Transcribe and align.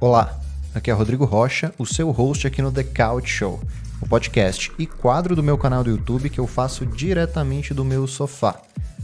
Olá, 0.00 0.38
aqui 0.72 0.92
é 0.92 0.94
Rodrigo 0.94 1.24
Rocha, 1.24 1.74
o 1.76 1.84
seu 1.84 2.12
host 2.12 2.46
aqui 2.46 2.62
no 2.62 2.70
The 2.70 2.84
Couch 2.84 3.28
Show, 3.28 3.60
o 4.00 4.08
podcast 4.08 4.70
e 4.78 4.86
quadro 4.86 5.34
do 5.34 5.42
meu 5.42 5.58
canal 5.58 5.82
do 5.82 5.90
YouTube 5.90 6.30
que 6.30 6.38
eu 6.38 6.46
faço 6.46 6.86
diretamente 6.86 7.74
do 7.74 7.84
meu 7.84 8.06
sofá. 8.06 8.62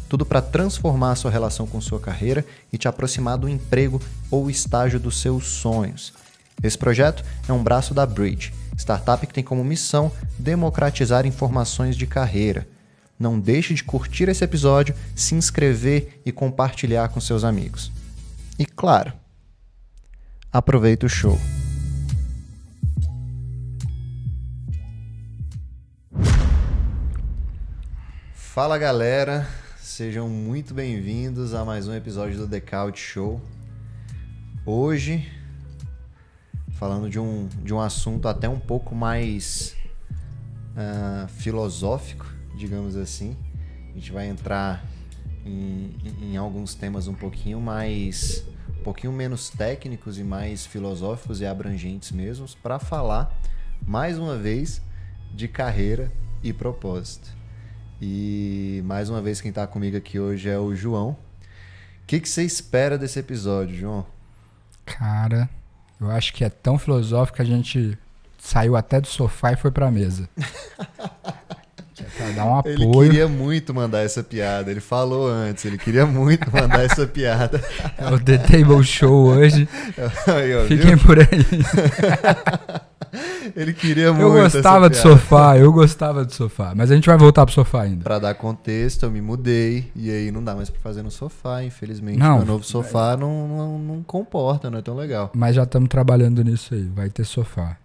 Tudo 0.08 0.24
para 0.24 0.40
transformar 0.40 1.10
a 1.10 1.16
sua 1.16 1.32
relação 1.32 1.66
com 1.66 1.80
sua 1.80 1.98
carreira 1.98 2.46
e 2.72 2.78
te 2.78 2.86
aproximar 2.86 3.36
do 3.36 3.48
emprego 3.48 4.00
ou 4.30 4.48
estágio 4.48 5.00
dos 5.00 5.20
seus 5.20 5.48
sonhos. 5.48 6.12
Esse 6.62 6.78
projeto 6.78 7.24
é 7.48 7.52
um 7.52 7.64
braço 7.64 7.92
da 7.92 8.06
Bridge, 8.06 8.54
startup 8.78 9.26
que 9.26 9.34
tem 9.34 9.42
como 9.42 9.64
missão 9.64 10.12
democratizar 10.38 11.26
informações 11.26 11.96
de 11.96 12.06
carreira. 12.06 12.68
Não 13.18 13.40
deixe 13.40 13.74
de 13.74 13.82
curtir 13.82 14.28
esse 14.28 14.44
episódio, 14.44 14.94
se 15.16 15.34
inscrever 15.34 16.20
e 16.24 16.30
compartilhar 16.30 17.08
com 17.08 17.20
seus 17.20 17.42
amigos. 17.42 17.90
E 18.56 18.64
claro, 18.64 19.12
aproveita 20.54 21.04
o 21.04 21.08
show. 21.08 21.36
Fala 28.32 28.78
galera, 28.78 29.48
sejam 29.80 30.28
muito 30.28 30.72
bem-vindos 30.72 31.54
a 31.54 31.64
mais 31.64 31.88
um 31.88 31.94
episódio 31.94 32.46
do 32.46 32.60
Couch 32.60 33.00
Show. 33.00 33.40
Hoje, 34.64 35.28
falando 36.74 37.10
de 37.10 37.18
um, 37.18 37.48
de 37.64 37.74
um 37.74 37.80
assunto 37.80 38.28
até 38.28 38.48
um 38.48 38.60
pouco 38.60 38.94
mais 38.94 39.74
uh, 40.76 41.26
filosófico, 41.30 42.32
digamos 42.56 42.94
assim. 42.94 43.36
A 43.90 43.94
gente 43.94 44.12
vai 44.12 44.28
entrar 44.28 44.84
em, 45.44 45.96
em 46.22 46.36
alguns 46.36 46.76
temas 46.76 47.08
um 47.08 47.14
pouquinho 47.14 47.60
mais 47.60 48.44
pouquinho 48.84 49.12
menos 49.14 49.48
técnicos 49.48 50.18
e 50.18 50.22
mais 50.22 50.66
filosóficos 50.66 51.40
e 51.40 51.46
abrangentes 51.46 52.12
mesmos 52.12 52.54
para 52.54 52.78
falar 52.78 53.34
mais 53.86 54.18
uma 54.18 54.36
vez 54.36 54.82
de 55.32 55.48
carreira 55.48 56.12
e 56.42 56.52
propósito. 56.52 57.30
E 58.00 58.82
mais 58.84 59.08
uma 59.08 59.22
vez 59.22 59.40
quem 59.40 59.48
está 59.48 59.66
comigo 59.66 59.96
aqui 59.96 60.20
hoje 60.20 60.50
é 60.50 60.58
o 60.58 60.74
João. 60.74 61.10
O 61.10 62.06
que, 62.06 62.20
que 62.20 62.28
você 62.28 62.44
espera 62.44 62.98
desse 62.98 63.18
episódio, 63.18 63.74
João? 63.74 64.06
Cara, 64.84 65.48
eu 65.98 66.10
acho 66.10 66.34
que 66.34 66.44
é 66.44 66.50
tão 66.50 66.78
filosófico 66.78 67.36
que 67.36 67.42
a 67.42 67.46
gente 67.46 67.98
saiu 68.36 68.76
até 68.76 69.00
do 69.00 69.06
sofá 69.06 69.52
e 69.52 69.56
foi 69.56 69.70
pra 69.70 69.90
mesa. 69.90 70.28
pra 72.16 72.30
dar 72.30 72.44
um 72.44 72.58
apoio. 72.58 72.74
Ele 72.74 72.90
queria 73.08 73.28
muito 73.28 73.74
mandar 73.74 74.00
essa 74.00 74.22
piada. 74.22 74.70
Ele 74.70 74.80
falou 74.80 75.28
antes, 75.28 75.64
ele 75.64 75.78
queria 75.78 76.06
muito 76.06 76.50
mandar 76.52 76.84
essa 76.84 77.06
piada. 77.06 77.62
É 77.96 78.12
o 78.12 78.18
The 78.18 78.38
Table 78.38 78.82
Show 78.82 79.28
hoje. 79.28 79.68
Aí, 80.26 80.68
Fiquem 80.68 80.98
por 80.98 81.18
aí. 81.18 81.26
Ele 83.54 83.72
queria 83.72 84.12
muito. 84.12 84.24
Eu 84.24 84.32
gostava 84.32 84.88
do 84.88 84.96
sofá, 84.96 85.56
eu 85.56 85.72
gostava 85.72 86.24
do 86.24 86.32
sofá. 86.32 86.72
Mas 86.74 86.90
a 86.90 86.94
gente 86.94 87.06
vai 87.06 87.16
voltar 87.16 87.44
pro 87.44 87.54
sofá 87.54 87.82
ainda. 87.82 88.02
Pra 88.02 88.18
dar 88.18 88.34
contexto, 88.34 89.04
eu 89.04 89.10
me 89.10 89.20
mudei. 89.20 89.90
E 89.94 90.10
aí 90.10 90.30
não 90.30 90.42
dá 90.42 90.54
mais 90.54 90.70
pra 90.70 90.80
fazer 90.80 91.02
no 91.02 91.10
sofá, 91.10 91.62
infelizmente. 91.62 92.18
Não, 92.18 92.38
Meu 92.38 92.46
novo 92.46 92.64
sofá 92.64 93.16
não, 93.16 93.46
não, 93.46 93.78
não 93.78 94.02
comporta, 94.02 94.70
não 94.70 94.78
é 94.78 94.82
tão 94.82 94.96
legal. 94.96 95.30
Mas 95.34 95.54
já 95.54 95.62
estamos 95.62 95.88
trabalhando 95.88 96.42
nisso 96.42 96.74
aí. 96.74 96.84
Vai 96.94 97.08
ter 97.08 97.24
sofá. 97.24 97.76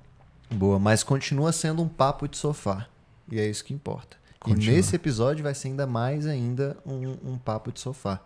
Boa, 0.51 0.79
mas 0.79 1.03
continua 1.03 1.51
sendo 1.51 1.83
um 1.83 1.87
papo 1.87 2.27
de 2.27 2.37
sofá. 2.37 2.87
E 3.31 3.39
é 3.39 3.47
isso 3.47 3.63
que 3.63 3.73
importa. 3.73 4.17
Continua. 4.39 4.73
E 4.73 4.75
nesse 4.75 4.95
episódio 4.95 5.43
vai 5.43 5.53
ser 5.53 5.67
ainda 5.67 5.85
mais 5.85 6.25
ainda 6.25 6.77
um, 6.85 7.33
um, 7.33 7.37
papo 7.37 7.71
de 7.71 7.79
sofá. 7.79 8.21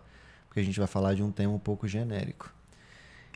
Porque 0.46 0.60
a 0.60 0.62
gente 0.62 0.78
vai 0.78 0.86
falar 0.86 1.14
de 1.14 1.22
um 1.22 1.32
tema 1.32 1.52
um 1.52 1.58
pouco 1.58 1.88
genérico. 1.88 2.52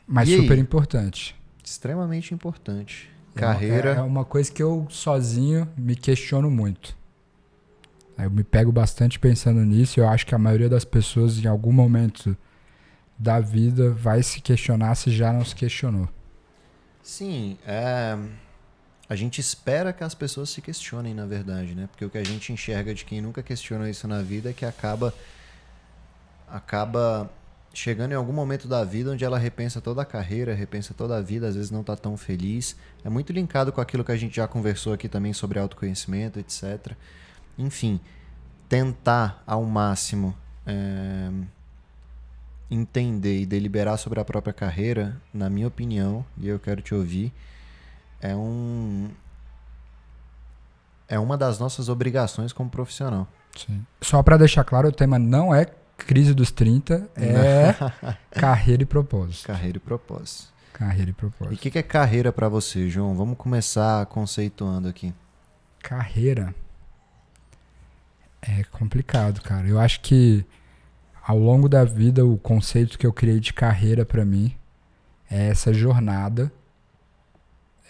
Mas 0.07 0.29
e 0.29 0.37
super 0.37 0.53
aí? 0.53 0.59
importante. 0.59 1.35
Extremamente 1.63 2.33
importante. 2.33 3.11
É 3.35 3.39
Carreira. 3.39 3.89
É 3.91 4.01
uma 4.01 4.23
coisa 4.23 4.51
que 4.51 4.63
eu 4.63 4.87
sozinho 4.89 5.67
me 5.77 5.95
questiono 5.95 6.49
muito. 6.49 6.97
Eu 8.17 8.31
me 8.31 8.43
pego 8.43 8.71
bastante 8.71 9.19
pensando 9.19 9.63
nisso. 9.65 9.99
Eu 9.99 10.07
acho 10.07 10.25
que 10.25 10.33
a 10.33 10.39
maioria 10.39 10.69
das 10.69 10.85
pessoas, 10.85 11.37
em 11.37 11.47
algum 11.47 11.71
momento 11.71 12.35
da 13.17 13.39
vida, 13.39 13.91
vai 13.91 14.23
se 14.23 14.41
questionar 14.41 14.95
se 14.95 15.11
já 15.11 15.33
não 15.33 15.43
se 15.43 15.55
questionou. 15.55 16.07
Sim, 17.03 17.57
é 17.65 18.17
a 19.09 19.15
gente 19.15 19.41
espera 19.41 19.91
que 19.91 20.03
as 20.03 20.13
pessoas 20.13 20.51
se 20.51 20.61
questionem, 20.61 21.15
na 21.15 21.25
verdade, 21.25 21.73
né? 21.73 21.89
Porque 21.91 22.05
o 22.05 22.09
que 22.09 22.17
a 22.17 22.23
gente 22.23 22.53
enxerga 22.53 22.93
de 22.93 23.03
quem 23.03 23.19
nunca 23.19 23.41
questiona 23.41 23.89
isso 23.89 24.07
na 24.07 24.21
vida 24.21 24.51
é 24.51 24.53
que 24.53 24.63
acaba 24.63 25.13
acaba 26.47 27.29
chegando 27.73 28.11
em 28.11 28.15
algum 28.15 28.33
momento 28.33 28.67
da 28.67 28.83
vida 28.83 29.11
onde 29.11 29.23
ela 29.23 29.37
repensa 29.37 29.79
toda 29.79 30.01
a 30.01 30.05
carreira, 30.05 30.53
repensa 30.53 30.93
toda 30.93 31.17
a 31.17 31.21
vida, 31.21 31.47
às 31.47 31.55
vezes 31.55 31.71
não 31.71 31.81
está 31.81 31.95
tão 31.95 32.15
feliz. 32.15 32.75
É 33.03 33.09
muito 33.09 33.33
linkado 33.33 33.71
com 33.71 33.81
aquilo 33.81 34.03
que 34.03 34.11
a 34.11 34.17
gente 34.17 34.35
já 34.35 34.47
conversou 34.47 34.93
aqui 34.93 35.07
também 35.09 35.33
sobre 35.33 35.59
autoconhecimento, 35.59 36.39
etc. 36.39 36.93
Enfim, 37.57 37.99
tentar 38.67 39.43
ao 39.45 39.63
máximo 39.63 40.35
é, 40.65 41.31
entender 42.69 43.41
e 43.41 43.45
deliberar 43.45 43.97
sobre 43.97 44.19
a 44.19 44.25
própria 44.25 44.53
carreira, 44.53 45.19
na 45.33 45.49
minha 45.49 45.67
opinião, 45.67 46.25
e 46.37 46.47
eu 46.47 46.59
quero 46.59 46.81
te 46.81 46.93
ouvir, 46.93 47.33
é 48.21 48.35
um 48.35 49.09
é 51.07 51.17
uma 51.17 51.37
das 51.37 51.57
nossas 51.57 51.89
obrigações 51.89 52.53
como 52.53 52.69
profissional. 52.69 53.27
Sim. 53.55 53.83
Só 53.99 54.21
para 54.21 54.37
deixar 54.37 54.63
claro, 54.63 54.89
o 54.89 54.91
tema 54.91 55.17
não 55.17 55.53
é 55.53 55.65
crise 55.97 56.33
dos 56.33 56.51
30, 56.51 57.09
é 57.15 57.75
carreira 58.31 58.83
e 58.83 58.85
propósito. 58.85 59.47
Carreira 59.47 59.77
e 59.77 59.79
propósito. 59.79 60.53
Carreira 60.71 61.09
e 61.09 61.13
propósito. 61.13 61.53
E 61.53 61.55
o 61.55 61.59
que, 61.59 61.71
que 61.71 61.79
é 61.79 61.83
carreira 61.83 62.31
para 62.31 62.47
você, 62.47 62.87
João? 62.87 63.15
Vamos 63.15 63.37
começar 63.37 64.05
conceituando 64.05 64.87
aqui. 64.87 65.13
Carreira 65.81 66.53
é 68.41 68.63
complicado, 68.65 69.41
cara. 69.41 69.67
Eu 69.67 69.79
acho 69.79 69.99
que 70.01 70.45
ao 71.21 71.37
longo 71.37 71.67
da 71.67 71.83
vida 71.83 72.25
o 72.25 72.37
conceito 72.37 72.97
que 72.97 73.05
eu 73.05 73.11
criei 73.11 73.39
de 73.39 73.53
carreira 73.53 74.05
para 74.05 74.23
mim 74.23 74.55
é 75.29 75.49
essa 75.49 75.73
jornada 75.73 76.51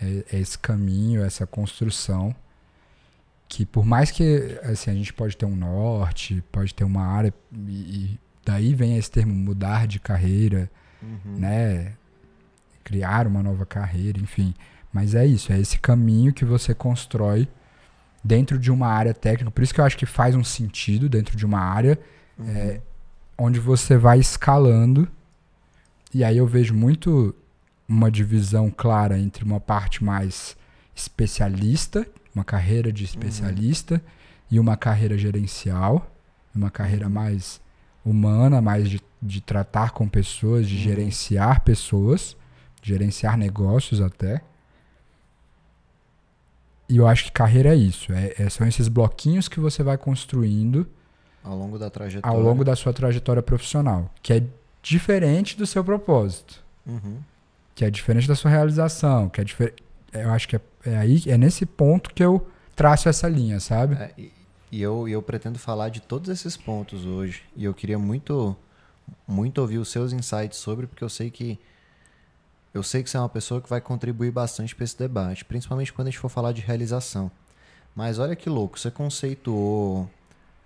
é, 0.01 0.25
é 0.31 0.39
esse 0.39 0.57
caminho, 0.57 1.23
essa 1.23 1.45
construção 1.47 2.35
que 3.49 3.65
por 3.65 3.83
mais 3.83 4.11
que 4.11 4.59
assim, 4.63 4.91
a 4.91 4.93
gente 4.93 5.11
pode 5.11 5.35
ter 5.35 5.45
um 5.45 5.55
norte, 5.55 6.43
pode 6.51 6.73
ter 6.73 6.83
uma 6.83 7.03
área 7.03 7.33
e, 7.67 8.17
daí 8.45 8.73
vem 8.75 8.95
esse 8.95 9.09
termo 9.09 9.33
mudar 9.33 9.87
de 9.87 9.99
carreira, 9.99 10.69
uhum. 11.01 11.37
né? 11.37 11.93
Criar 12.83 13.27
uma 13.27 13.43
nova 13.43 13.65
carreira, 13.65 14.19
enfim. 14.19 14.53
Mas 14.93 15.13
é 15.13 15.25
isso, 15.25 15.51
é 15.51 15.59
esse 15.59 15.77
caminho 15.79 16.33
que 16.33 16.45
você 16.45 16.73
constrói 16.73 17.47
dentro 18.23 18.57
de 18.57 18.71
uma 18.71 18.87
área 18.87 19.13
técnica. 19.13 19.51
Por 19.51 19.63
isso 19.63 19.73
que 19.73 19.81
eu 19.81 19.85
acho 19.85 19.97
que 19.97 20.05
faz 20.05 20.35
um 20.35 20.43
sentido 20.43 21.09
dentro 21.09 21.35
de 21.35 21.45
uma 21.45 21.59
área 21.59 21.99
uhum. 22.37 22.49
é, 22.49 22.81
onde 23.37 23.59
você 23.59 23.97
vai 23.97 24.19
escalando. 24.19 25.07
E 26.13 26.23
aí 26.23 26.37
eu 26.37 26.47
vejo 26.47 26.73
muito 26.73 27.35
uma 27.89 28.11
divisão 28.11 28.69
clara 28.69 29.17
entre 29.17 29.43
uma 29.43 29.59
parte 29.59 30.03
mais 30.03 30.55
especialista, 30.95 32.05
uma 32.35 32.43
carreira 32.43 32.93
de 32.93 33.03
especialista, 33.03 33.95
uhum. 33.95 34.01
e 34.51 34.59
uma 34.59 34.77
carreira 34.77 35.17
gerencial, 35.17 36.15
uma 36.53 36.69
carreira 36.69 37.09
mais 37.09 37.59
humana, 38.05 38.61
mais 38.61 38.87
de, 38.87 39.01
de 39.19 39.41
tratar 39.41 39.91
com 39.91 40.07
pessoas, 40.07 40.69
de 40.69 40.75
uhum. 40.75 40.81
gerenciar 40.83 41.61
pessoas, 41.61 42.37
gerenciar 42.79 43.35
negócios 43.35 43.99
até. 43.99 44.43
E 46.87 46.97
eu 46.97 47.07
acho 47.07 47.25
que 47.25 47.31
carreira 47.31 47.73
é 47.73 47.75
isso. 47.75 48.13
É, 48.13 48.35
é, 48.37 48.49
são 48.49 48.67
esses 48.67 48.87
bloquinhos 48.87 49.47
que 49.47 49.59
você 49.59 49.81
vai 49.81 49.97
construindo 49.97 50.87
ao 51.43 51.57
longo 51.57 51.79
da 51.79 51.89
trajetória. 51.89 52.37
Ao 52.37 52.41
longo 52.41 52.63
da 52.63 52.75
sua 52.75 52.93
trajetória 52.93 53.41
profissional. 53.41 54.13
Que 54.21 54.33
é 54.33 54.43
diferente 54.81 55.57
do 55.57 55.65
seu 55.65 55.83
propósito. 55.83 56.63
Uhum 56.85 57.19
que 57.79 57.85
é 57.85 57.89
diferente 57.89 58.27
da 58.27 58.35
sua 58.35 58.51
realização, 58.51 59.29
que 59.29 59.39
é 59.39 59.43
diferente. 59.45 59.81
Eu 60.11 60.31
acho 60.31 60.49
que 60.49 60.57
é, 60.57 60.61
é, 60.85 60.97
aí, 60.97 61.23
é 61.25 61.37
nesse 61.37 61.65
ponto 61.65 62.13
que 62.13 62.21
eu 62.21 62.45
traço 62.75 63.07
essa 63.07 63.25
linha, 63.29 63.57
sabe? 63.61 63.95
É, 63.95 64.11
e, 64.17 64.33
e 64.69 64.81
eu, 64.81 65.07
eu 65.07 65.21
pretendo 65.21 65.57
falar 65.57 65.87
de 65.87 66.01
todos 66.01 66.29
esses 66.29 66.57
pontos 66.57 67.05
hoje. 67.05 67.41
E 67.55 67.63
eu 67.63 67.73
queria 67.73 67.97
muito, 67.97 68.53
muito 69.25 69.61
ouvir 69.61 69.77
os 69.77 69.87
seus 69.87 70.11
insights 70.11 70.59
sobre, 70.59 70.87
porque 70.87 71.01
eu 71.01 71.07
sei 71.07 71.31
que 71.31 71.57
eu 72.73 72.83
sei 72.83 73.01
que 73.01 73.09
você 73.09 73.15
é 73.15 73.21
uma 73.21 73.29
pessoa 73.29 73.61
que 73.61 73.69
vai 73.69 73.79
contribuir 73.79 74.31
bastante 74.31 74.75
para 74.75 74.83
esse 74.83 74.99
debate, 74.99 75.45
principalmente 75.45 75.93
quando 75.93 76.09
a 76.09 76.11
gente 76.11 76.19
for 76.19 76.27
falar 76.27 76.51
de 76.51 76.59
realização. 76.59 77.31
Mas 77.95 78.19
olha 78.19 78.35
que 78.35 78.49
louco, 78.49 78.77
você 78.77 78.91
conceituou 78.91 80.11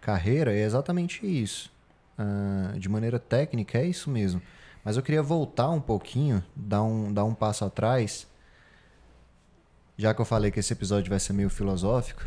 carreira, 0.01 0.51
é 0.51 0.63
exatamente 0.63 1.27
isso. 1.27 1.71
Uh, 2.17 2.79
de 2.79 2.89
maneira 2.89 3.19
técnica, 3.19 3.77
é 3.77 3.85
isso 3.85 4.09
mesmo. 4.09 4.41
Mas 4.83 4.97
eu 4.97 5.03
queria 5.03 5.23
voltar 5.23 5.69
um 5.69 5.79
pouquinho, 5.79 6.43
dar 6.55 6.83
um, 6.83 7.13
dar 7.13 7.23
um 7.23 7.33
passo 7.33 7.63
atrás, 7.63 8.27
já 9.97 10.13
que 10.13 10.19
eu 10.19 10.25
falei 10.25 10.51
que 10.51 10.59
esse 10.59 10.73
episódio 10.73 11.09
vai 11.09 11.19
ser 11.19 11.33
meio 11.33 11.49
filosófico, 11.49 12.23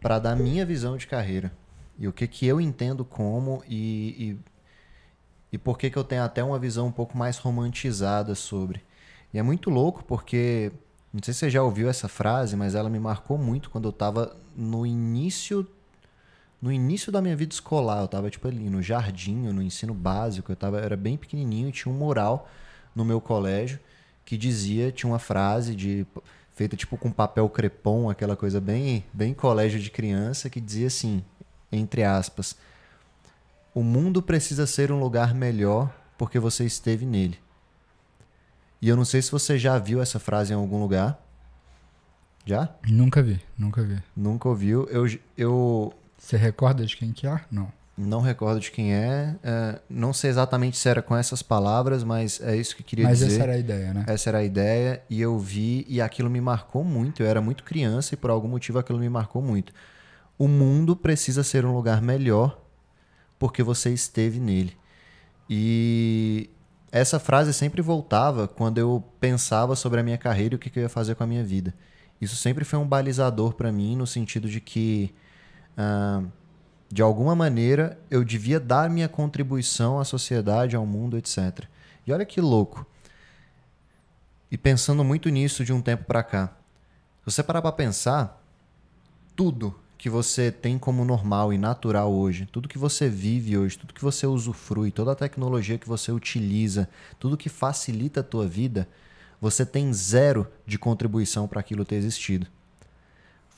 para 0.00 0.18
dar 0.18 0.36
minha 0.36 0.64
visão 0.64 0.96
de 0.96 1.06
carreira. 1.06 1.52
E 1.98 2.06
o 2.06 2.12
que, 2.12 2.28
que 2.28 2.46
eu 2.46 2.60
entendo 2.60 3.04
como 3.04 3.64
e, 3.66 4.38
e, 5.50 5.54
e 5.54 5.58
por 5.58 5.76
que, 5.76 5.90
que 5.90 5.96
eu 5.96 6.04
tenho 6.04 6.22
até 6.22 6.44
uma 6.44 6.58
visão 6.58 6.86
um 6.86 6.92
pouco 6.92 7.18
mais 7.18 7.38
romantizada 7.38 8.34
sobre. 8.36 8.80
E 9.34 9.38
é 9.38 9.42
muito 9.42 9.68
louco 9.68 10.04
porque, 10.04 10.70
não 11.12 11.20
sei 11.22 11.34
se 11.34 11.40
você 11.40 11.50
já 11.50 11.62
ouviu 11.62 11.88
essa 11.88 12.06
frase, 12.08 12.54
mas 12.54 12.76
ela 12.76 12.88
me 12.88 13.00
marcou 13.00 13.36
muito 13.36 13.68
quando 13.70 13.86
eu 13.86 13.90
estava 13.90 14.36
no 14.56 14.86
início 14.86 15.66
no 16.60 16.72
início 16.72 17.12
da 17.12 17.22
minha 17.22 17.36
vida 17.36 17.52
escolar, 17.52 18.00
eu 18.00 18.04
estava 18.06 18.30
tipo 18.30 18.46
ali 18.48 18.68
no 18.68 18.82
jardim, 18.82 19.36
no 19.36 19.62
ensino 19.62 19.94
básico, 19.94 20.50
eu 20.52 20.56
tava, 20.56 20.78
eu 20.78 20.84
era 20.84 20.96
bem 20.96 21.16
pequenininho 21.16 21.68
e 21.68 21.72
tinha 21.72 21.92
um 21.92 21.96
mural 21.96 22.48
no 22.94 23.04
meu 23.04 23.20
colégio 23.20 23.78
que 24.24 24.36
dizia, 24.36 24.92
tinha 24.92 25.10
uma 25.10 25.18
frase 25.18 25.74
de 25.74 26.06
feita 26.54 26.76
tipo 26.76 26.98
com 26.98 27.10
papel 27.10 27.48
crepom, 27.48 28.10
aquela 28.10 28.36
coisa 28.36 28.60
bem, 28.60 29.04
bem 29.12 29.32
colégio 29.32 29.80
de 29.80 29.90
criança, 29.90 30.50
que 30.50 30.60
dizia 30.60 30.88
assim, 30.88 31.24
entre 31.70 32.02
aspas, 32.02 32.56
o 33.72 33.82
mundo 33.82 34.20
precisa 34.20 34.66
ser 34.66 34.90
um 34.90 34.98
lugar 34.98 35.34
melhor 35.34 35.94
porque 36.18 36.38
você 36.38 36.64
esteve 36.64 37.06
nele. 37.06 37.38
E 38.82 38.88
eu 38.88 38.96
não 38.96 39.04
sei 39.04 39.22
se 39.22 39.30
você 39.30 39.58
já 39.58 39.78
viu 39.78 40.02
essa 40.02 40.18
frase 40.18 40.52
em 40.52 40.56
algum 40.56 40.80
lugar. 40.80 41.24
Já? 42.44 42.68
Nunca 42.88 43.22
vi, 43.22 43.40
nunca 43.56 43.82
vi. 43.82 44.02
Nunca 44.16 44.48
ouviu. 44.48 44.84
Eu, 44.88 45.06
eu... 45.36 45.92
Você 46.18 46.36
recorda 46.36 46.84
de 46.84 46.96
quem 46.96 47.12
que 47.12 47.26
é? 47.26 47.40
Não. 47.50 47.72
Não 47.96 48.20
recordo 48.20 48.60
de 48.60 48.70
quem 48.70 48.94
é. 48.94 49.34
é. 49.42 49.80
Não 49.88 50.12
sei 50.12 50.30
exatamente 50.30 50.76
se 50.76 50.88
era 50.88 51.00
com 51.00 51.16
essas 51.16 51.42
palavras, 51.42 52.04
mas 52.04 52.40
é 52.40 52.56
isso 52.56 52.76
que 52.76 52.82
queria 52.82 53.06
mas 53.06 53.18
dizer. 53.18 53.26
Mas 53.26 53.34
essa 53.34 53.44
era 53.44 53.52
a 53.52 53.58
ideia, 53.58 53.94
né? 53.94 54.04
Essa 54.06 54.30
era 54.30 54.38
a 54.38 54.44
ideia. 54.44 55.02
E 55.08 55.20
eu 55.20 55.38
vi, 55.38 55.84
e 55.88 56.00
aquilo 56.00 56.28
me 56.28 56.40
marcou 56.40 56.84
muito. 56.84 57.22
Eu 57.22 57.26
era 57.26 57.40
muito 57.40 57.64
criança 57.64 58.14
e 58.14 58.16
por 58.16 58.30
algum 58.30 58.48
motivo 58.48 58.78
aquilo 58.78 58.98
me 58.98 59.08
marcou 59.08 59.40
muito. 59.40 59.72
O 60.38 60.46
mundo 60.46 60.94
precisa 60.94 61.42
ser 61.42 61.64
um 61.64 61.74
lugar 61.74 62.00
melhor 62.00 62.60
porque 63.38 63.62
você 63.62 63.90
esteve 63.90 64.38
nele. 64.38 64.76
E 65.48 66.50
essa 66.90 67.18
frase 67.18 67.52
sempre 67.52 67.82
voltava 67.82 68.46
quando 68.46 68.78
eu 68.78 69.02
pensava 69.20 69.74
sobre 69.74 70.00
a 70.00 70.02
minha 70.02 70.18
carreira 70.18 70.54
e 70.54 70.56
o 70.56 70.58
que 70.58 70.76
eu 70.78 70.82
ia 70.82 70.88
fazer 70.88 71.14
com 71.14 71.24
a 71.24 71.26
minha 71.26 71.44
vida. 71.44 71.74
Isso 72.20 72.36
sempre 72.36 72.64
foi 72.64 72.78
um 72.78 72.86
balizador 72.86 73.54
para 73.54 73.70
mim, 73.70 73.96
no 73.96 74.06
sentido 74.06 74.48
de 74.48 74.60
que. 74.60 75.14
De 76.90 77.02
alguma 77.02 77.34
maneira, 77.34 77.98
eu 78.10 78.24
devia 78.24 78.58
dar 78.58 78.88
minha 78.88 79.08
contribuição 79.08 80.00
à 80.00 80.04
sociedade, 80.04 80.74
ao 80.74 80.86
mundo, 80.86 81.18
etc. 81.18 81.64
E 82.06 82.12
olha 82.12 82.24
que 82.24 82.40
louco. 82.40 82.86
E 84.50 84.56
pensando 84.56 85.04
muito 85.04 85.28
nisso 85.28 85.64
de 85.64 85.72
um 85.72 85.82
tempo 85.82 86.04
para 86.04 86.22
cá. 86.22 86.46
Se 87.20 87.34
você 87.34 87.42
parar 87.42 87.60
para 87.60 87.72
pensar, 87.72 88.42
tudo 89.36 89.78
que 89.98 90.08
você 90.08 90.50
tem 90.50 90.78
como 90.78 91.04
normal 91.04 91.52
e 91.52 91.58
natural 91.58 92.10
hoje, 92.12 92.48
tudo 92.50 92.68
que 92.68 92.78
você 92.78 93.08
vive 93.08 93.58
hoje, 93.58 93.76
tudo 93.76 93.92
que 93.92 94.02
você 94.02 94.26
usufrui, 94.26 94.90
toda 94.90 95.12
a 95.12 95.16
tecnologia 95.16 95.76
que 95.76 95.88
você 95.88 96.10
utiliza, 96.10 96.88
tudo 97.18 97.36
que 97.36 97.48
facilita 97.48 98.20
a 98.20 98.22
tua 98.22 98.46
vida, 98.48 98.88
você 99.40 99.66
tem 99.66 99.92
zero 99.92 100.46
de 100.64 100.78
contribuição 100.78 101.46
para 101.46 101.60
aquilo 101.60 101.84
ter 101.84 101.96
existido. 101.96 102.46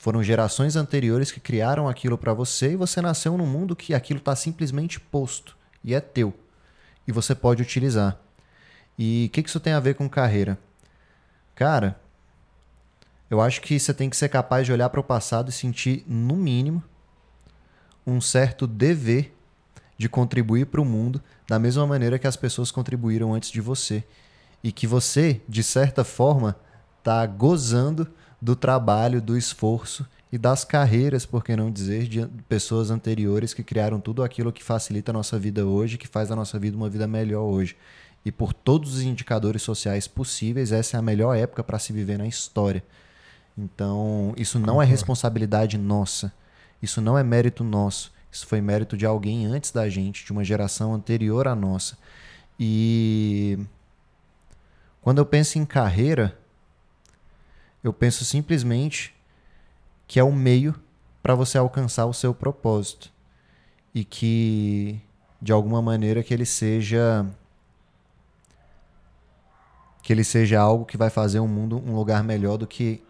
Foram 0.01 0.23
gerações 0.23 0.75
anteriores 0.75 1.31
que 1.31 1.39
criaram 1.39 1.87
aquilo 1.87 2.17
para 2.17 2.33
você 2.33 2.71
e 2.71 2.75
você 2.75 2.99
nasceu 3.03 3.37
num 3.37 3.45
mundo 3.45 3.75
que 3.75 3.93
aquilo 3.93 4.17
está 4.17 4.35
simplesmente 4.35 4.99
posto 4.99 5.55
e 5.83 5.93
é 5.93 5.99
teu. 5.99 6.33
E 7.07 7.11
você 7.11 7.35
pode 7.35 7.61
utilizar. 7.61 8.17
E 8.97 9.27
o 9.27 9.29
que, 9.29 9.43
que 9.43 9.49
isso 9.49 9.59
tem 9.59 9.73
a 9.73 9.79
ver 9.79 9.93
com 9.93 10.09
carreira? 10.09 10.57
Cara, 11.53 11.99
eu 13.29 13.39
acho 13.39 13.61
que 13.61 13.79
você 13.79 13.93
tem 13.93 14.09
que 14.09 14.17
ser 14.17 14.29
capaz 14.29 14.65
de 14.65 14.73
olhar 14.73 14.89
para 14.89 14.99
o 14.99 15.03
passado 15.03 15.49
e 15.49 15.53
sentir, 15.53 16.03
no 16.07 16.35
mínimo, 16.35 16.83
um 18.03 18.19
certo 18.19 18.65
dever 18.65 19.31
de 19.99 20.09
contribuir 20.09 20.65
para 20.65 20.81
o 20.81 20.85
mundo 20.85 21.21
da 21.47 21.59
mesma 21.59 21.85
maneira 21.85 22.17
que 22.17 22.25
as 22.25 22.35
pessoas 22.35 22.71
contribuíram 22.71 23.35
antes 23.35 23.51
de 23.51 23.61
você. 23.61 24.03
E 24.63 24.71
que 24.71 24.87
você, 24.87 25.41
de 25.47 25.61
certa 25.61 26.03
forma, 26.03 26.57
está 26.97 27.23
gozando 27.27 28.11
do 28.41 28.55
trabalho, 28.55 29.21
do 29.21 29.37
esforço 29.37 30.05
e 30.31 30.37
das 30.37 30.63
carreiras, 30.63 31.25
por 31.25 31.43
que 31.43 31.55
não 31.55 31.69
dizer, 31.69 32.07
de 32.07 32.25
pessoas 32.47 32.89
anteriores 32.89 33.53
que 33.53 33.63
criaram 33.63 33.99
tudo 33.99 34.23
aquilo 34.23 34.51
que 34.51 34.63
facilita 34.63 35.11
a 35.11 35.13
nossa 35.13 35.37
vida 35.37 35.65
hoje, 35.65 35.97
que 35.97 36.07
faz 36.07 36.31
a 36.31 36.35
nossa 36.35 36.57
vida 36.57 36.75
uma 36.75 36.89
vida 36.89 37.07
melhor 37.07 37.43
hoje. 37.43 37.75
E 38.23 38.31
por 38.31 38.53
todos 38.53 38.95
os 38.95 39.01
indicadores 39.01 39.61
sociais 39.61 40.07
possíveis, 40.07 40.71
essa 40.71 40.95
é 40.95 40.99
a 40.99 41.01
melhor 41.01 41.35
época 41.35 41.63
para 41.63 41.79
se 41.79 41.91
viver 41.91 42.17
na 42.17 42.27
história. 42.27 42.83
Então, 43.57 44.33
isso 44.37 44.57
não 44.57 44.81
é 44.81 44.85
responsabilidade 44.85 45.77
nossa. 45.77 46.31
Isso 46.81 47.01
não 47.01 47.17
é 47.17 47.23
mérito 47.23 47.63
nosso. 47.63 48.11
Isso 48.31 48.47
foi 48.47 48.61
mérito 48.61 48.95
de 48.95 49.05
alguém 49.05 49.45
antes 49.45 49.71
da 49.71 49.89
gente, 49.89 50.23
de 50.23 50.31
uma 50.31 50.43
geração 50.43 50.93
anterior 50.93 51.47
à 51.47 51.55
nossa. 51.55 51.97
E 52.59 53.59
quando 55.01 55.17
eu 55.17 55.25
penso 55.25 55.57
em 55.57 55.65
carreira, 55.65 56.37
eu 57.83 57.91
penso 57.91 58.23
simplesmente 58.23 59.13
que 60.07 60.19
é 60.19 60.23
o 60.23 60.31
meio 60.31 60.75
para 61.21 61.35
você 61.35 61.57
alcançar 61.57 62.05
o 62.05 62.13
seu 62.13 62.33
propósito 62.33 63.11
e 63.93 64.03
que 64.03 65.01
de 65.41 65.51
alguma 65.51 65.81
maneira 65.81 66.23
que 66.23 66.33
ele 66.33 66.45
seja 66.45 67.25
que 70.03 70.11
ele 70.11 70.23
seja 70.23 70.59
algo 70.59 70.85
que 70.85 70.97
vai 70.97 71.09
fazer 71.09 71.39
o 71.39 71.47
mundo 71.47 71.81
um 71.85 71.95
lugar 71.95 72.23
melhor 72.23 72.57
do 72.57 72.67
que 72.67 73.03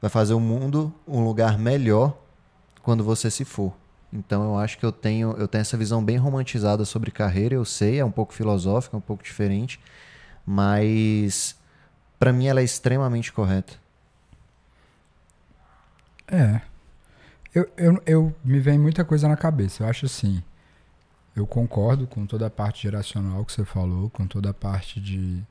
vai 0.00 0.10
fazer 0.10 0.34
o 0.34 0.40
mundo 0.40 0.92
um 1.06 1.24
lugar 1.24 1.58
melhor 1.58 2.16
quando 2.82 3.02
você 3.02 3.30
se 3.30 3.44
for. 3.44 3.72
Então 4.12 4.44
eu 4.44 4.58
acho 4.58 4.78
que 4.78 4.86
eu 4.86 4.92
tenho 4.92 5.32
eu 5.32 5.48
tenho 5.48 5.62
essa 5.62 5.76
visão 5.76 6.04
bem 6.04 6.16
romantizada 6.16 6.84
sobre 6.84 7.10
carreira, 7.10 7.54
eu 7.54 7.64
sei, 7.64 7.98
é 7.98 8.04
um 8.04 8.10
pouco 8.10 8.32
filosófica, 8.32 8.96
um 8.96 9.00
pouco 9.00 9.24
diferente, 9.24 9.80
mas 10.46 11.56
para 12.18 12.32
mim 12.32 12.46
ela 12.46 12.60
é 12.60 12.64
extremamente 12.64 13.32
correta. 13.32 13.74
É. 16.28 16.60
Eu, 17.54 17.70
eu, 17.76 18.02
eu 18.04 18.36
me 18.44 18.60
vem 18.60 18.78
muita 18.78 19.04
coisa 19.04 19.28
na 19.28 19.36
cabeça. 19.36 19.82
Eu 19.82 19.88
acho 19.88 20.06
assim. 20.06 20.42
Eu 21.34 21.46
concordo 21.46 22.06
com 22.06 22.26
toda 22.26 22.46
a 22.46 22.50
parte 22.50 22.82
geracional 22.82 23.44
que 23.44 23.52
você 23.52 23.64
falou, 23.64 24.10
com 24.10 24.26
toda 24.26 24.50
a 24.50 24.54
parte 24.54 25.00
de. 25.00 25.42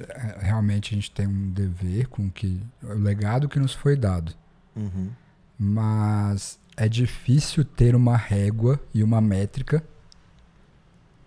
É, 0.00 0.38
realmente 0.40 0.92
a 0.92 0.96
gente 0.96 1.10
tem 1.10 1.26
um 1.26 1.50
dever 1.50 2.08
com 2.08 2.30
que. 2.30 2.60
O 2.82 2.94
legado 2.94 3.48
que 3.48 3.58
nos 3.58 3.74
foi 3.74 3.96
dado. 3.96 4.32
Uhum. 4.74 5.10
Mas 5.58 6.58
é 6.76 6.88
difícil 6.88 7.64
ter 7.64 7.94
uma 7.94 8.16
régua 8.16 8.80
e 8.92 9.02
uma 9.02 9.20
métrica 9.20 9.84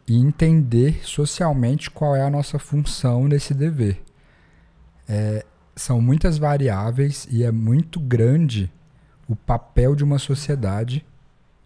e 0.08 0.18
entender 0.18 1.06
socialmente 1.06 1.92
qual 1.92 2.16
é 2.16 2.22
a 2.22 2.30
nossa 2.30 2.58
função 2.58 3.27
nesse 3.27 3.54
dever. 3.54 4.01
É, 5.08 5.46
são 5.76 6.02
muitas 6.02 6.38
variáveis 6.38 7.28
e 7.30 7.44
é 7.44 7.52
muito 7.52 8.00
grande 8.00 8.72
o 9.28 9.36
papel 9.36 9.96
de 9.96 10.04
uma 10.04 10.18
sociedade 10.18 11.06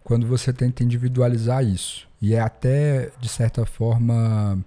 quando 0.04 0.28
você 0.28 0.52
tenta 0.52 0.84
individualizar 0.84 1.64
isso. 1.64 2.08
E 2.22 2.34
é 2.34 2.40
até, 2.40 3.12
de 3.20 3.30
certa 3.30 3.66
forma, 3.66 4.64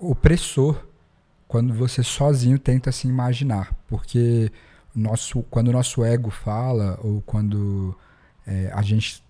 opressor 0.00 0.84
quando 1.46 1.72
você 1.72 2.02
sozinho 2.02 2.58
tenta 2.58 2.90
se 2.90 3.06
imaginar. 3.06 3.74
Porque 3.86 4.50
nosso, 4.94 5.42
quando 5.44 5.68
o 5.68 5.72
nosso 5.72 6.04
ego 6.04 6.30
fala, 6.30 6.98
ou 7.02 7.22
quando 7.22 7.96
é, 8.46 8.70
a 8.74 8.82
gente 8.82 9.22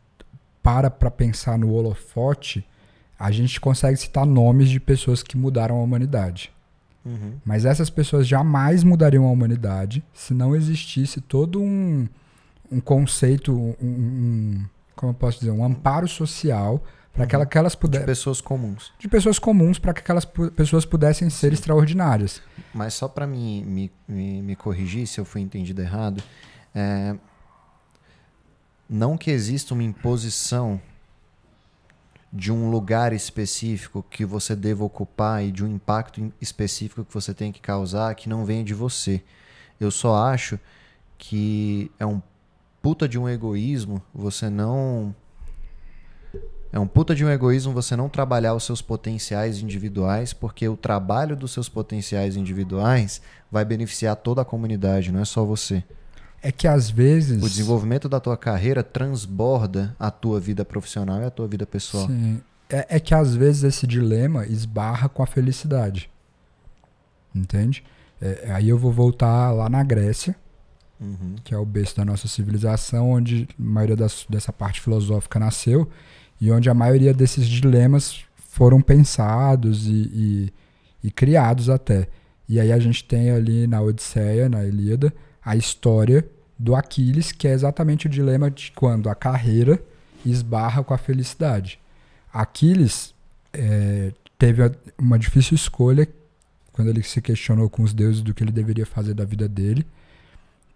para 0.63 0.91
para 0.91 1.11
pensar 1.11 1.59
no 1.59 1.73
holofote, 1.73 2.67
a 3.19 3.31
gente 3.31 3.61
consegue 3.61 3.97
citar 3.97 4.27
nomes 4.27 4.69
de 4.69 4.81
pessoas 4.81 5.23
que 5.23 5.37
mudaram 5.37 5.77
a 5.77 5.83
humanidade. 5.83 6.53
Uhum. 7.07 7.35
Mas 7.45 7.65
essas 7.65 7.89
pessoas 7.89 8.27
jamais 8.27 8.83
mudariam 8.83 9.25
a 9.25 9.31
humanidade 9.31 10.05
se 10.13 10.35
não 10.35 10.57
existisse 10.57 11.21
todo 11.21 11.63
um, 11.63 12.09
um 12.71 12.81
conceito, 12.81 13.53
um, 13.53 13.77
um, 13.81 14.65
como 14.97 15.11
eu 15.13 15.15
posso 15.15 15.39
dizer, 15.39 15.53
um 15.53 15.65
amparo 15.65 16.09
social 16.09 16.83
para 17.13 17.23
uhum. 17.23 17.29
que 17.29 17.37
aquelas 17.37 17.77
pudessem. 17.77 18.05
De 18.05 18.11
pessoas 18.11 18.41
comuns. 18.41 18.93
De 18.99 19.09
pessoas 19.09 19.39
comuns 19.39 19.79
para 19.79 19.95
que 19.95 20.01
aquelas 20.01 20.25
pessoas 20.25 20.85
pudessem 20.85 21.31
ser 21.31 21.49
Sim. 21.49 21.55
extraordinárias. 21.55 22.43
Mas 22.75 22.95
só 22.95 23.07
para 23.07 23.25
me, 23.25 23.63
me, 23.65 23.93
me, 24.09 24.43
me, 24.43 24.57
corrigir 24.57 25.07
se 25.07 25.21
eu 25.21 25.25
fui 25.25 25.41
entendido 25.41 25.81
errado, 25.81 26.21
é... 26.75 27.15
não 28.91 29.17
que 29.17 29.31
exista 29.31 29.75
uma 29.75 29.85
imposição 29.85 30.81
de 32.33 32.53
um 32.53 32.71
lugar 32.71 33.13
específico 33.13 34.05
que 34.11 34.25
você 34.25 34.55
deva 34.55 34.85
ocupar 34.85 35.45
e 35.45 35.51
de 35.51 35.65
um 35.65 35.69
impacto 35.69 36.33
específico 36.41 37.05
que 37.05 37.15
você 37.15 37.33
tem 37.33 37.53
que 37.53 37.61
causar 37.61 38.15
que 38.15 38.29
não 38.29 38.45
venha 38.45 38.65
de 38.65 38.75
você. 38.75 39.23
Eu 39.81 39.91
só 39.91 40.17
acho 40.17 40.59
que 41.19 41.91
é 41.99 42.05
um 42.05 42.21
puta 42.83 43.09
de 43.09 43.19
um 43.19 43.29
egoísmo 43.29 44.03
você 44.15 44.49
não. 44.49 45.15
É 46.73 46.79
um 46.79 46.87
puta 46.87 47.15
de 47.15 47.25
um 47.25 47.31
egoísmo 47.31 47.73
você 47.73 47.97
não 47.97 48.09
trabalhar 48.09 48.55
os 48.55 48.65
seus 48.65 48.83
potenciais 48.83 49.63
individuais, 49.63 50.33
porque 50.33 50.69
o 50.69 50.77
trabalho 50.77 51.35
dos 51.35 51.53
seus 51.53 51.69
potenciais 51.69 52.37
individuais 52.37 53.23
vai 53.51 53.65
beneficiar 53.65 54.17
toda 54.17 54.43
a 54.43 54.45
comunidade, 54.45 55.11
não 55.11 55.21
é 55.21 55.25
só 55.25 55.45
você. 55.45 55.83
É 56.47 56.53
que 56.53 56.69
às 56.69 56.89
vezes. 56.89 57.43
O 57.43 57.49
desenvolvimento 57.49 58.09
da 58.09 58.21
tua 58.21 58.37
carreira 58.37 58.81
transborda 58.81 59.97
a 59.99 60.13
tua 60.13 60.39
vida 60.39 60.65
profissional 60.65 61.21
e 61.21 61.25
a 61.25 61.31
tua 61.31 61.49
vida 61.49 61.67
pessoal. 61.67 62.07
Sim. 62.07 62.41
É, 62.71 62.97
é 62.97 63.01
que 63.01 63.13
às 63.13 63.35
vezes 63.35 63.65
esse 63.65 63.85
dilema 63.85 64.47
esbarra 64.47 65.09
com 65.09 65.25
a 65.25 65.27
felicidade. 65.27 66.09
entende? 67.35 67.83
É, 68.23 68.53
aí 68.53 68.69
eu 68.69 68.79
vou 68.79 68.93
voltar 68.93 69.51
lá 69.51 69.69
na 69.69 69.83
Grécia, 69.83 70.37
Uhum. 71.01 71.35
que 71.43 71.53
é 71.53 71.59
o 71.59 71.65
berço 71.67 71.97
da 71.97 72.05
nossa 72.05 72.29
civilização, 72.29 73.11
onde 73.11 73.49
a 73.59 73.63
maioria 73.63 73.97
das, 73.97 74.25
dessa 74.31 74.53
parte 74.53 74.81
filosófica 74.81 75.39
nasceu 75.41 75.91
e 76.41 76.51
onde 76.53 76.71
a 76.71 76.75
maioria 76.75 77.13
desses 77.13 77.47
dilemas 77.49 78.25
foram 78.37 78.81
pensados 78.81 79.87
e, 79.89 79.91
e, 79.91 80.53
e 81.05 81.11
criados 81.11 81.69
até. 81.69 82.09
E 82.49 82.61
aí 82.61 82.71
a 82.73 82.79
gente 82.79 83.03
tem 83.03 83.31
ali 83.33 83.67
na 83.67 83.81
Odisseia, 83.83 84.49
na 84.49 84.65
Ilíada, 84.65 85.13
a 85.45 85.57
história 85.57 86.25
do 86.59 86.75
Aquiles, 86.75 87.33
que 87.33 87.47
é 87.47 87.53
exatamente 87.53 88.07
o 88.07 88.11
dilema 88.11 88.51
de 88.51 88.73
quando 88.73 89.09
a 89.09 89.15
carreira 89.15 89.83
esbarra 90.25 90.83
com 90.83 90.95
a 90.95 90.99
felicidade. 90.99 91.79
Aquiles 92.33 93.15
é, 93.53 94.13
teve 94.39 94.63
a- 94.63 94.73
uma 94.99 95.19
difícil 95.19 95.55
escolha 95.55 96.07
quando 96.73 96.89
ele 96.89 97.03
se 97.03 97.21
questionou 97.23 97.71
com 97.71 97.83
os 97.83 97.95
deuses 97.95 98.21
do 98.23 98.35
que 98.35 98.43
ele 98.45 98.53
deveria 98.53 98.85
fazer 98.87 99.15
da 99.15 99.25
vida 99.25 99.49
dele, 99.49 99.87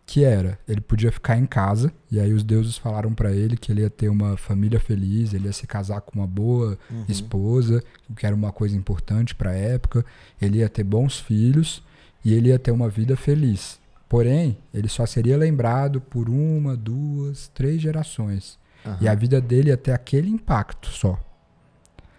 que 0.06 0.24
era, 0.24 0.58
ele 0.66 0.80
podia 0.80 1.12
ficar 1.12 1.36
em 1.38 1.46
casa, 1.46 1.92
e 2.10 2.18
aí 2.18 2.32
os 2.32 2.42
deuses 2.42 2.76
falaram 2.76 3.12
pra 3.14 3.30
ele 3.32 3.56
que 3.56 3.70
ele 3.70 3.82
ia 3.82 3.90
ter 3.90 4.08
uma 4.08 4.36
família 4.36 4.80
feliz, 4.80 5.32
ele 5.32 5.44
ia 5.46 5.52
se 5.52 5.66
casar 5.66 6.00
com 6.00 6.18
uma 6.18 6.26
boa 6.26 6.76
Uhum. 6.90 7.04
esposa, 7.08 7.82
o 8.08 8.14
que 8.14 8.26
era 8.26 8.34
uma 8.34 8.50
coisa 8.50 8.76
importante 8.76 9.34
pra 9.34 9.52
época, 9.52 10.04
ele 10.42 10.58
ia 10.58 10.68
ter 10.68 10.82
bons 10.84 11.18
filhos 11.20 11.82
e 12.24 12.34
ele 12.34 12.48
ia 12.48 12.58
ter 12.58 12.70
uma 12.72 12.88
vida 12.88 13.16
feliz. 13.16 13.78
Porém, 14.10 14.58
ele 14.74 14.88
só 14.88 15.06
seria 15.06 15.38
lembrado 15.38 16.00
por 16.00 16.28
uma, 16.28 16.76
duas, 16.76 17.46
três 17.54 17.80
gerações. 17.80 18.58
Aham. 18.84 18.98
E 19.00 19.08
a 19.08 19.14
vida 19.14 19.40
dele 19.40 19.68
ia 19.70 19.76
ter 19.76 19.92
aquele 19.92 20.28
impacto 20.28 20.88
só. 20.88 21.16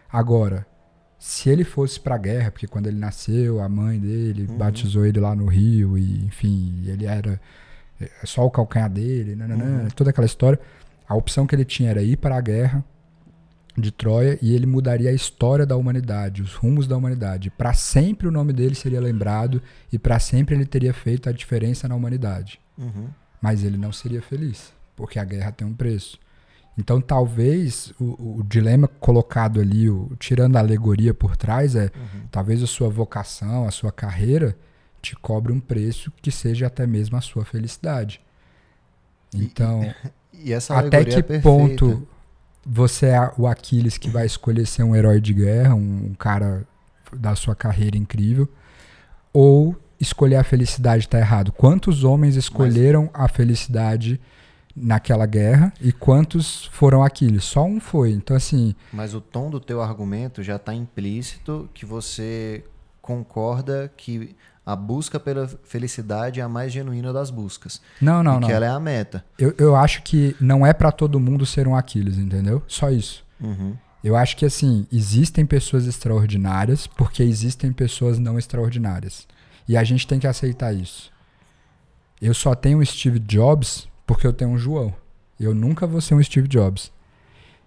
Agora, 0.10 0.66
se 1.20 1.50
ele 1.50 1.66
fosse 1.66 2.00
pra 2.00 2.18
guerra, 2.18 2.50
porque 2.50 2.66
quando 2.66 2.88
ele 2.88 2.98
nasceu, 2.98 3.60
a 3.60 3.68
mãe 3.68 4.00
dele 4.00 4.48
Uhum. 4.50 4.58
batizou 4.58 5.06
ele 5.06 5.20
lá 5.20 5.36
no 5.36 5.48
Rio, 5.48 5.98
e 5.98 6.24
enfim, 6.26 6.82
ele 6.88 7.06
era 7.06 7.40
é, 8.00 8.10
só 8.26 8.46
o 8.46 8.50
calcanhar 8.50 8.90
dele, 8.90 9.36
nananã, 9.36 9.84
Uhum. 9.84 9.88
toda 9.90 10.12
aquela 10.12 10.26
história. 10.26 10.60
A 11.08 11.14
opção 11.14 11.46
que 11.46 11.54
ele 11.54 11.66
tinha 11.66 11.90
era 11.92 12.02
ir 12.02 12.16
para 12.18 12.38
a 12.38 12.42
guerra 12.42 12.84
de 13.78 13.92
Troia 13.92 14.38
e 14.42 14.54
ele 14.54 14.66
mudaria 14.66 15.10
a 15.10 15.14
história 15.14 15.66
da 15.66 15.76
humanidade, 15.78 16.42
os 16.42 16.54
rumos 16.56 16.88
da 16.88 16.98
humanidade. 16.98 17.50
Para 17.50 17.74
sempre 17.74 18.28
o 18.28 18.32
nome 18.32 18.52
dele 18.54 18.76
seria 18.76 19.00
lembrado 19.00 19.62
e 19.92 19.98
para 20.00 20.20
sempre 20.20 20.56
ele 20.56 20.66
teria 20.66 20.94
feito 20.94 21.30
a 21.30 21.32
diferença 21.32 21.88
na 21.88 21.96
humanidade. 21.96 22.60
Uhum. 22.78 23.08
Mas 23.42 23.64
ele 23.64 23.78
não 23.78 23.92
seria 23.92 24.22
feliz, 24.22 24.74
porque 24.96 25.18
a 25.18 25.24
guerra 25.24 25.52
tem 25.52 25.66
um 25.68 25.74
preço. 25.74 26.20
Então, 26.78 27.02
talvez 27.02 27.94
o, 28.00 28.40
o 28.40 28.44
dilema 28.44 28.88
colocado 28.88 29.60
ali, 29.60 29.90
o- 29.90 30.12
tirando 30.20 30.56
a 30.58 30.60
alegoria 30.60 31.14
por 31.14 31.36
trás, 31.38 31.76
é 31.76 31.84
Uhum. 31.96 32.22
talvez 32.32 32.62
a 32.64 32.68
sua 32.68 32.90
vocação, 32.90 33.68
a 33.68 33.72
sua 33.72 33.92
carreira 33.92 34.56
te 35.02 35.16
cobre 35.16 35.52
um 35.52 35.60
preço 35.60 36.12
que 36.22 36.32
seja 36.32 36.68
até 36.68 36.86
mesmo 36.88 37.18
a 37.18 37.22
sua 37.22 37.44
felicidade. 37.44 38.22
E- 39.34 39.44
Então, 39.44 39.82
E 40.34 40.52
essa 40.54 40.78
até 40.78 41.04
que 41.04 41.16
é 41.34 41.40
ponto 41.40 42.08
você 42.66 43.08
é 43.08 43.32
o 43.38 43.48
Aquiles 43.48 43.98
que 43.98 44.10
vai 44.10 44.26
escolher 44.26 44.66
ser 44.66 44.84
um 44.84 44.96
herói 44.96 45.20
de 45.20 45.34
guerra, 45.34 45.76
um, 45.76 46.14
cara 46.18 46.66
da 47.14 47.36
sua 47.36 47.56
carreira 47.56 47.98
incrível, 47.98 48.48
ou 49.34 49.76
escolher 50.00 50.38
a 50.38 50.44
felicidade 50.44 51.06
está 51.06 51.20
errado? 51.20 51.52
Quantos 51.52 52.04
homens 52.04 52.36
escolheram 52.36 53.10
a 53.14 53.28
felicidade 53.28 54.20
naquela 54.76 55.26
guerra 55.26 55.74
e 55.82 55.92
quantos 55.92 56.66
foram 56.72 57.04
Aquiles? 57.04 57.44
Só 57.44 57.64
um 57.66 57.80
foi. 57.80 58.12
Então, 58.12 58.36
assim, 58.36 58.76
Mas 58.94 59.14
o 59.14 59.22
tom 59.22 59.50
do 59.50 59.60
teu 59.60 59.82
argumento 59.82 60.42
já 60.44 60.56
está 60.56 60.74
implícito 60.74 61.70
que 61.74 61.86
você 61.86 62.64
concorda 63.02 63.92
que 63.98 64.36
a 64.66 64.76
busca 64.76 65.20
pela 65.20 65.48
felicidade 65.64 66.40
é 66.40 66.44
a 66.44 66.50
mais 66.50 66.72
genuína 66.72 67.12
das 67.12 67.30
buscas. 67.30 67.82
não, 68.02 68.24
não, 68.24 68.38
e 68.38 68.40
não. 68.42 68.48
que 68.48 68.54
ela 68.54 68.66
é 68.66 68.70
a 68.70 68.80
meta. 68.80 69.26
Eu, 69.38 69.54
eu 69.58 69.76
acho 69.76 70.04
que 70.04 70.36
não 70.40 70.66
é 70.66 70.74
pra 70.74 70.92
todo 70.92 71.20
mundo 71.20 71.46
ser 71.46 71.68
um 71.68 71.76
Aquiles, 71.76 72.18
entendeu? 72.18 72.62
Só 72.68 72.90
isso. 72.90 73.26
Uhum. 73.40 73.76
Eu 74.04 74.16
acho 74.16 74.36
que 74.36 74.46
assim, 74.46 74.88
existem 74.92 75.46
pessoas 75.46 75.86
extraordinárias 75.86 76.88
porque 76.88 77.22
existem 77.22 77.72
pessoas 77.72 78.18
não 78.18 78.38
extraordinárias. 78.38 79.28
E 79.68 79.78
a 79.78 79.84
gente 79.84 80.08
tem 80.08 80.20
que 80.20 80.28
aceitar 80.28 80.74
isso. 80.74 81.12
Eu 82.22 82.34
só 82.34 82.54
tenho 82.54 82.80
um 82.80 82.86
Steve 82.86 83.20
Jobs 83.20 83.88
porque 84.06 84.26
eu 84.26 84.34
tenho 84.34 84.52
um 84.52 84.58
João. 84.58 84.94
Eu 85.40 85.56
nunca 85.56 85.88
vou 85.88 86.02
ser 86.02 86.14
um 86.14 86.24
Steve 86.24 86.48
Jobs. 86.48 86.92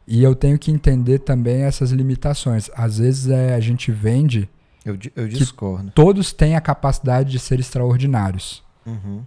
E 0.07 0.23
eu 0.23 0.35
tenho 0.35 0.59
que 0.59 0.71
entender 0.71 1.21
também 1.21 1.63
essas 1.63 1.91
limitações. 1.91 2.71
Às 2.75 2.99
vezes 2.99 3.29
é, 3.29 3.55
a 3.55 3.61
gente 3.61 3.91
vende, 3.91 4.49
Eu, 4.85 4.99
eu 5.17 5.27
discordo. 5.29 5.91
todos 5.93 6.33
têm 6.33 6.55
a 6.57 6.61
capacidade 6.61 7.31
de 7.31 7.39
ser 7.39 7.59
extraordinários. 7.61 8.63
Uhum. 8.85 9.23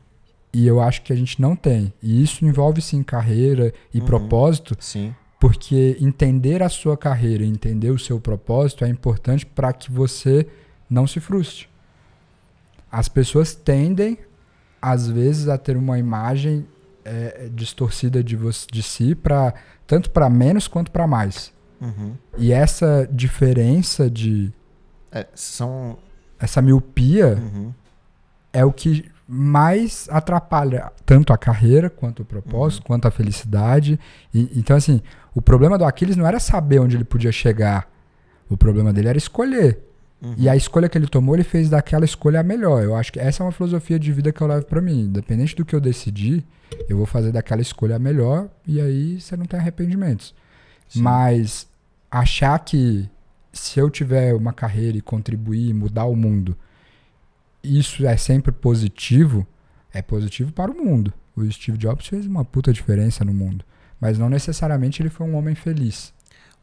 E 0.54 0.66
eu 0.68 0.80
acho 0.82 1.02
que 1.02 1.12
a 1.12 1.16
gente 1.16 1.42
não 1.42 1.56
tem. 1.56 1.94
E 2.02 2.22
isso 2.24 2.46
envolve 2.46 2.82
sim 2.82 3.02
carreira 3.04 3.74
e 3.94 4.00
Uhum. 4.00 4.06
propósito, 4.06 4.76
Sim. 4.80 5.14
porque 5.40 5.98
entender 6.00 6.62
a 6.64 6.70
sua 6.70 6.96
carreira, 6.98 7.44
e 7.44 7.48
entender 7.48 7.92
o 7.92 8.00
seu 8.00 8.20
propósito 8.20 8.86
é 8.86 8.88
importante 8.90 9.46
para 9.46 9.74
que 9.74 9.92
você 9.92 10.48
não 10.90 11.06
se 11.08 11.20
frustre. 11.20 11.68
As 12.92 13.08
pessoas 13.10 13.54
tendem, 13.54 14.18
às 14.82 15.08
vezes, 15.10 15.48
a 15.50 15.58
ter 15.58 15.76
uma 15.76 16.00
imagem 16.00 16.66
é, 17.04 17.50
distorcida 17.54 18.24
de, 18.24 18.36
você, 18.36 18.66
de 18.72 18.82
si, 18.84 19.16
pra, 19.16 19.54
tanto 19.86 20.10
para 20.12 20.30
menos 20.30 20.68
quanto 20.68 20.92
para 20.92 21.06
mais. 21.08 21.54
Uhum. 21.82 22.14
E 22.38 22.52
essa 22.52 23.08
diferença 23.12 24.10
de. 24.10 24.52
É, 25.12 25.26
são. 25.34 25.98
essa 26.40 26.62
miopia 26.62 27.38
Uhum. 27.42 27.74
é 28.54 28.64
o 28.66 28.72
que 28.72 29.06
mais 29.28 30.08
atrapalha 30.12 30.92
tanto 31.06 31.34
a 31.34 31.38
carreira 31.38 31.90
quanto 31.90 32.22
o 32.22 32.26
propósito, 32.26 32.84
quanto 32.86 33.08
a 33.08 33.12
felicidade. 33.12 34.00
E- 34.34 34.52
então, 34.56 34.76
assim, 34.78 35.02
o 35.36 35.42
problema 35.42 35.78
do 35.78 35.84
Aquiles 35.86 36.16
não 36.16 36.26
era 36.26 36.40
saber 36.40 36.80
onde 36.80 36.96
ele 36.96 37.04
podia 37.04 37.32
chegar. 37.32 37.90
O 38.50 38.56
problema 38.56 38.94
dele 38.94 39.10
era 39.10 39.18
escolher. 39.18 39.80
Uhum. 40.22 40.34
E 40.38 40.48
a 40.48 40.56
escolha 40.56 40.88
que 40.88 40.98
ele 40.98 41.08
tomou, 41.08 41.36
ele 41.36 41.44
fez 41.44 41.70
daquela 41.70 42.06
escolha 42.06 42.40
a 42.40 42.44
melhor. 42.44 42.84
Eu 42.84 42.96
acho 42.96 43.12
que 43.12 43.20
essa 43.20 43.44
é 43.44 43.46
uma 43.46 43.52
filosofia 43.52 44.00
de 44.00 44.12
vida 44.14 44.32
que 44.32 44.42
eu 44.42 44.48
levo 44.48 44.66
pra 44.66 44.82
mim. 44.82 45.02
Independente 45.02 45.56
do 45.56 45.66
que 45.66 45.76
eu 45.76 45.80
decidir, 45.82 46.44
eu 46.88 46.96
vou 46.98 47.06
fazer 47.06 47.32
daquela 47.32 47.62
escolha 47.62 47.98
a 47.98 48.00
melhor 48.00 48.48
e 48.66 48.80
aí 48.80 49.20
você 49.20 49.36
não 49.36 49.46
tem 49.46 49.60
arrependimentos. 49.60 50.34
Sim. 50.88 51.02
Mas 51.02 51.68
achar 52.10 52.58
que 52.60 53.10
se 53.58 53.80
eu 53.80 53.90
tiver 53.90 54.34
uma 54.34 54.54
carreira 54.54 54.98
e 54.98 55.02
contribuir, 55.02 55.74
mudar 55.74 56.06
o 56.06 56.16
mundo, 56.16 56.56
isso 57.64 58.06
é 58.06 58.16
sempre 58.16 58.52
positivo, 58.52 59.46
é 59.94 60.02
positivo 60.02 60.52
para 60.52 60.72
o 60.72 60.76
mundo. 60.76 61.14
O 61.36 61.50
Steve 61.52 61.78
Jobs 61.78 62.08
fez 62.08 62.26
uma 62.26 62.46
puta 62.46 62.72
diferença 62.72 63.26
no 63.26 63.34
mundo. 63.34 63.66
Mas 64.00 64.18
não 64.18 64.30
necessariamente 64.30 65.02
ele 65.02 65.10
foi 65.10 65.28
um 65.28 65.36
homem 65.36 65.56
feliz. 65.56 66.14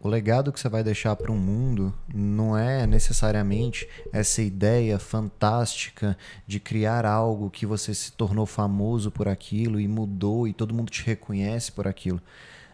O 0.00 0.08
legado 0.08 0.52
que 0.52 0.60
você 0.60 0.68
vai 0.68 0.84
deixar 0.84 1.16
para 1.16 1.32
o 1.32 1.34
mundo 1.34 1.94
não 2.14 2.56
é 2.56 2.86
necessariamente 2.86 3.88
essa 4.12 4.42
ideia 4.42 4.98
fantástica 4.98 6.16
de 6.46 6.60
criar 6.60 7.06
algo 7.06 7.50
que 7.50 7.64
você 7.64 7.94
se 7.94 8.12
tornou 8.12 8.44
famoso 8.44 9.10
por 9.10 9.28
aquilo 9.28 9.80
e 9.80 9.88
mudou 9.88 10.46
e 10.46 10.52
todo 10.52 10.74
mundo 10.74 10.90
te 10.90 11.02
reconhece 11.04 11.72
por 11.72 11.88
aquilo. 11.88 12.20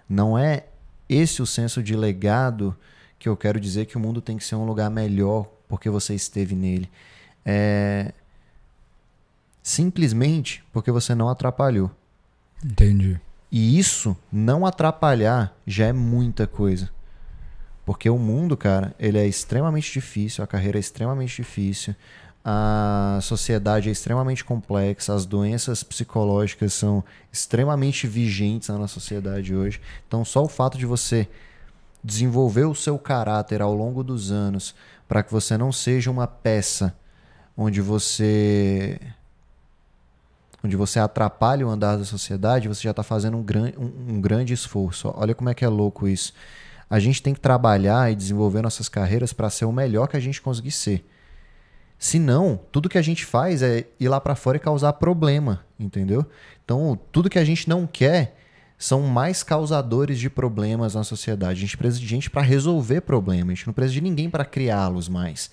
Não 0.09 0.37
é 0.37 0.65
esse 1.09 1.41
o 1.41 1.47
senso 1.47 1.83
de 1.83 1.95
legado 1.95 2.77
que 3.21 3.29
eu 3.29 3.37
quero 3.37 3.61
dizer 3.61 3.85
que 3.85 3.97
o 3.97 4.01
mundo 4.01 4.21
tem 4.21 4.37
que 4.37 4.45
ser 4.45 4.57
um 4.57 4.65
lugar 4.65 4.91
melhor 4.91 5.47
porque 5.69 5.89
você 5.89 6.15
esteve 6.15 6.57
nele. 6.57 6.91
É 7.45 8.13
simplesmente 9.63 10.65
porque 10.73 10.91
você 10.91 11.15
não 11.15 11.29
atrapalhou. 11.29 11.91
Entendi. 12.65 13.21
E 13.53 13.79
isso, 13.79 14.17
não 14.33 14.65
atrapalhar, 14.65 15.55
já 15.67 15.87
é 15.87 15.93
muita 15.93 16.47
coisa. 16.47 16.91
Porque 17.85 18.09
o 18.09 18.19
mundo, 18.19 18.57
cara, 18.57 18.95
ele 18.99 19.19
é 19.19 19.27
extremamente 19.27 19.93
difícil, 19.93 20.43
a 20.43 20.47
carreira 20.47 20.79
é 20.79 20.81
extremamente 20.81 21.37
difícil, 21.37 21.95
a 22.43 23.19
sociedade 23.23 23.91
é 23.91 23.93
extremamente 23.93 24.45
complexa, 24.45 25.15
as 25.15 25.27
doenças 25.27 25.83
psicológicas 25.83 26.73
são 26.73 27.05
extremamente 27.31 28.07
vigentes 28.07 28.69
na 28.69 28.79
nossa 28.79 28.95
sociedade 28.95 29.55
hoje. 29.55 29.81
Então, 30.09 30.25
só 30.25 30.43
o 30.43 30.49
fato 30.49 30.79
de 30.79 30.87
você 30.87 31.29
desenvolver 32.03 32.65
o 32.65 32.75
seu 32.75 32.99
caráter 32.99 33.61
ao 33.61 33.75
longo 33.75 34.03
dos 34.03 34.31
anos 34.31 34.75
para 35.09 35.23
que 35.23 35.33
você 35.33 35.59
não 35.59 35.73
seja 35.73 36.11
uma 36.11 36.27
peça 36.27 36.97
onde 37.57 37.81
você 37.81 38.99
onde 40.63 40.77
você 40.77 40.99
atrapalha 40.99 41.67
o 41.67 41.71
andar 41.71 41.97
da 41.97 42.05
sociedade, 42.05 42.69
você 42.69 42.83
já 42.83 42.91
está 42.91 43.03
fazendo 43.03 43.37
um, 43.37 43.43
gran, 43.43 43.73
um, 43.79 44.15
um 44.15 44.21
grande 44.21 44.53
esforço. 44.53 45.13
Olha 45.17 45.35
como 45.35 45.49
é 45.49 45.55
que 45.55 45.65
é 45.65 45.69
louco 45.69 46.07
isso. 46.07 46.35
A 46.89 46.99
gente 46.99 47.23
tem 47.23 47.33
que 47.33 47.41
trabalhar 47.41 48.13
e 48.13 48.15
desenvolver 48.15 48.61
nossas 48.61 48.89
carreiras 48.89 49.33
para 49.33 49.49
ser 49.49 49.65
o 49.65 49.73
melhor 49.73 50.07
que 50.07 50.17
a 50.17 50.21
gente 50.21 50.43
conseguir 50.43 50.73
ser. 50.73 51.07
Se 51.99 52.19
não, 52.19 52.59
tudo 52.73 52.89
que 52.89 52.99
a 52.99 53.03
gente 53.03 53.25
faz 53.25 53.63
é 53.63 53.87
ir 53.99 54.09
lá 54.09 54.21
para 54.21 54.35
fora 54.35 54.57
e 54.57 54.61
causar 54.61 54.95
problema, 54.95 55.65
entendeu? 55.79 56.27
Então, 56.65 56.99
tudo 57.13 57.31
que 57.31 57.39
a 57.39 57.45
gente 57.45 57.69
não 57.69 57.87
quer 57.87 58.37
são 58.81 59.03
mais 59.03 59.43
causadores 59.43 60.19
de 60.19 60.31
problemas 60.31 60.95
na 60.95 61.05
sociedade. 61.05 61.59
A 61.59 61.61
gente 61.61 61.77
precisa 61.77 62.01
de 62.01 62.07
gente 62.07 62.31
para 62.31 62.41
resolver 62.41 63.03
problemas, 63.03 63.53
a 63.53 63.55
gente 63.55 63.67
não 63.67 63.75
precisa 63.75 63.93
de 63.93 64.01
ninguém 64.01 64.31
para 64.31 64.43
criá-los 64.43 65.07
mais, 65.07 65.51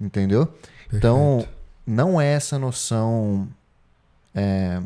entendeu? 0.00 0.54
Então, 0.92 1.44
não 1.84 2.20
é 2.20 2.28
essa 2.28 2.60
noção 2.60 3.48
é, 4.32 4.80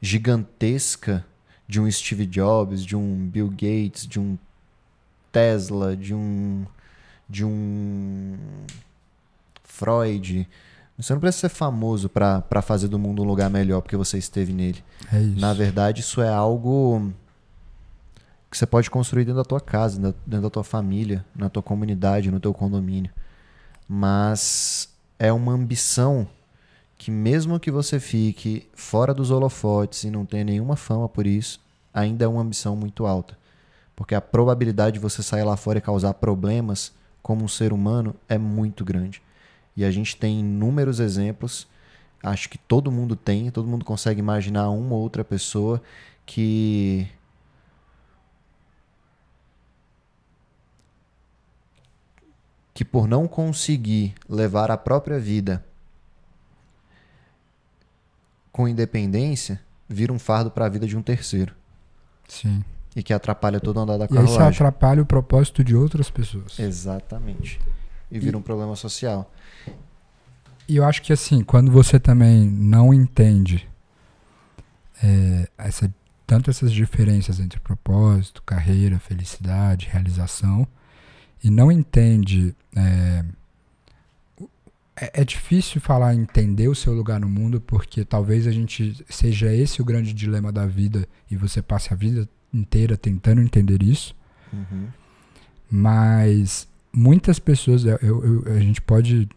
gigantesca 0.00 1.24
de 1.68 1.80
um 1.80 1.88
Steve 1.88 2.26
Jobs, 2.26 2.84
de 2.84 2.96
um 2.96 3.28
Bill 3.28 3.48
Gates, 3.48 4.04
de 4.04 4.18
um 4.18 4.36
Tesla, 5.30 5.96
de 5.96 6.12
um 6.12 6.66
de 7.28 7.44
um 7.44 8.36
Freud. 9.62 10.48
Você 10.98 11.12
não 11.12 11.20
precisa 11.20 11.48
ser 11.48 11.54
famoso 11.54 12.08
para 12.08 12.62
fazer 12.62 12.88
do 12.88 12.98
mundo 12.98 13.22
um 13.22 13.26
lugar 13.26 13.50
melhor 13.50 13.82
porque 13.82 13.96
você 13.96 14.16
esteve 14.16 14.52
nele. 14.52 14.82
É 15.12 15.20
isso. 15.20 15.40
Na 15.40 15.52
verdade, 15.52 16.00
isso 16.00 16.22
é 16.22 16.28
algo 16.28 17.12
que 18.50 18.56
você 18.56 18.66
pode 18.66 18.90
construir 18.90 19.24
dentro 19.24 19.42
da 19.42 19.44
tua 19.44 19.60
casa, 19.60 20.14
dentro 20.26 20.42
da 20.42 20.50
tua 20.50 20.64
família, 20.64 21.24
na 21.34 21.50
tua 21.50 21.62
comunidade, 21.62 22.30
no 22.30 22.40
teu 22.40 22.54
condomínio. 22.54 23.10
Mas 23.86 24.88
é 25.18 25.30
uma 25.32 25.52
ambição 25.52 26.26
que 26.96 27.10
mesmo 27.10 27.60
que 27.60 27.70
você 27.70 28.00
fique 28.00 28.66
fora 28.74 29.12
dos 29.12 29.30
holofotes 29.30 30.04
e 30.04 30.10
não 30.10 30.24
tenha 30.24 30.44
nenhuma 30.44 30.76
fama 30.76 31.06
por 31.08 31.26
isso, 31.26 31.60
ainda 31.92 32.24
é 32.24 32.28
uma 32.28 32.40
ambição 32.40 32.74
muito 32.74 33.04
alta. 33.04 33.36
Porque 33.94 34.14
a 34.14 34.20
probabilidade 34.20 34.94
de 34.94 35.00
você 35.00 35.22
sair 35.22 35.44
lá 35.44 35.58
fora 35.58 35.78
e 35.78 35.82
causar 35.82 36.14
problemas 36.14 36.92
como 37.22 37.44
um 37.44 37.48
ser 37.48 37.72
humano 37.72 38.14
é 38.28 38.38
muito 38.38 38.82
grande. 38.82 39.20
E 39.76 39.84
a 39.84 39.90
gente 39.90 40.16
tem 40.16 40.40
inúmeros 40.40 41.00
exemplos, 41.00 41.68
acho 42.22 42.48
que 42.48 42.58
todo 42.58 42.90
mundo 42.90 43.14
tem, 43.14 43.50
todo 43.50 43.68
mundo 43.68 43.84
consegue 43.84 44.20
imaginar 44.20 44.70
uma 44.70 44.94
ou 44.94 45.02
outra 45.02 45.24
pessoa 45.24 45.82
que 46.24 47.08
que 52.72 52.84
por 52.84 53.08
não 53.08 53.26
conseguir 53.26 54.14
levar 54.28 54.70
a 54.70 54.76
própria 54.76 55.18
vida 55.18 55.64
com 58.52 58.68
independência, 58.68 59.60
vira 59.88 60.12
um 60.12 60.18
fardo 60.18 60.50
para 60.50 60.66
a 60.66 60.68
vida 60.68 60.86
de 60.86 60.96
um 60.96 61.02
terceiro. 61.02 61.54
Sim. 62.28 62.62
E 62.94 63.02
que 63.02 63.12
atrapalha 63.12 63.60
todo 63.60 63.76
o 63.76 63.80
andar 63.80 63.98
da 63.98 64.04
E 64.04 64.08
aí 64.08 64.08
você 64.08 64.36
carruagem. 64.36 64.48
atrapalha 64.48 65.02
o 65.02 65.06
propósito 65.06 65.62
de 65.62 65.74
outras 65.74 66.10
pessoas. 66.10 66.58
Exatamente. 66.58 67.60
E 68.10 68.18
vira 68.18 68.36
um 68.36 68.42
problema 68.42 68.76
social. 68.76 69.30
E 70.68 70.76
eu 70.76 70.84
acho 70.84 71.02
que 71.02 71.12
assim, 71.12 71.42
quando 71.44 71.70
você 71.70 71.98
também 72.00 72.48
não 72.50 72.92
entende 72.92 73.68
é, 75.02 75.48
essa, 75.58 75.92
tanto 76.26 76.50
essas 76.50 76.72
diferenças 76.72 77.38
entre 77.38 77.60
propósito, 77.60 78.42
carreira, 78.42 78.98
felicidade, 78.98 79.88
realização, 79.90 80.66
e 81.44 81.50
não 81.50 81.70
entende. 81.70 82.54
É, 82.74 83.24
é, 84.96 85.20
é 85.20 85.24
difícil 85.24 85.80
falar 85.80 86.14
entender 86.14 86.68
o 86.68 86.74
seu 86.74 86.92
lugar 86.94 87.20
no 87.20 87.28
mundo, 87.28 87.60
porque 87.60 88.04
talvez 88.04 88.46
a 88.46 88.50
gente 88.50 89.04
seja 89.08 89.52
esse 89.54 89.80
o 89.80 89.84
grande 89.84 90.12
dilema 90.12 90.50
da 90.50 90.66
vida 90.66 91.06
e 91.30 91.36
você 91.36 91.60
passe 91.62 91.92
a 91.92 91.96
vida 91.96 92.28
inteira 92.52 92.96
tentando 92.96 93.40
entender 93.40 93.82
isso. 93.82 94.16
Uhum. 94.52 94.88
Mas 95.70 96.66
muitas 96.92 97.38
pessoas, 97.38 97.84
eu- 97.84 97.98
eu- 98.00 98.44
a 98.56 98.60
gente 98.60 98.80
pode 98.80 99.28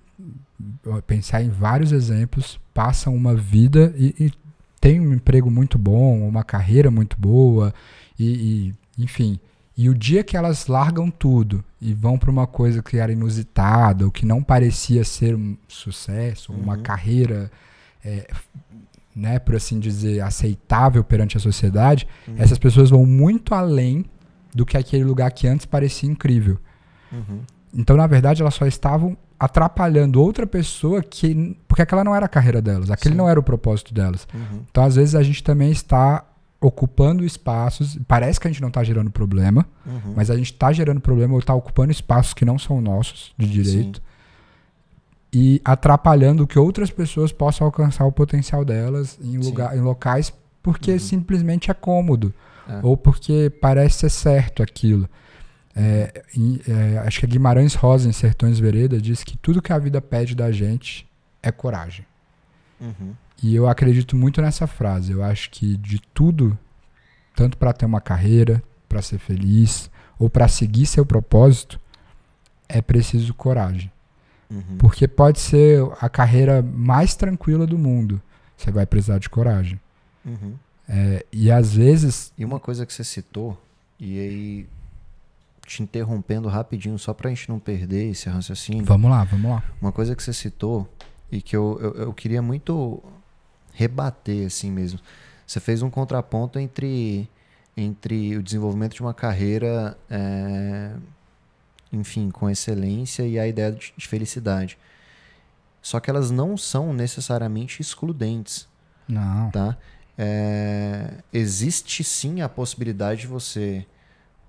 pensar 1.07 1.41
em 1.43 1.49
vários 1.49 1.91
exemplos, 1.91 2.59
passam 2.73 3.15
uma 3.15 3.35
vida 3.35 3.93
e, 3.97 4.15
e 4.19 4.31
tem 4.79 4.99
um 4.99 5.13
emprego 5.13 5.49
muito 5.51 5.77
bom, 5.77 6.27
uma 6.27 6.43
carreira 6.43 6.89
muito 6.89 7.17
boa, 7.19 7.73
e, 8.17 8.73
e, 8.97 9.03
enfim. 9.03 9.39
E 9.77 9.89
o 9.89 9.93
dia 9.95 10.23
que 10.23 10.35
elas 10.35 10.67
largam 10.67 11.09
tudo 11.09 11.63
e 11.81 11.93
vão 11.93 12.17
para 12.17 12.29
uma 12.31 12.45
coisa 12.47 12.81
que 12.83 12.97
era 12.97 13.11
inusitada, 13.11 14.05
ou 14.05 14.11
que 14.11 14.25
não 14.25 14.43
parecia 14.43 15.03
ser 15.03 15.35
um 15.35 15.55
sucesso, 15.67 16.51
uma 16.51 16.75
Uhum. 16.75 16.83
carreira, 16.83 17.49
é, 18.03 18.29
né, 19.15 19.39
por 19.39 19.55
assim 19.55 19.79
dizer, 19.79 20.21
aceitável 20.21 21.03
perante 21.03 21.37
a 21.37 21.39
sociedade, 21.39 22.05
Uhum. 22.27 22.35
essas 22.37 22.57
pessoas 22.57 22.89
vão 22.89 23.05
muito 23.05 23.53
além 23.55 24.05
do 24.53 24.65
que 24.65 24.75
aquele 24.77 25.03
lugar 25.03 25.31
que 25.31 25.47
antes 25.47 25.65
parecia 25.65 26.09
incrível. 26.09 26.57
Uhum. 27.11 27.41
Então, 27.73 27.95
na 27.95 28.07
verdade, 28.07 28.41
elas 28.41 28.53
só 28.55 28.65
estavam 28.65 29.17
atrapalhando 29.39 30.21
outra 30.21 30.45
pessoa 30.45 31.01
que. 31.01 31.55
Porque 31.67 31.81
aquela 31.81 32.03
não 32.03 32.13
era 32.15 32.25
a 32.25 32.29
carreira 32.29 32.61
delas, 32.61 32.91
aquele 32.91 33.13
Sim. 33.13 33.17
não 33.17 33.29
era 33.29 33.39
o 33.39 33.43
propósito 33.43 33.93
delas. 33.93 34.27
Uhum. 34.33 34.61
Então, 34.69 34.83
às 34.83 34.95
vezes, 34.95 35.15
a 35.15 35.23
gente 35.23 35.43
também 35.43 35.71
está 35.71 36.25
ocupando 36.61 37.23
espaços. 37.23 37.97
Parece 38.07 38.39
que 38.39 38.47
a 38.47 38.51
gente 38.51 38.61
não 38.61 38.67
está 38.67 38.83
gerando 38.83 39.09
problema, 39.09 39.65
Uhum. 39.85 40.13
mas 40.15 40.29
a 40.29 40.35
gente 40.35 40.51
está 40.51 40.71
gerando 40.73 40.99
problema 40.99 41.33
ou 41.33 41.39
está 41.39 41.53
ocupando 41.53 41.91
espaços 41.91 42.33
que 42.33 42.43
não 42.43 42.59
são 42.59 42.81
nossos, 42.81 43.33
de 43.37 43.47
direito, 43.47 44.01
e 45.31 45.61
atrapalhando 45.63 46.45
que 46.47 46.57
outras 46.57 46.89
pessoas 46.91 47.31
possam 47.31 47.65
alcançar 47.65 48.03
o 48.05 48.11
potencial 48.11 48.65
delas 48.65 49.17
em, 49.21 49.31
Sim. 49.41 49.49
lugar, 49.49 49.77
em 49.77 49.81
locais 49.81 50.33
porque 50.61 50.93
Uhum. 50.93 50.99
simplesmente 50.99 51.69
é 51.71 51.73
cômodo 51.73 52.33
É. 52.67 52.79
ou 52.83 52.97
porque 52.97 53.49
parece 53.61 53.99
ser 53.99 54.09
certo 54.09 54.61
aquilo. 54.63 55.07
É, 55.81 56.23
é, 56.67 56.97
acho 56.99 57.21
que 57.21 57.25
a 57.25 57.29
Guimarães 57.29 57.73
Rosa, 57.73 58.09
em 58.09 58.11
Sertões 58.11 58.59
Vereda, 58.59 58.99
diz 58.99 59.23
que 59.23 59.37
tudo 59.37 59.61
que 59.61 59.71
a 59.71 59.79
vida 59.79 60.01
pede 60.01 60.35
da 60.35 60.51
gente 60.51 61.07
é 61.41 61.51
coragem. 61.53 62.05
Uhum. 62.81 63.13
E 63.41 63.55
eu 63.55 63.65
acredito 63.65 64.13
muito 64.13 64.41
nessa 64.41 64.67
frase. 64.67 65.13
Eu 65.13 65.23
acho 65.23 65.49
que 65.49 65.77
de 65.77 66.01
tudo, 66.13 66.57
tanto 67.33 67.57
para 67.57 67.71
ter 67.71 67.85
uma 67.85 68.01
carreira, 68.01 68.61
para 68.89 69.01
ser 69.01 69.19
feliz, 69.19 69.89
ou 70.17 70.29
para 70.29 70.49
seguir 70.49 70.85
seu 70.85 71.05
propósito, 71.05 71.79
é 72.67 72.81
preciso 72.81 73.33
coragem. 73.33 73.89
Uhum. 74.49 74.77
Porque 74.79 75.07
pode 75.07 75.39
ser 75.39 75.81
a 76.01 76.09
carreira 76.09 76.61
mais 76.61 77.15
tranquila 77.15 77.65
do 77.65 77.77
mundo. 77.77 78.21
Você 78.57 78.69
vai 78.69 78.85
precisar 78.85 79.19
de 79.19 79.29
coragem. 79.29 79.79
Uhum. 80.25 80.55
É, 80.89 81.25
e 81.31 81.49
às 81.49 81.73
vezes. 81.73 82.33
E 82.37 82.43
uma 82.43 82.59
coisa 82.59 82.85
que 82.85 82.91
você 82.91 83.05
citou, 83.05 83.57
e 83.97 84.19
aí 84.19 84.67
te 85.69 85.83
interrompendo 85.83 86.47
rapidinho, 86.47 86.97
só 86.97 87.13
pra 87.13 87.29
gente 87.29 87.47
não 87.47 87.59
perder 87.59 88.09
esse 88.09 88.27
raciocínio. 88.27 88.83
Vamos 88.85 89.09
lá, 89.11 89.23
vamos 89.23 89.51
lá. 89.51 89.63
Uma 89.79 89.91
coisa 89.91 90.15
que 90.15 90.23
você 90.23 90.33
citou 90.33 90.91
e 91.31 91.41
que 91.41 91.55
eu, 91.55 91.77
eu, 91.79 91.93
eu 92.05 92.13
queria 92.13 92.41
muito 92.41 93.01
rebater 93.73 94.47
assim 94.47 94.71
mesmo. 94.71 94.99
Você 95.45 95.59
fez 95.59 95.83
um 95.83 95.89
contraponto 95.89 96.57
entre, 96.57 97.29
entre 97.77 98.35
o 98.35 98.41
desenvolvimento 98.41 98.95
de 98.95 99.01
uma 99.01 99.13
carreira, 99.13 99.95
é, 100.09 100.91
enfim, 101.93 102.31
com 102.31 102.49
excelência 102.49 103.23
e 103.23 103.37
a 103.37 103.47
ideia 103.47 103.71
de, 103.71 103.93
de 103.95 104.07
felicidade. 104.07 104.75
Só 105.83 105.99
que 105.99 106.09
elas 106.09 106.31
não 106.31 106.57
são 106.57 106.93
necessariamente 106.93 107.79
excludentes, 107.81 108.67
Não. 109.07 109.51
tá? 109.51 109.77
É, 110.17 111.13
existe 111.31 112.03
sim 112.03 112.41
a 112.41 112.49
possibilidade 112.49 113.21
de 113.21 113.27
você 113.27 113.85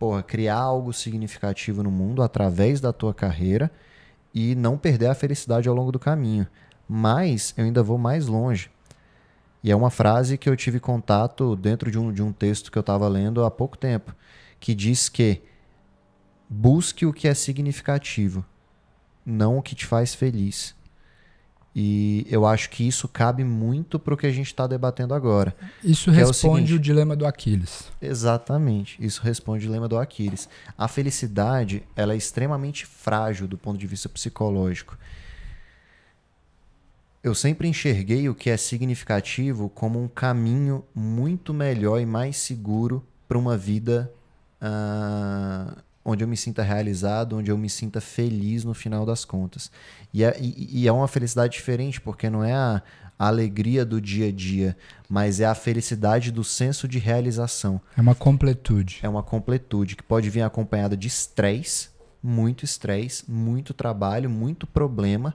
porra, 0.00 0.22
criar 0.22 0.56
algo 0.56 0.94
significativo 0.94 1.82
no 1.82 1.90
mundo 1.90 2.22
através 2.22 2.80
da 2.80 2.90
tua 2.90 3.12
carreira 3.12 3.70
e 4.34 4.54
não 4.54 4.78
perder 4.78 5.08
a 5.08 5.14
felicidade 5.14 5.68
ao 5.68 5.74
longo 5.74 5.92
do 5.92 5.98
caminho. 5.98 6.46
Mas 6.88 7.52
eu 7.54 7.66
ainda 7.66 7.82
vou 7.82 7.98
mais 7.98 8.26
longe. 8.26 8.70
E 9.62 9.70
é 9.70 9.76
uma 9.76 9.90
frase 9.90 10.38
que 10.38 10.48
eu 10.48 10.56
tive 10.56 10.80
contato 10.80 11.54
dentro 11.54 11.90
de 11.90 11.98
um, 11.98 12.10
de 12.10 12.22
um 12.22 12.32
texto 12.32 12.72
que 12.72 12.78
eu 12.78 12.80
estava 12.80 13.06
lendo 13.08 13.44
há 13.44 13.50
pouco 13.50 13.76
tempo, 13.76 14.16
que 14.58 14.74
diz 14.74 15.10
que 15.10 15.42
busque 16.48 17.04
o 17.04 17.12
que 17.12 17.28
é 17.28 17.34
significativo, 17.34 18.42
não 19.24 19.58
o 19.58 19.62
que 19.62 19.74
te 19.74 19.84
faz 19.84 20.14
feliz. 20.14 20.74
E 21.74 22.26
eu 22.28 22.44
acho 22.44 22.68
que 22.70 22.86
isso 22.86 23.06
cabe 23.06 23.44
muito 23.44 23.96
para 23.98 24.12
o 24.12 24.16
que 24.16 24.26
a 24.26 24.32
gente 24.32 24.46
está 24.48 24.66
debatendo 24.66 25.14
agora. 25.14 25.54
Isso 25.84 26.10
Que 26.10 26.18
é 26.18 26.24
o 26.24 26.26
responde 26.26 26.66
seguinte. 26.66 26.74
o 26.74 26.78
dilema 26.80 27.14
do 27.14 27.24
Aquiles. 27.24 27.84
Exatamente. 28.02 28.96
Isso 29.00 29.22
responde 29.22 29.64
o 29.64 29.68
dilema 29.68 29.86
do 29.86 29.96
Aquiles. 29.96 30.48
A 30.76 30.88
felicidade, 30.88 31.84
ela 31.94 32.12
é 32.12 32.16
extremamente 32.16 32.84
frágil 32.84 33.46
do 33.46 33.56
ponto 33.56 33.78
de 33.78 33.86
vista 33.86 34.08
psicológico. 34.08 34.98
Eu 37.22 37.34
sempre 37.34 37.68
enxerguei 37.68 38.28
o 38.28 38.34
que 38.34 38.50
é 38.50 38.56
significativo 38.56 39.68
como 39.68 40.02
um 40.02 40.08
caminho 40.08 40.84
muito 40.94 41.52
melhor 41.54 42.00
e 42.00 42.06
mais 42.06 42.36
seguro 42.36 43.04
para 43.28 43.38
uma 43.38 43.56
vida 43.56 44.10
ah, 44.60 45.76
onde 46.04 46.24
eu 46.24 46.28
me 46.28 46.36
sinta 46.36 46.62
realizado, 46.62 47.36
onde 47.36 47.50
eu 47.50 47.58
me 47.58 47.68
sinta 47.68 48.00
feliz 48.00 48.64
no 48.64 48.74
final 48.74 49.04
das 49.04 49.24
contas. 49.24 49.70
E 50.14 50.24
é, 50.24 50.36
e- 50.40 50.80
e 50.82 50.88
é 50.88 50.92
uma 50.92 51.06
felicidade 51.08 51.52
diferente, 51.54 52.00
porque 52.00 52.30
não 52.30 52.42
é 52.42 52.52
a, 52.54 52.82
a 53.18 53.26
alegria 53.26 53.84
do 53.84 54.00
dia 54.00 54.28
a 54.28 54.32
dia, 54.32 54.76
mas 55.08 55.40
é 55.40 55.44
a 55.44 55.54
felicidade 55.54 56.30
do 56.32 56.42
senso 56.42 56.88
de 56.88 56.98
realização. 56.98 57.80
É 57.96 58.00
uma 58.00 58.14
completude. 58.14 59.00
É 59.02 59.08
uma 59.08 59.22
completude 59.22 59.94
que 59.96 60.02
pode 60.02 60.30
vir 60.30 60.42
acompanhada 60.42 60.96
de 60.96 61.06
estresse, 61.06 61.90
muito 62.22 62.64
estresse, 62.64 63.30
muito 63.30 63.72
trabalho, 63.74 64.28
muito 64.30 64.66
problema, 64.66 65.34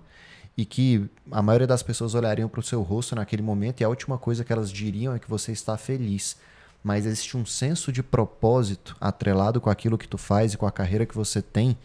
e 0.57 0.65
que 0.65 1.05
a 1.31 1.41
maioria 1.41 1.67
das 1.67 1.83
pessoas 1.83 2.15
olhariam 2.15 2.47
para 2.49 2.59
o 2.59 2.63
seu 2.63 2.81
rosto 2.81 3.15
naquele 3.15 3.41
momento 3.41 3.81
e 3.81 3.83
a 3.83 3.89
última 3.89 4.17
coisa 4.17 4.43
que 4.43 4.53
elas 4.53 4.71
diriam 4.71 5.13
é 5.13 5.19
que 5.19 5.29
você 5.29 5.51
está 5.51 5.77
feliz. 5.77 6.37
Mas 6.85 7.07
existe 7.07 7.35
um 7.35 7.43
senso 7.43 7.91
de 7.91 8.03
propósito 8.03 8.95
atrelado 9.01 9.59
com 9.59 9.71
aquilo 9.71 9.97
que 9.97 10.07
tu 10.07 10.19
faz 10.19 10.53
e 10.53 10.57
com 10.57 10.67
a 10.67 10.71
carreira 10.71 11.03
que 11.03 11.15
você 11.15 11.41
tem 11.41 11.75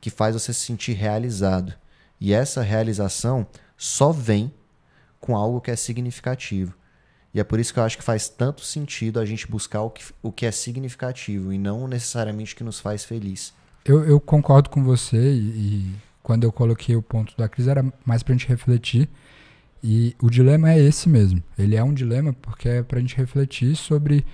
que 0.00 0.10
faz 0.10 0.34
você 0.34 0.52
se 0.52 0.58
sentir 0.58 0.94
realizado. 0.94 1.72
E 2.20 2.32
essa 2.32 2.60
realização 2.60 3.46
só 3.76 4.10
vem 4.10 4.52
com 5.20 5.36
algo 5.36 5.60
que 5.60 5.70
é 5.70 5.76
significativo. 5.76 6.74
E 7.32 7.38
é 7.38 7.44
por 7.44 7.60
isso 7.60 7.72
que 7.72 7.78
eu 7.78 7.84
acho 7.84 7.96
que 7.96 8.02
faz 8.02 8.28
tanto 8.28 8.62
sentido 8.62 9.20
a 9.20 9.24
gente 9.24 9.46
buscar 9.48 9.82
o 9.82 9.90
que, 9.90 10.02
o 10.24 10.32
que 10.32 10.44
é 10.44 10.50
significativo 10.50 11.52
e 11.52 11.56
não 11.56 11.86
necessariamente 11.86 12.54
o 12.54 12.56
que 12.56 12.64
nos 12.64 12.80
faz 12.80 13.04
feliz. 13.04 13.54
Eu, 13.84 14.04
eu 14.04 14.18
concordo 14.18 14.70
com 14.70 14.82
você 14.82 15.34
e, 15.34 15.38
e, 15.38 15.96
quando 16.20 16.42
eu 16.42 16.50
coloquei 16.50 16.96
o 16.96 17.02
ponto 17.02 17.36
da 17.36 17.48
crise 17.48 17.70
era 17.70 17.84
mais 18.04 18.24
para 18.24 18.34
a 18.34 18.36
gente 18.36 18.48
refletir. 18.48 19.08
E 19.82 20.14
o 20.20 20.28
dilema 20.28 20.72
é 20.72 20.78
esse 20.78 21.08
mesmo. 21.08 21.42
Ele 21.58 21.76
é 21.76 21.82
um 21.82 21.94
dilema 21.94 22.32
porque 22.32 22.68
é 22.68 22.82
para 22.82 22.98
a 22.98 23.00
gente 23.00 23.16
refletir 23.16 23.76
sobre 23.76 24.24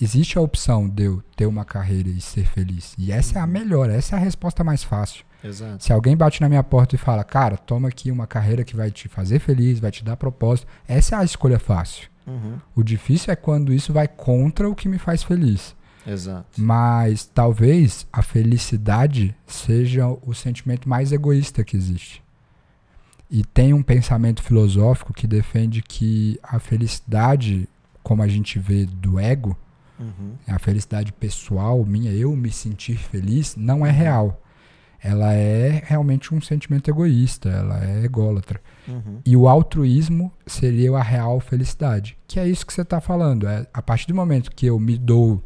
existe 0.00 0.38
a 0.38 0.40
opção 0.40 0.88
de 0.88 1.04
eu 1.04 1.22
ter 1.36 1.46
uma 1.46 1.64
carreira 1.64 2.08
e 2.08 2.20
ser 2.20 2.46
feliz. 2.46 2.94
E 2.98 3.12
essa 3.12 3.38
é 3.38 3.42
a 3.42 3.46
melhor, 3.46 3.90
essa 3.90 4.16
é 4.16 4.18
a 4.18 4.22
resposta 4.22 4.64
mais 4.64 4.82
fácil. 4.82 5.24
Exato. 5.42 5.82
Se 5.82 5.92
alguém 5.92 6.16
bate 6.16 6.40
na 6.40 6.48
minha 6.48 6.62
porta 6.62 6.94
e 6.94 6.98
fala, 6.98 7.24
cara, 7.24 7.56
toma 7.56 7.88
aqui 7.88 8.10
uma 8.10 8.26
carreira 8.26 8.64
que 8.64 8.76
vai 8.76 8.90
te 8.90 9.08
fazer 9.08 9.38
feliz, 9.38 9.80
vai 9.80 9.90
te 9.90 10.04
dar 10.04 10.16
propósito, 10.16 10.66
essa 10.86 11.16
é 11.16 11.18
a 11.18 11.24
escolha 11.24 11.58
fácil. 11.58 12.08
Uhum. 12.26 12.58
O 12.76 12.82
difícil 12.82 13.32
é 13.32 13.36
quando 13.36 13.72
isso 13.72 13.92
vai 13.92 14.06
contra 14.06 14.68
o 14.68 14.74
que 14.74 14.88
me 14.88 14.98
faz 14.98 15.22
feliz. 15.22 15.74
Exato. 16.06 16.46
Mas 16.60 17.26
talvez 17.26 18.06
a 18.12 18.22
felicidade 18.22 19.34
seja 19.46 20.06
o 20.08 20.34
sentimento 20.34 20.88
mais 20.88 21.12
egoísta 21.12 21.64
que 21.64 21.76
existe. 21.76 22.22
E 23.30 23.44
tem 23.44 23.72
um 23.72 23.82
pensamento 23.82 24.42
filosófico 24.42 25.12
que 25.12 25.26
defende 25.26 25.82
que 25.82 26.38
a 26.42 26.58
felicidade, 26.58 27.68
como 28.02 28.22
a 28.22 28.28
gente 28.28 28.58
vê 28.58 28.86
do 28.86 29.18
ego, 29.18 29.56
Uhum. 29.98 30.32
a 30.48 30.58
felicidade 30.58 31.12
pessoal 31.12 31.84
minha, 31.84 32.10
eu 32.10 32.34
me 32.34 32.50
sentir 32.50 32.96
feliz, 32.96 33.54
não 33.54 33.84
é 33.86 33.90
real. 33.90 34.42
Ela 35.02 35.32
é 35.34 35.82
realmente 35.86 36.34
um 36.34 36.40
sentimento 36.40 36.90
egoísta, 36.90 37.48
ela 37.50 37.84
é 37.84 38.04
ególatra. 38.04 38.60
Uhum. 38.88 39.20
E 39.24 39.36
o 39.36 39.46
altruísmo 39.46 40.32
seria 40.46 40.90
a 40.96 41.02
real 41.02 41.38
felicidade, 41.38 42.16
que 42.26 42.40
é 42.40 42.48
isso 42.48 42.64
que 42.66 42.72
você 42.72 42.80
está 42.82 43.00
falando. 43.00 43.46
É 43.46 43.66
a 43.72 43.80
partir 43.82 44.06
do 44.08 44.14
momento 44.14 44.50
que 44.50 44.66
eu 44.66 44.78
me 44.80 44.96
dou 44.98 45.42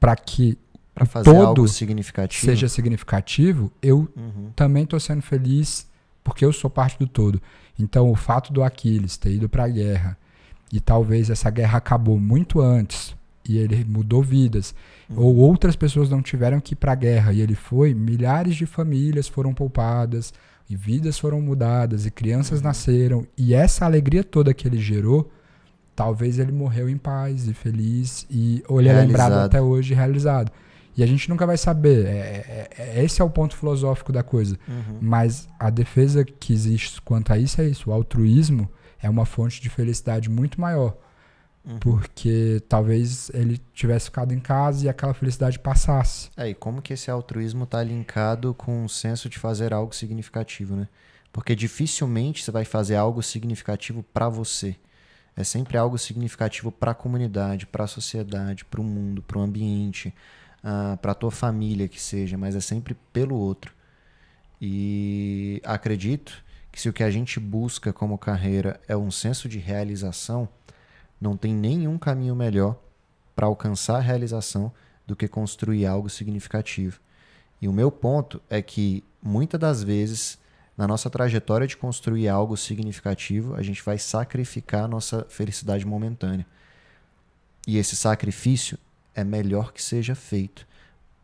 para 0.00 0.14
que 0.16 0.58
Para 0.94 1.06
fazer 1.06 1.30
todo 1.32 1.46
algo 1.46 1.68
significativo. 1.68 2.44
seja 2.44 2.68
significativo, 2.68 3.72
eu 3.80 4.08
Uhum. 4.16 4.50
também 4.54 4.82
estou 4.84 4.98
sendo 5.00 5.22
feliz 5.22 5.86
porque 6.26 6.44
eu 6.44 6.52
sou 6.52 6.68
parte 6.68 6.98
do 6.98 7.06
todo. 7.06 7.40
Então, 7.78 8.10
o 8.10 8.16
fato 8.16 8.52
do 8.52 8.64
Aquiles 8.64 9.16
ter 9.16 9.30
ido 9.30 9.48
para 9.48 9.62
a 9.62 9.68
guerra 9.68 10.18
e 10.72 10.80
talvez 10.80 11.30
essa 11.30 11.48
guerra 11.50 11.78
acabou 11.78 12.18
muito 12.18 12.60
antes 12.60 13.14
e 13.48 13.58
ele 13.58 13.84
mudou 13.88 14.24
vidas, 14.24 14.74
ou 15.14 15.36
outras 15.36 15.76
pessoas 15.76 16.10
não 16.10 16.20
tiveram 16.20 16.58
que 16.58 16.72
ir 16.72 16.76
para 16.76 16.90
a 16.90 16.96
guerra 16.96 17.32
e 17.32 17.40
ele 17.40 17.54
foi, 17.54 17.94
milhares 17.94 18.56
de 18.56 18.66
famílias 18.66 19.28
foram 19.28 19.54
poupadas 19.54 20.34
e 20.68 20.74
vidas 20.74 21.16
foram 21.16 21.40
mudadas 21.40 22.06
e 22.06 22.10
crianças 22.10 22.60
nasceram 22.60 23.24
e 23.38 23.54
essa 23.54 23.84
alegria 23.84 24.24
toda 24.24 24.52
que 24.52 24.66
ele 24.66 24.80
gerou, 24.80 25.30
talvez 25.94 26.40
ele 26.40 26.50
morreu 26.50 26.88
em 26.88 26.96
paz 26.96 27.46
e 27.46 27.54
feliz 27.54 28.26
e 28.28 28.64
ou 28.66 28.80
ele 28.80 28.88
é 28.88 29.00
lembrado 29.00 29.34
até 29.34 29.62
hoje 29.62 29.94
realizado. 29.94 30.50
E 30.96 31.02
a 31.02 31.06
gente 31.06 31.28
nunca 31.28 31.46
vai 31.46 31.56
saber. 31.58 32.06
É, 32.06 32.10
é- 32.10 32.70
é- 32.78 33.04
esse 33.04 33.20
é 33.20 33.24
o 33.24 33.30
ponto 33.30 33.56
filosófico 33.56 34.12
da 34.12 34.22
coisa. 34.22 34.58
Uhum. 34.66 34.98
Mas 35.00 35.48
a 35.58 35.68
defesa 35.68 36.24
que 36.24 36.52
existe 36.52 37.02
quanto 37.02 37.32
a 37.32 37.38
isso 37.38 37.60
é 37.60 37.66
isso. 37.66 37.90
O 37.90 37.92
altruísmo 37.92 38.70
é 39.00 39.10
uma 39.10 39.26
fonte 39.26 39.60
de 39.60 39.68
felicidade 39.68 40.30
muito 40.30 40.60
maior. 40.60 40.96
Uhum. 41.64 41.78
Porque 41.80 42.62
talvez 42.68 43.28
ele 43.34 43.60
tivesse 43.74 44.06
ficado 44.06 44.32
em 44.32 44.38
casa 44.38 44.86
e 44.86 44.88
aquela 44.88 45.12
felicidade 45.12 45.58
passasse. 45.58 46.30
É, 46.36 46.48
e 46.48 46.54
como 46.54 46.80
que 46.80 46.92
esse 46.92 47.10
altruísmo 47.10 47.64
está 47.64 47.82
linkado 47.82 48.54
com 48.54 48.84
o 48.84 48.88
senso 48.88 49.28
de 49.28 49.38
fazer 49.38 49.74
algo 49.74 49.94
significativo, 49.94 50.76
né? 50.76 50.88
Porque 51.32 51.54
dificilmente 51.54 52.42
você 52.42 52.50
vai 52.50 52.64
fazer 52.64 52.94
algo 52.94 53.22
significativo 53.22 54.02
para 54.02 54.28
você. 54.28 54.76
É 55.36 55.44
sempre 55.44 55.76
algo 55.76 55.98
significativo 55.98 56.72
para 56.72 56.92
a 56.92 56.94
comunidade, 56.94 57.66
para 57.66 57.84
a 57.84 57.88
sociedade, 57.88 58.64
para 58.64 58.80
o 58.80 58.84
mundo, 58.84 59.20
para 59.20 59.38
o 59.38 59.42
ambiente, 59.42 60.14
para 61.00 61.12
a 61.12 61.14
tua 61.14 61.30
família 61.30 61.88
que 61.88 62.00
seja, 62.00 62.36
mas 62.36 62.56
é 62.56 62.60
sempre 62.60 62.96
pelo 63.12 63.36
outro. 63.36 63.74
E 64.60 65.60
acredito 65.64 66.42
que 66.72 66.80
se 66.80 66.88
o 66.88 66.92
que 66.92 67.02
a 67.02 67.10
gente 67.10 67.38
busca 67.38 67.92
como 67.92 68.18
carreira 68.18 68.80
é 68.88 68.96
um 68.96 69.10
senso 69.10 69.48
de 69.48 69.58
realização, 69.58 70.48
não 71.20 71.36
tem 71.36 71.54
nenhum 71.54 71.98
caminho 71.98 72.34
melhor 72.34 72.78
para 73.34 73.46
alcançar 73.46 73.96
a 73.96 74.00
realização 74.00 74.72
do 75.06 75.14
que 75.14 75.28
construir 75.28 75.86
algo 75.86 76.10
significativo. 76.10 77.00
E 77.60 77.68
o 77.68 77.72
meu 77.72 77.90
ponto 77.90 78.42
é 78.50 78.60
que 78.60 79.04
muitas 79.22 79.60
das 79.60 79.82
vezes, 79.82 80.38
na 80.76 80.86
nossa 80.86 81.08
trajetória 81.08 81.66
de 81.66 81.76
construir 81.76 82.28
algo 82.28 82.56
significativo, 82.56 83.54
a 83.54 83.62
gente 83.62 83.82
vai 83.82 83.98
sacrificar 83.98 84.84
a 84.84 84.88
nossa 84.88 85.24
felicidade 85.28 85.86
momentânea. 85.86 86.46
E 87.66 87.78
esse 87.78 87.96
sacrifício 87.96 88.78
é 89.16 89.24
melhor 89.24 89.72
que 89.72 89.82
seja 89.82 90.14
feito, 90.14 90.68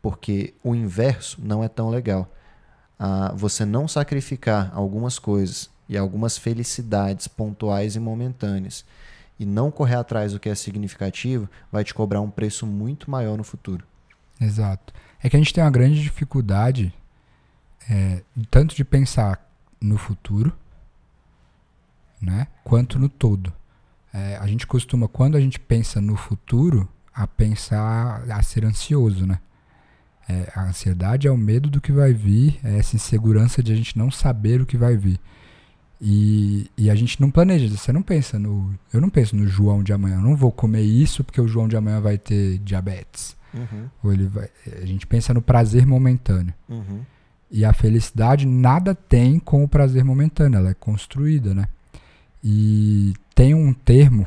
porque 0.01 0.53
o 0.63 0.75
inverso 0.75 1.39
não 1.41 1.63
é 1.63 1.69
tão 1.69 1.89
legal. 1.89 2.29
Ah, 2.99 3.31
você 3.35 3.63
não 3.63 3.87
sacrificar 3.87 4.71
algumas 4.73 5.19
coisas 5.19 5.69
e 5.87 5.97
algumas 5.97 6.37
felicidades 6.37 7.27
pontuais 7.27 7.95
e 7.95 7.99
momentâneas 7.99 8.83
e 9.39 9.45
não 9.45 9.69
correr 9.69 9.95
atrás 9.95 10.33
do 10.33 10.39
que 10.39 10.49
é 10.49 10.55
significativo 10.55 11.47
vai 11.71 11.83
te 11.83 11.93
cobrar 11.93 12.21
um 12.21 12.29
preço 12.29 12.65
muito 12.65 13.09
maior 13.09 13.37
no 13.37 13.43
futuro. 13.43 13.85
Exato. 14.41 14.93
É 15.21 15.29
que 15.29 15.35
a 15.35 15.39
gente 15.39 15.53
tem 15.53 15.63
uma 15.63 15.71
grande 15.71 16.01
dificuldade, 16.01 16.93
é, 17.89 18.23
tanto 18.49 18.75
de 18.75 18.83
pensar 18.83 19.49
no 19.79 19.97
futuro, 19.97 20.51
né, 22.21 22.47
quanto 22.63 22.97
no 22.97 23.09
todo. 23.09 23.53
É, 24.13 24.37
a 24.37 24.47
gente 24.47 24.65
costuma, 24.65 25.07
quando 25.07 25.35
a 25.35 25.39
gente 25.39 25.59
pensa 25.59 25.99
no 25.99 26.15
futuro, 26.15 26.87
a 27.13 27.27
pensar, 27.27 28.23
a 28.29 28.41
ser 28.41 28.65
ansioso, 28.65 29.25
né? 29.25 29.39
É, 30.27 30.51
a 30.55 30.63
ansiedade 30.63 31.27
é 31.27 31.31
o 31.31 31.37
medo 31.37 31.69
do 31.69 31.81
que 31.81 31.91
vai 31.91 32.13
vir, 32.13 32.59
é 32.63 32.77
essa 32.77 32.95
insegurança 32.95 33.61
de 33.61 33.73
a 33.73 33.75
gente 33.75 33.97
não 33.97 34.09
saber 34.09 34.61
o 34.61 34.65
que 34.65 34.77
vai 34.77 34.95
vir. 34.95 35.19
E, 36.01 36.69
e 36.77 36.89
a 36.89 36.95
gente 36.95 37.19
não 37.21 37.29
planeja, 37.31 37.69
você 37.69 37.91
não 37.93 38.01
pensa 38.01 38.37
no. 38.37 38.73
Eu 38.91 38.99
não 38.99 39.09
penso 39.09 39.35
no 39.35 39.47
João 39.47 39.81
de 39.83 39.93
amanhã, 39.93 40.15
eu 40.15 40.21
não 40.21 40.35
vou 40.35 40.51
comer 40.51 40.81
isso 40.81 41.23
porque 41.23 41.39
o 41.39 41.47
João 41.47 41.67
de 41.67 41.77
amanhã 41.77 42.01
vai 42.01 42.17
ter 42.17 42.57
diabetes. 42.59 43.35
Uhum, 43.53 43.87
Ou 44.03 44.11
ele 44.11 44.25
vai, 44.27 44.49
a 44.81 44.85
gente 44.85 45.05
pensa 45.05 45.33
no 45.33 45.41
prazer 45.41 45.85
momentâneo. 45.85 46.53
uhum, 46.67 47.01
E 47.51 47.63
a 47.63 47.71
felicidade 47.71 48.47
nada 48.47 48.95
tem 48.95 49.39
com 49.39 49.63
o 49.63 49.67
prazer 49.67 50.03
momentâneo, 50.03 50.57
ela 50.57 50.71
é 50.71 50.73
construída, 50.73 51.53
né? 51.53 51.67
E 52.43 53.13
tem 53.35 53.53
um 53.53 53.71
termo 53.73 54.25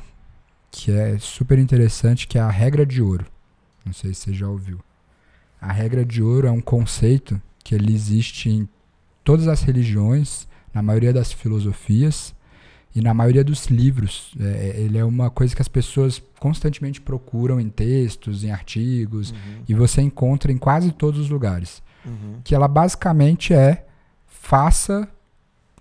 que 0.76 0.92
é 0.92 1.16
super 1.18 1.58
interessante, 1.58 2.28
que 2.28 2.36
é 2.36 2.40
a 2.40 2.50
regra 2.50 2.84
de 2.84 3.00
ouro. 3.00 3.24
Não 3.84 3.94
sei 3.94 4.12
se 4.12 4.20
você 4.20 4.34
já 4.34 4.46
ouviu. 4.46 4.78
A 5.58 5.72
regra 5.72 6.04
de 6.04 6.22
ouro 6.22 6.46
é 6.46 6.50
um 6.50 6.60
conceito 6.60 7.40
que 7.64 7.74
ele 7.74 7.94
existe 7.94 8.50
em 8.50 8.68
todas 9.24 9.48
as 9.48 9.62
religiões, 9.62 10.46
na 10.74 10.82
maioria 10.82 11.14
das 11.14 11.32
filosofias 11.32 12.34
e 12.94 13.00
na 13.00 13.14
maioria 13.14 13.42
dos 13.42 13.66
livros. 13.68 14.34
É, 14.38 14.74
ele 14.76 14.98
é 14.98 15.04
uma 15.04 15.30
coisa 15.30 15.56
que 15.56 15.62
as 15.62 15.68
pessoas 15.68 16.22
constantemente 16.38 17.00
procuram 17.00 17.58
em 17.58 17.70
textos, 17.70 18.44
em 18.44 18.50
artigos, 18.50 19.30
uhum, 19.30 19.62
e 19.66 19.72
você 19.72 20.02
encontra 20.02 20.52
em 20.52 20.58
quase 20.58 20.92
todos 20.92 21.18
os 21.18 21.30
lugares 21.30 21.82
uhum, 22.04 22.40
que 22.44 22.54
ela 22.54 22.68
basicamente 22.68 23.54
é 23.54 23.86
faça 24.26 25.08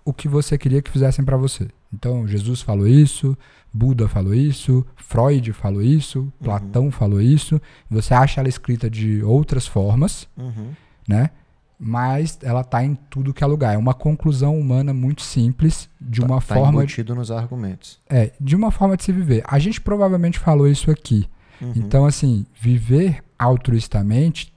o 0.06 0.12
que 0.14 0.26
você 0.26 0.56
queria 0.56 0.80
que 0.80 0.90
fizessem 0.90 1.22
para 1.22 1.36
você. 1.36 1.68
Então, 1.92 2.26
Jesus 2.26 2.62
falou 2.62 2.86
isso, 2.86 3.36
Buda 3.76 4.08
falou 4.08 4.34
isso, 4.34 4.84
Freud 4.96 5.52
falou 5.52 5.82
isso, 5.82 6.32
Platão 6.42 6.90
falou 6.90 7.20
isso. 7.20 7.60
Você 7.90 8.14
acha 8.14 8.40
ela 8.40 8.48
escrita 8.48 8.88
de 8.88 9.22
outras 9.22 9.66
formas, 9.66 10.26
uhum, 10.36 10.70
né? 11.06 11.30
Mas 11.78 12.38
ela 12.42 12.64
tá 12.64 12.82
em 12.82 12.94
tudo 12.94 13.34
que 13.34 13.44
é 13.44 13.46
lugar. 13.46 13.74
É 13.74 13.78
uma 13.78 13.92
conclusão 13.92 14.58
humana 14.58 14.94
muito 14.94 15.20
simples 15.20 15.90
de 16.00 16.22
uma 16.22 16.36
tá 16.36 16.54
forma 16.54 16.80
embutido 16.82 17.14
nos 17.14 17.30
argumentos. 17.30 18.00
é, 18.08 18.32
de 18.40 18.56
uma 18.56 18.70
forma 18.70 18.96
de 18.96 19.04
se 19.04 19.12
viver. 19.12 19.44
A 19.46 19.58
gente 19.58 19.80
provavelmente 19.80 20.38
falou 20.38 20.66
isso 20.66 20.90
aqui. 20.90 21.28
Uhum, 21.60 21.72
Então, 21.76 22.06
assim, 22.06 22.46
viver 22.58 23.22
altruistamente 23.38 24.50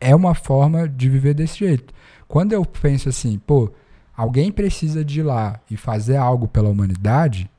é 0.00 0.14
uma 0.14 0.34
forma 0.34 0.88
de 0.88 1.08
viver 1.08 1.34
desse 1.34 1.58
jeito. 1.58 1.92
Quando 2.28 2.52
eu 2.52 2.64
penso 2.64 3.08
assim, 3.08 3.38
pô, 3.38 3.72
alguém 4.16 4.52
precisa 4.52 5.04
de 5.04 5.20
ir 5.20 5.22
lá 5.24 5.58
e 5.70 5.76
fazer 5.76 6.16
algo 6.16 6.46
pela 6.46 6.68
humanidade, 6.68 7.50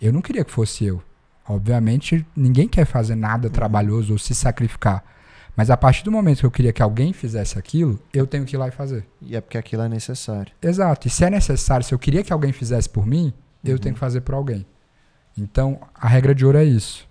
eu 0.00 0.12
não 0.12 0.22
queria 0.22 0.44
que 0.44 0.50
fosse 0.50 0.84
eu. 0.84 1.02
Obviamente, 1.48 2.26
ninguém 2.36 2.66
quer 2.68 2.84
fazer 2.84 3.14
nada 3.14 3.48
trabalhoso 3.48 4.12
ou 4.12 4.18
se 4.18 4.34
sacrificar. 4.34 5.04
Mas 5.56 5.70
a 5.70 5.76
partir 5.76 6.04
do 6.04 6.12
momento 6.12 6.40
que 6.40 6.46
eu 6.46 6.50
queria 6.50 6.72
que 6.72 6.82
alguém 6.82 7.12
fizesse 7.12 7.58
aquilo, 7.58 7.98
eu 8.12 8.26
tenho 8.26 8.44
que 8.44 8.54
ir 8.54 8.58
lá 8.58 8.68
e 8.68 8.70
fazer. 8.70 9.06
E 9.22 9.34
é 9.34 9.40
porque 9.40 9.56
aquilo 9.56 9.82
é 9.82 9.88
necessário. 9.88 10.52
Exato. 10.60 11.06
E 11.06 11.10
se 11.10 11.24
é 11.24 11.30
necessário, 11.30 11.86
se 11.86 11.94
eu 11.94 11.98
queria 11.98 12.22
que 12.22 12.32
alguém 12.32 12.52
fizesse 12.52 12.88
por 12.88 13.06
mim, 13.06 13.32
eu 13.64 13.78
tenho 13.78 13.94
que 13.94 14.00
fazer 14.00 14.20
por 14.20 14.34
alguém. 14.34 14.66
Então, 15.38 15.80
a 15.94 16.08
regra 16.08 16.34
de 16.34 16.44
ouro 16.44 16.58
é 16.58 16.64
isso. 16.64 17.08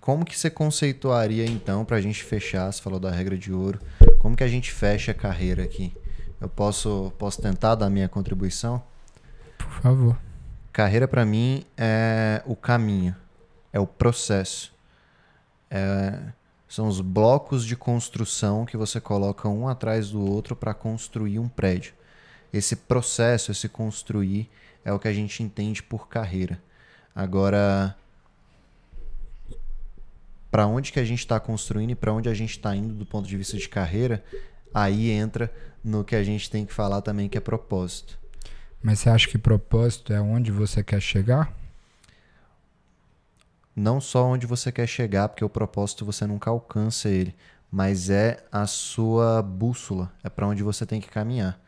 Como 0.00 0.24
que 0.24 0.36
você 0.36 0.50
conceituaria 0.50 1.44
então, 1.44 1.84
pra 1.84 2.00
gente 2.00 2.24
fechar, 2.24 2.72
você 2.72 2.80
falou 2.80 2.98
da 2.98 3.10
regra 3.10 3.36
de 3.36 3.52
ouro, 3.52 3.78
como 4.18 4.34
que 4.34 4.42
a 4.42 4.48
gente 4.48 4.72
fecha 4.72 5.12
a 5.12 5.14
carreira 5.14 5.62
aqui? 5.62 5.94
Eu 6.40 6.48
posso, 6.48 7.12
posso 7.18 7.40
tentar 7.40 7.74
dar 7.76 7.88
minha 7.88 8.08
contribuição? 8.08 8.82
Por 9.56 9.70
favor. 9.80 10.16
Carreira 10.72 11.06
para 11.06 11.26
mim 11.26 11.66
é 11.76 12.42
o 12.46 12.56
caminho, 12.56 13.14
é 13.72 13.78
o 13.78 13.86
processo. 13.86 14.74
É, 15.70 16.18
são 16.66 16.88
os 16.88 17.02
blocos 17.02 17.66
de 17.66 17.76
construção 17.76 18.64
que 18.64 18.74
você 18.74 18.98
coloca 18.98 19.46
um 19.50 19.68
atrás 19.68 20.10
do 20.10 20.24
outro 20.24 20.56
para 20.56 20.72
construir 20.72 21.38
um 21.38 21.46
prédio. 21.46 21.92
Esse 22.50 22.74
processo, 22.74 23.50
esse 23.50 23.68
construir, 23.68 24.48
é 24.82 24.90
o 24.90 24.98
que 24.98 25.08
a 25.08 25.12
gente 25.12 25.42
entende 25.42 25.82
por 25.82 26.08
carreira. 26.08 26.58
Agora, 27.14 27.94
para 30.50 30.66
onde 30.66 30.90
que 30.90 31.00
a 31.00 31.04
gente 31.04 31.18
está 31.18 31.38
construindo 31.38 31.90
e 31.90 31.94
para 31.94 32.14
onde 32.14 32.30
a 32.30 32.34
gente 32.34 32.52
está 32.52 32.74
indo 32.74 32.94
do 32.94 33.04
ponto 33.04 33.28
de 33.28 33.36
vista 33.36 33.58
de 33.58 33.68
carreira, 33.68 34.24
aí 34.72 35.10
entra 35.10 35.52
no 35.84 36.02
que 36.02 36.16
a 36.16 36.24
gente 36.24 36.50
tem 36.50 36.64
que 36.64 36.72
falar 36.72 37.02
também, 37.02 37.28
que 37.28 37.36
é 37.36 37.40
propósito. 37.42 38.21
Mas 38.82 38.98
você 38.98 39.10
acha 39.10 39.28
que 39.28 39.38
propósito 39.38 40.12
é 40.12 40.20
onde 40.20 40.50
você 40.50 40.82
quer 40.82 41.00
chegar? 41.00 41.52
Não 43.74 44.00
só 44.00 44.26
onde 44.26 44.46
você 44.46 44.72
quer 44.72 44.86
chegar, 44.86 45.28
porque 45.28 45.44
o 45.44 45.48
propósito 45.48 46.04
você 46.04 46.26
nunca 46.26 46.50
alcança 46.50 47.08
ele, 47.08 47.34
mas 47.70 48.10
é 48.10 48.44
a 48.50 48.66
sua 48.66 49.40
bússola, 49.40 50.12
é 50.22 50.28
para 50.28 50.46
onde 50.46 50.62
você 50.62 50.84
tem 50.84 51.00
que 51.00 51.08
caminhar. 51.08 51.58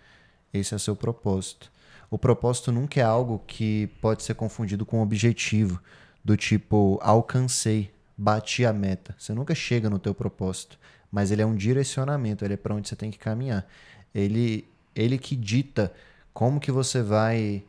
Esse 0.52 0.74
é 0.74 0.76
o 0.76 0.80
seu 0.80 0.96
propósito. 0.96 1.70
O 2.10 2.18
propósito 2.18 2.70
nunca 2.70 3.00
é 3.00 3.02
algo 3.02 3.42
que 3.46 3.86
pode 4.00 4.22
ser 4.22 4.34
confundido 4.34 4.84
com 4.84 5.00
objetivo, 5.00 5.80
do 6.24 6.36
tipo 6.36 6.98
alcancei, 7.00 7.92
bati 8.16 8.64
a 8.66 8.72
meta. 8.72 9.14
Você 9.18 9.32
nunca 9.32 9.54
chega 9.54 9.88
no 9.88 9.98
teu 9.98 10.14
propósito, 10.14 10.78
mas 11.10 11.30
ele 11.30 11.42
é 11.42 11.46
um 11.46 11.54
direcionamento, 11.54 12.44
ele 12.44 12.54
é 12.54 12.56
para 12.56 12.74
onde 12.74 12.88
você 12.88 12.96
tem 12.96 13.10
que 13.10 13.18
caminhar. 13.18 13.66
Ele 14.14 14.68
ele 14.94 15.18
que 15.18 15.34
dita 15.34 15.92
como 16.34 16.60
que 16.60 16.72
você 16.72 17.00
vai 17.00 17.62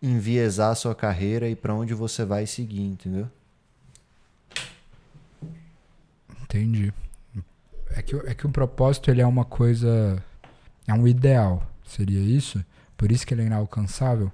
enviesar 0.00 0.70
a 0.70 0.74
sua 0.76 0.94
carreira 0.94 1.48
e 1.48 1.56
para 1.56 1.74
onde 1.74 1.92
você 1.92 2.24
vai 2.24 2.46
seguir, 2.46 2.82
entendeu? 2.82 3.28
Entendi. 6.42 6.94
É 7.90 8.00
que, 8.00 8.14
é 8.16 8.34
que 8.34 8.46
o 8.46 8.50
propósito 8.50 9.10
ele 9.10 9.20
é 9.20 9.26
uma 9.26 9.44
coisa. 9.44 10.22
É 10.86 10.94
um 10.94 11.06
ideal. 11.06 11.66
Seria 11.84 12.20
isso? 12.20 12.64
Por 12.96 13.10
isso 13.10 13.26
que 13.26 13.34
ele 13.34 13.42
é 13.42 13.46
inalcançável? 13.46 14.30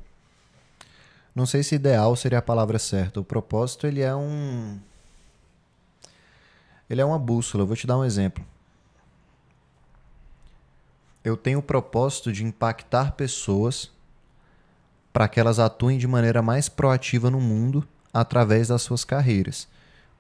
Não 1.35 1.47
sei 1.47 1.63
se 1.63 1.75
ideal 1.75 2.15
seria 2.15 2.39
a 2.39 2.43
palavra 2.43 2.79
certa. 2.79 3.19
O 3.19 3.25
propósito 3.25 3.87
ele 3.87 4.03
é 4.03 4.15
um. 4.15 4.79
Ele 6.89 7.01
é 7.01 7.05
uma 7.05 7.19
bússola. 7.19 7.63
Eu 7.63 7.67
vou 7.67 7.77
te 7.77 7.87
dar 7.87 7.99
um 7.99 8.05
exemplo. 8.05 8.45
Eu 11.25 11.37
tenho 11.37 11.61
o 11.61 11.63
propósito 11.63 12.31
de 12.31 12.45
impactar 12.45 13.13
pessoas 13.13 13.91
para 15.13 15.27
que 15.27 15.41
elas 15.41 15.59
atuem 15.59 15.97
de 15.97 16.07
maneira 16.07 16.43
mais 16.43 16.69
proativa 16.69 17.31
no 17.31 17.41
mundo 17.41 17.87
através 18.13 18.69
das 18.69 18.83
suas 18.83 19.05
carreiras. 19.05 19.67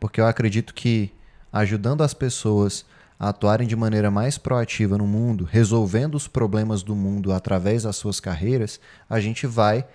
Porque 0.00 0.20
eu 0.20 0.26
acredito 0.26 0.72
que 0.72 1.12
ajudando 1.52 2.02
as 2.02 2.14
pessoas 2.14 2.86
a 3.18 3.28
atuarem 3.28 3.68
de 3.68 3.76
maneira 3.76 4.10
mais 4.10 4.38
proativa 4.38 4.98
no 4.98 5.06
mundo, 5.06 5.44
resolvendo 5.44 6.14
os 6.14 6.26
problemas 6.26 6.82
do 6.82 6.94
mundo 6.96 7.32
através 7.32 7.84
das 7.84 7.96
suas 7.96 8.18
carreiras, 8.18 8.80
a 9.08 9.20
gente 9.20 9.46
vai 9.46 9.86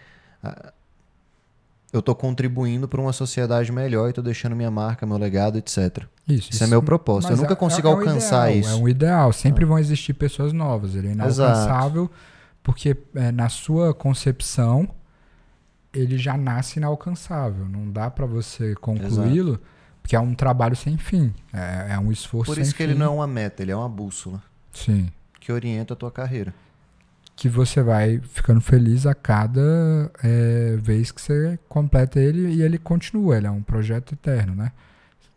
eu 1.92 2.00
estou 2.00 2.14
contribuindo 2.14 2.88
para 2.88 3.02
uma 3.02 3.12
sociedade 3.12 3.72
melhor 3.72 4.08
e 4.08 4.10
estou 4.10 4.24
deixando 4.24 4.56
minha 4.56 4.70
marca, 4.70 5.06
meu 5.06 5.18
legado, 5.18 5.58
etc. 5.58 6.04
Isso, 6.28 6.52
isso, 6.52 6.64
é 6.64 6.68
meu 6.68 6.84
propósito. 6.84 7.34
Eu 7.34 7.38
nunca 7.38 7.54
é, 7.54 7.56
consigo 7.56 7.88
é, 7.88 7.92
é 7.92 7.94
alcançar 7.94 8.50
ideal, 8.50 8.60
isso. 8.60 8.70
É 8.70 8.76
um 8.76 8.90
ideal. 8.90 9.34
Sempre 9.34 9.64
ah. 9.64 9.68
vão 9.68 9.80
existir 9.80 10.14
pessoas 10.14 10.54
novas. 10.54 10.96
Ele 10.96 11.08
é 11.08 11.12
inalcançável 11.14 12.04
Exato. 12.04 12.16
porque 12.62 12.96
é, 13.16 13.32
na 13.32 13.50
sua 13.50 13.94
concepção 13.94 14.88
ele 15.92 16.18
já 16.18 16.38
nasce 16.38 16.78
inalcançável. 16.78 17.68
Não 17.68 17.90
dá 17.90 18.12
para 18.12 18.28
você 18.28 18.76
concluí-lo 18.76 19.60
porque 20.04 20.16
é 20.16 20.20
um 20.20 20.36
trabalho 20.36 20.76
sem 20.76 20.96
fim. 20.96 21.34
É, 21.52 21.94
é 21.94 22.00
um 22.00 22.12
esforço 22.12 22.52
Por 22.52 22.62
isso 22.62 22.72
que 22.72 22.84
fim. 22.84 22.92
ele 22.92 23.00
não 23.00 23.08
é 23.08 23.10
uma 23.10 23.28
meta, 23.28 23.64
ele 23.64 23.72
é 23.72 23.76
uma 23.76 23.90
bússola. 23.90 24.44
Sim. 24.72 25.10
Que 25.40 25.52
orienta 25.52 25.94
a 25.94 25.98
tua 25.98 26.12
carreira 26.12 26.54
que 27.40 27.48
você 27.48 27.82
vai 27.82 28.20
ficando 28.20 28.60
feliz 28.60 29.06
a 29.06 29.16
cada 29.16 30.12
é, 30.22 30.76
vez 30.76 31.10
que 31.10 31.22
você 31.22 31.58
completa 31.70 32.20
ele 32.20 32.54
e 32.54 32.62
ele 32.62 32.78
continua. 32.78 33.38
Ele 33.38 33.48
é 33.48 33.50
um 33.50 33.64
projeto 33.64 34.12
eterno, 34.12 34.54
né? 34.54 34.74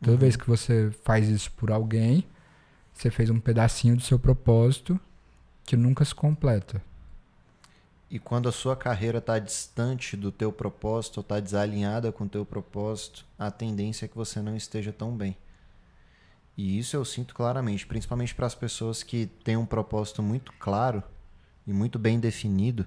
Toda 0.00 0.14
uhum. 0.14 0.18
vez 0.18 0.34
que 0.34 0.44
você 0.44 0.90
faz 1.04 1.28
isso 1.28 1.52
por 1.52 1.70
alguém, 1.70 2.24
você 2.92 3.08
fez 3.08 3.30
um 3.30 3.38
pedacinho 3.38 3.94
do 3.94 4.02
seu 4.02 4.18
propósito 4.18 4.98
que 5.64 5.76
nunca 5.76 6.04
se 6.04 6.12
completa. 6.12 6.82
E 8.10 8.18
quando 8.18 8.48
a 8.48 8.52
sua 8.52 8.74
carreira 8.74 9.18
está 9.18 9.38
distante 9.38 10.16
do 10.16 10.32
teu 10.32 10.50
propósito, 10.50 11.18
ou 11.18 11.22
está 11.22 11.38
desalinhada 11.38 12.10
com 12.10 12.24
o 12.24 12.28
teu 12.28 12.44
propósito, 12.44 13.24
a 13.38 13.48
tendência 13.48 14.06
é 14.06 14.08
que 14.08 14.16
você 14.16 14.42
não 14.42 14.56
esteja 14.56 14.92
tão 14.92 15.16
bem. 15.16 15.36
E 16.58 16.80
isso 16.80 16.96
eu 16.96 17.04
sinto 17.04 17.32
claramente, 17.32 17.86
principalmente 17.86 18.34
para 18.34 18.46
as 18.46 18.56
pessoas 18.56 19.04
que 19.04 19.26
têm 19.44 19.56
um 19.56 19.64
propósito 19.64 20.20
muito 20.20 20.52
claro 20.58 21.00
e 21.66 21.72
muito 21.72 21.98
bem 21.98 22.18
definido, 22.18 22.86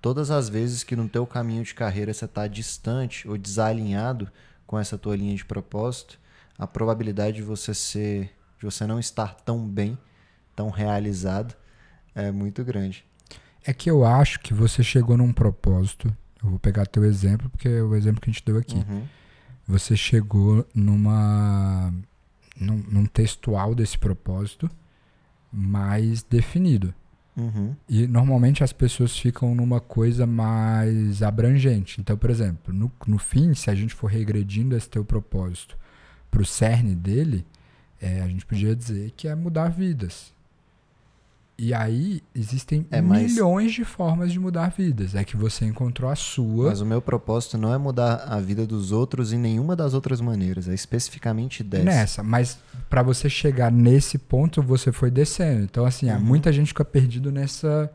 todas 0.00 0.30
as 0.30 0.48
vezes 0.48 0.84
que 0.84 0.96
no 0.96 1.08
teu 1.08 1.26
caminho 1.26 1.64
de 1.64 1.74
carreira 1.74 2.12
você 2.12 2.24
está 2.24 2.46
distante 2.46 3.28
ou 3.28 3.36
desalinhado 3.36 4.30
com 4.66 4.78
essa 4.78 4.96
tua 4.98 5.16
linha 5.16 5.34
de 5.34 5.44
propósito, 5.44 6.18
a 6.58 6.66
probabilidade 6.66 7.36
de 7.36 7.42
você 7.42 7.74
ser, 7.74 8.34
de 8.58 8.64
você 8.64 8.86
não 8.86 8.98
estar 8.98 9.34
tão 9.34 9.66
bem, 9.66 9.98
tão 10.54 10.70
realizado, 10.70 11.54
é 12.14 12.30
muito 12.30 12.64
grande. 12.64 13.04
É 13.64 13.72
que 13.72 13.90
eu 13.90 14.04
acho 14.04 14.40
que 14.40 14.54
você 14.54 14.82
chegou 14.82 15.16
num 15.16 15.32
propósito. 15.32 16.14
Eu 16.42 16.50
vou 16.50 16.58
pegar 16.58 16.86
teu 16.86 17.04
exemplo 17.04 17.48
porque 17.50 17.68
é 17.68 17.82
o 17.82 17.94
exemplo 17.94 18.20
que 18.20 18.28
a 18.28 18.32
gente 18.32 18.44
deu 18.44 18.58
aqui. 18.58 18.76
Uhum. 18.76 19.04
Você 19.66 19.96
chegou 19.96 20.66
numa 20.74 21.92
num, 22.58 22.76
num 22.76 23.06
textual 23.06 23.74
desse 23.74 23.98
propósito 23.98 24.70
mais 25.52 26.22
definido. 26.22 26.94
Uhum. 27.36 27.74
E 27.88 28.06
normalmente 28.06 28.62
as 28.62 28.72
pessoas 28.72 29.16
ficam 29.16 29.54
numa 29.54 29.80
coisa 29.80 30.26
mais 30.26 31.22
abrangente. 31.22 32.00
Então, 32.00 32.16
por 32.16 32.30
exemplo, 32.30 32.72
no, 32.72 32.90
no 33.06 33.18
fim, 33.18 33.54
se 33.54 33.70
a 33.70 33.74
gente 33.74 33.94
for 33.94 34.06
regredindo 34.08 34.76
esse 34.76 34.88
teu 34.88 35.04
propósito 35.04 35.76
para 36.30 36.42
o 36.42 36.46
cerne 36.46 36.94
dele, 36.94 37.44
é, 38.00 38.20
a 38.20 38.28
gente 38.28 38.44
podia 38.44 38.74
dizer 38.74 39.12
que 39.16 39.28
é 39.28 39.34
mudar 39.34 39.68
vidas. 39.68 40.33
E 41.56 41.72
aí 41.72 42.20
existem 42.34 42.84
é, 42.90 43.00
mas... 43.00 43.30
milhões 43.30 43.72
de 43.72 43.84
formas 43.84 44.32
de 44.32 44.40
mudar 44.40 44.70
vidas. 44.76 45.14
É 45.14 45.22
que 45.22 45.36
você 45.36 45.64
encontrou 45.64 46.10
a 46.10 46.16
sua. 46.16 46.70
Mas 46.70 46.80
o 46.80 46.86
meu 46.86 47.00
propósito 47.00 47.56
não 47.56 47.72
é 47.72 47.78
mudar 47.78 48.24
a 48.28 48.40
vida 48.40 48.66
dos 48.66 48.90
outros 48.90 49.32
em 49.32 49.38
nenhuma 49.38 49.76
das 49.76 49.94
outras 49.94 50.20
maneiras. 50.20 50.68
É 50.68 50.74
especificamente 50.74 51.62
dessa. 51.62 51.84
Nessa. 51.84 52.22
Mas 52.22 52.58
para 52.90 53.02
você 53.02 53.28
chegar 53.30 53.70
nesse 53.70 54.18
ponto, 54.18 54.60
você 54.60 54.90
foi 54.90 55.10
descendo. 55.10 55.62
Então, 55.62 55.84
assim, 55.84 56.10
uhum. 56.10 56.20
muita 56.20 56.52
gente 56.52 56.68
fica 56.68 56.84
perdido 56.84 57.30
nessa 57.30 57.90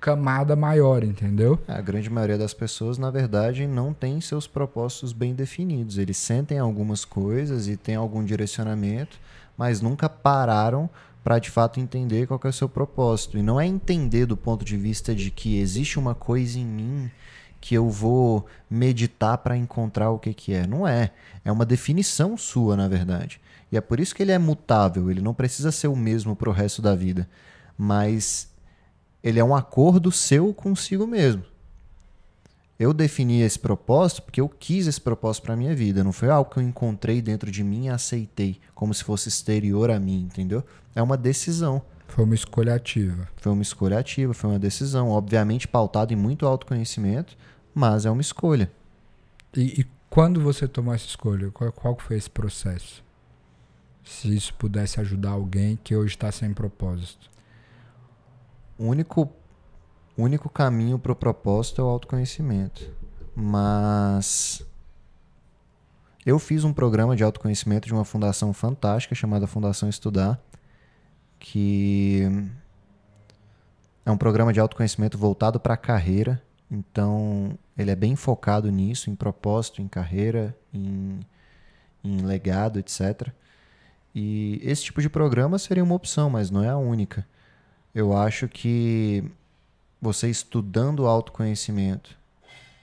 camada 0.00 0.56
maior, 0.56 1.04
entendeu? 1.04 1.60
A 1.68 1.80
grande 1.80 2.10
maioria 2.10 2.36
das 2.36 2.52
pessoas, 2.52 2.98
na 2.98 3.08
verdade, 3.08 3.68
não 3.68 3.94
tem 3.94 4.20
seus 4.20 4.48
propósitos 4.48 5.12
bem 5.12 5.32
definidos. 5.32 5.96
Eles 5.96 6.16
sentem 6.16 6.58
algumas 6.58 7.04
coisas 7.04 7.68
e 7.68 7.76
têm 7.76 7.94
algum 7.94 8.24
direcionamento, 8.24 9.20
mas 9.56 9.80
nunca 9.80 10.08
pararam 10.08 10.90
para 11.22 11.38
de 11.38 11.50
fato 11.50 11.78
entender 11.78 12.26
qual 12.26 12.40
é 12.44 12.48
o 12.48 12.52
seu 12.52 12.68
propósito. 12.68 13.38
E 13.38 13.42
não 13.42 13.60
é 13.60 13.66
entender 13.66 14.26
do 14.26 14.36
ponto 14.36 14.64
de 14.64 14.76
vista 14.76 15.14
de 15.14 15.30
que 15.30 15.58
existe 15.58 15.98
uma 15.98 16.14
coisa 16.14 16.58
em 16.58 16.66
mim 16.66 17.10
que 17.60 17.74
eu 17.76 17.88
vou 17.88 18.44
meditar 18.68 19.38
para 19.38 19.56
encontrar 19.56 20.10
o 20.10 20.18
que, 20.18 20.34
que 20.34 20.52
é. 20.52 20.66
Não 20.66 20.86
é. 20.86 21.12
É 21.44 21.52
uma 21.52 21.64
definição 21.64 22.36
sua, 22.36 22.76
na 22.76 22.88
verdade. 22.88 23.40
E 23.70 23.76
é 23.76 23.80
por 23.80 24.00
isso 24.00 24.14
que 24.14 24.22
ele 24.22 24.32
é 24.32 24.38
mutável, 24.38 25.10
ele 25.10 25.20
não 25.20 25.32
precisa 25.32 25.70
ser 25.70 25.86
o 25.86 25.96
mesmo 25.96 26.34
para 26.34 26.50
o 26.50 26.52
resto 26.52 26.82
da 26.82 26.94
vida. 26.94 27.28
Mas 27.78 28.50
ele 29.22 29.38
é 29.38 29.44
um 29.44 29.54
acordo 29.54 30.10
seu 30.10 30.52
consigo 30.52 31.06
mesmo. 31.06 31.44
Eu 32.82 32.92
defini 32.92 33.42
esse 33.42 33.60
propósito 33.60 34.22
porque 34.22 34.40
eu 34.40 34.48
quis 34.48 34.88
esse 34.88 35.00
propósito 35.00 35.44
para 35.44 35.54
minha 35.54 35.72
vida. 35.72 36.02
Não 36.02 36.10
foi 36.12 36.28
algo 36.28 36.50
que 36.50 36.56
eu 36.56 36.62
encontrei 36.64 37.22
dentro 37.22 37.48
de 37.48 37.62
mim 37.62 37.84
e 37.84 37.88
aceitei 37.88 38.58
como 38.74 38.92
se 38.92 39.04
fosse 39.04 39.28
exterior 39.28 39.88
a 39.88 40.00
mim, 40.00 40.22
entendeu? 40.22 40.64
É 40.92 41.00
uma 41.00 41.16
decisão. 41.16 41.80
Foi 42.08 42.24
uma 42.24 42.34
escolha 42.34 42.74
ativa. 42.74 43.28
Foi 43.36 43.52
uma 43.52 43.62
escolha 43.62 44.00
ativa, 44.00 44.34
foi 44.34 44.50
uma 44.50 44.58
decisão. 44.58 45.10
Obviamente 45.10 45.68
pautado 45.68 46.12
em 46.12 46.16
muito 46.16 46.44
autoconhecimento, 46.44 47.38
mas 47.72 48.04
é 48.04 48.10
uma 48.10 48.20
escolha. 48.20 48.68
E, 49.56 49.82
e 49.82 49.86
quando 50.10 50.40
você 50.40 50.66
tomou 50.66 50.92
essa 50.92 51.06
escolha? 51.06 51.52
Qual, 51.52 51.70
qual 51.70 51.96
foi 52.00 52.16
esse 52.16 52.30
processo? 52.30 53.04
Se 54.02 54.34
isso 54.34 54.52
pudesse 54.54 55.00
ajudar 55.00 55.30
alguém 55.30 55.78
que 55.84 55.94
hoje 55.94 56.16
está 56.16 56.32
sem 56.32 56.52
propósito. 56.52 57.30
O 58.76 58.86
único 58.86 59.30
o 60.16 60.22
único 60.22 60.48
caminho 60.48 60.98
para 60.98 61.12
o 61.12 61.16
propósito 61.16 61.80
é 61.80 61.84
o 61.84 61.88
autoconhecimento. 61.88 62.90
Mas 63.34 64.64
eu 66.24 66.38
fiz 66.38 66.64
um 66.64 66.72
programa 66.72 67.16
de 67.16 67.24
autoconhecimento 67.24 67.86
de 67.86 67.94
uma 67.94 68.04
fundação 68.04 68.52
fantástica 68.52 69.14
chamada 69.14 69.46
Fundação 69.46 69.88
Estudar, 69.88 70.40
que 71.38 72.28
é 74.04 74.10
um 74.10 74.16
programa 74.16 74.52
de 74.52 74.60
autoconhecimento 74.60 75.18
voltado 75.18 75.58
para 75.58 75.74
a 75.74 75.78
carreira. 75.78 76.42
Então, 76.70 77.58
ele 77.76 77.90
é 77.90 77.96
bem 77.96 78.14
focado 78.14 78.70
nisso, 78.70 79.10
em 79.10 79.14
propósito, 79.14 79.82
em 79.82 79.88
carreira, 79.88 80.56
em, 80.72 81.20
em 82.04 82.18
legado, 82.22 82.78
etc. 82.78 83.28
E 84.14 84.60
esse 84.62 84.84
tipo 84.84 85.00
de 85.00 85.08
programa 85.08 85.58
seria 85.58 85.82
uma 85.82 85.94
opção, 85.94 86.30
mas 86.30 86.50
não 86.50 86.62
é 86.62 86.68
a 86.68 86.76
única. 86.76 87.26
Eu 87.94 88.16
acho 88.16 88.46
que 88.48 89.24
você 90.02 90.28
estudando 90.28 91.06
autoconhecimento 91.06 92.16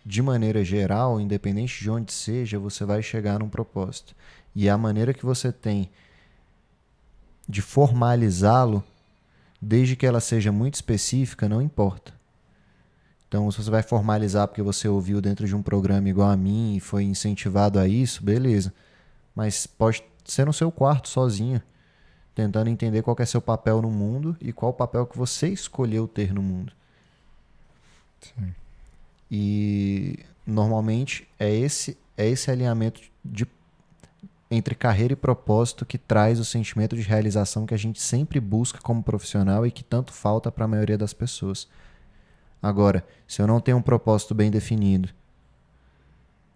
de 0.05 0.21
maneira 0.21 0.63
geral, 0.63 1.19
independente 1.19 1.82
de 1.82 1.91
onde 1.91 2.13
seja, 2.13 2.58
você 2.58 2.86
vai 2.86 3.03
chegar 3.03 3.38
num 3.38 3.49
propósito. 3.49 4.15
E 4.55 4.69
a 4.69 4.77
maneira 4.77 5.13
que 5.13 5.25
você 5.25 5.51
tem 5.51 5.89
de 7.47 7.62
formalizá-lo, 7.62 8.82
desde 9.62 9.97
que 9.97 10.05
ela 10.05 10.21
seja 10.21 10.49
muito 10.49 10.75
específica, 10.75 11.49
não 11.49 11.62
importa. 11.62 12.13
Então, 13.27 13.51
se 13.51 13.62
você 13.62 13.69
vai 13.69 13.84
formalizar 13.84 14.47
porque 14.47 14.62
você 14.62 14.88
ouviu 14.88 15.19
dentro 15.19 15.45
de 15.45 15.55
um 15.55 15.62
programa 15.62 16.08
igual 16.08 16.29
a 16.29 16.38
mim 16.38 16.77
e 16.77 16.79
foi 16.79 17.03
incentivado 17.03 17.77
a 17.77 17.88
isso, 17.88 18.23
beleza. 18.23 18.73
Mas 19.36 19.67
pode 19.67 20.03
ser 20.23 20.45
no 20.45 20.53
seu 20.53 20.71
quarto 20.71 21.10
sozinho, 21.10 21.62
tentando 22.34 22.69
entender 22.69 23.01
qual 23.01 23.15
é 23.19 23.25
seu 23.25 23.41
papel 23.41 23.82
no 23.82 23.91
mundo 23.91 24.38
e 24.39 24.53
qual 24.53 24.71
o 24.71 24.75
papel 24.75 25.05
que 25.05 25.17
você 25.17 25.49
escolheu 25.49 26.08
ter 26.08 26.34
no 26.34 26.41
mundo. 26.41 26.78
Sim. 28.21 28.53
E 29.32 30.19
normalmente 30.45 31.27
é 31.38 31.53
esse 31.53 31.97
é 32.17 32.27
esse 32.27 32.51
alinhamento 32.51 33.01
de, 33.23 33.47
entre 34.51 34.75
carreira 34.75 35.13
e 35.13 35.15
propósito 35.15 35.86
que 35.86 35.97
traz 35.97 36.38
o 36.38 36.43
sentimento 36.43 36.95
de 36.95 37.01
realização 37.01 37.65
que 37.65 37.73
a 37.73 37.77
gente 37.77 38.01
sempre 38.01 38.41
busca 38.41 38.79
como 38.82 39.01
profissional 39.01 39.65
e 39.65 39.71
que 39.71 39.84
tanto 39.84 40.12
falta 40.12 40.51
para 40.51 40.65
a 40.65 40.67
maioria 40.67 40.97
das 40.97 41.13
pessoas. 41.13 41.67
Agora, 42.62 43.05
se 43.25 43.41
eu 43.41 43.47
não 43.47 43.62
tenho 43.62 43.77
um 43.77 43.82
propósito 43.82 44.36
bem 44.36 44.51
definido, 44.51 45.10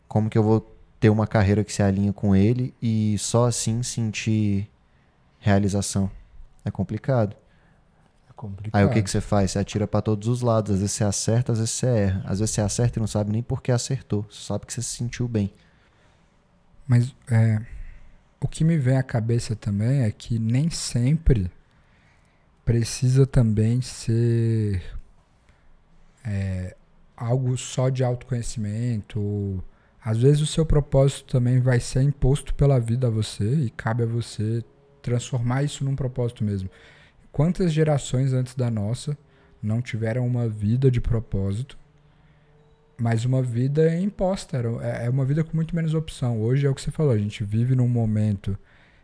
como 0.06 0.30
que 0.30 0.38
eu 0.38 0.44
vou 0.44 0.70
ter 1.00 1.10
uma 1.10 1.26
carreira 1.26 1.64
que 1.64 1.72
se 1.72 1.82
alinha 1.82 2.12
com 2.12 2.36
ele 2.36 2.74
e 2.82 3.18
só 3.18 3.46
assim 3.46 3.82
sentir 3.84 4.70
realização? 5.40 6.12
É 6.66 6.72
complicado. 6.72 7.36
Complicado. 8.44 8.78
Aí 8.78 8.86
o 8.86 8.90
que, 8.90 9.02
que 9.02 9.10
você 9.10 9.22
faz? 9.22 9.52
Você 9.52 9.60
atira 9.60 9.88
para 9.88 10.02
todos 10.02 10.28
os 10.28 10.42
lados. 10.42 10.74
Às 10.74 10.80
vezes 10.82 10.92
você 10.92 11.06
acerta, 11.06 11.54
às 11.54 11.60
vezes 11.60 11.72
você 11.72 11.86
erra. 11.86 12.24
Às 12.26 12.40
vezes 12.40 12.54
você 12.54 12.60
acerta 12.60 13.00
e 13.00 13.02
não 13.02 13.08
sabe 13.08 13.32
nem 13.32 13.42
por 13.42 13.62
que 13.62 13.72
acertou. 13.72 14.26
Você 14.30 14.46
sabe 14.46 14.66
que 14.66 14.74
você 14.74 14.82
se 14.82 14.98
sentiu 14.98 15.30
bem. 15.30 15.54
Mas 16.86 17.16
é, 17.32 17.62
o 18.42 18.48
que 18.50 18.66
me 18.66 18.78
vem 18.78 18.98
à 18.98 19.04
cabeça 19.04 19.56
também 19.56 20.02
é 20.02 20.12
que 20.12 20.38
nem 20.38 20.70
sempre 20.70 21.50
precisa 22.66 23.26
também 23.26 23.82
ser 23.82 24.84
é, 26.26 26.76
algo 27.16 27.58
só 27.58 27.88
de 27.88 28.04
autoconhecimento. 28.04 29.64
Às 30.04 30.18
vezes 30.18 30.42
o 30.42 30.48
seu 30.48 30.66
propósito 30.66 31.32
também 31.32 31.62
vai 31.62 31.80
ser 31.80 32.02
imposto 32.02 32.54
pela 32.56 32.78
vida 32.78 33.08
a 33.08 33.10
você 33.10 33.50
e 33.56 33.70
cabe 33.70 34.04
a 34.04 34.06
você 34.06 34.62
transformar 35.02 35.64
isso 35.64 35.86
num 35.86 35.96
propósito 35.96 36.44
mesmo. 36.44 36.70
Quantas 37.34 37.74
gerações 37.74 38.32
antes 38.32 38.56
da 38.56 38.72
nossa 38.72 39.18
não 39.62 39.82
tiveram 39.82 40.26
uma 40.26 40.48
vida 40.48 40.90
de 40.90 41.02
propósito, 41.02 41.78
mas 42.98 43.26
uma 43.26 43.44
vida 43.44 43.94
imposta? 44.00 44.64
É, 44.82 45.08
é 45.08 45.10
uma 45.10 45.26
vida 45.26 45.44
com 45.44 45.54
muito 45.54 45.76
menos 45.76 45.94
opção. 45.94 46.40
Hoje 46.40 46.66
é 46.66 46.70
o 46.70 46.76
que 46.76 46.82
você 46.82 46.92
falou, 46.92 47.12
a 47.12 47.18
gente 47.18 47.44
vive 47.44 47.76
num 47.76 47.90
momento 47.90 48.58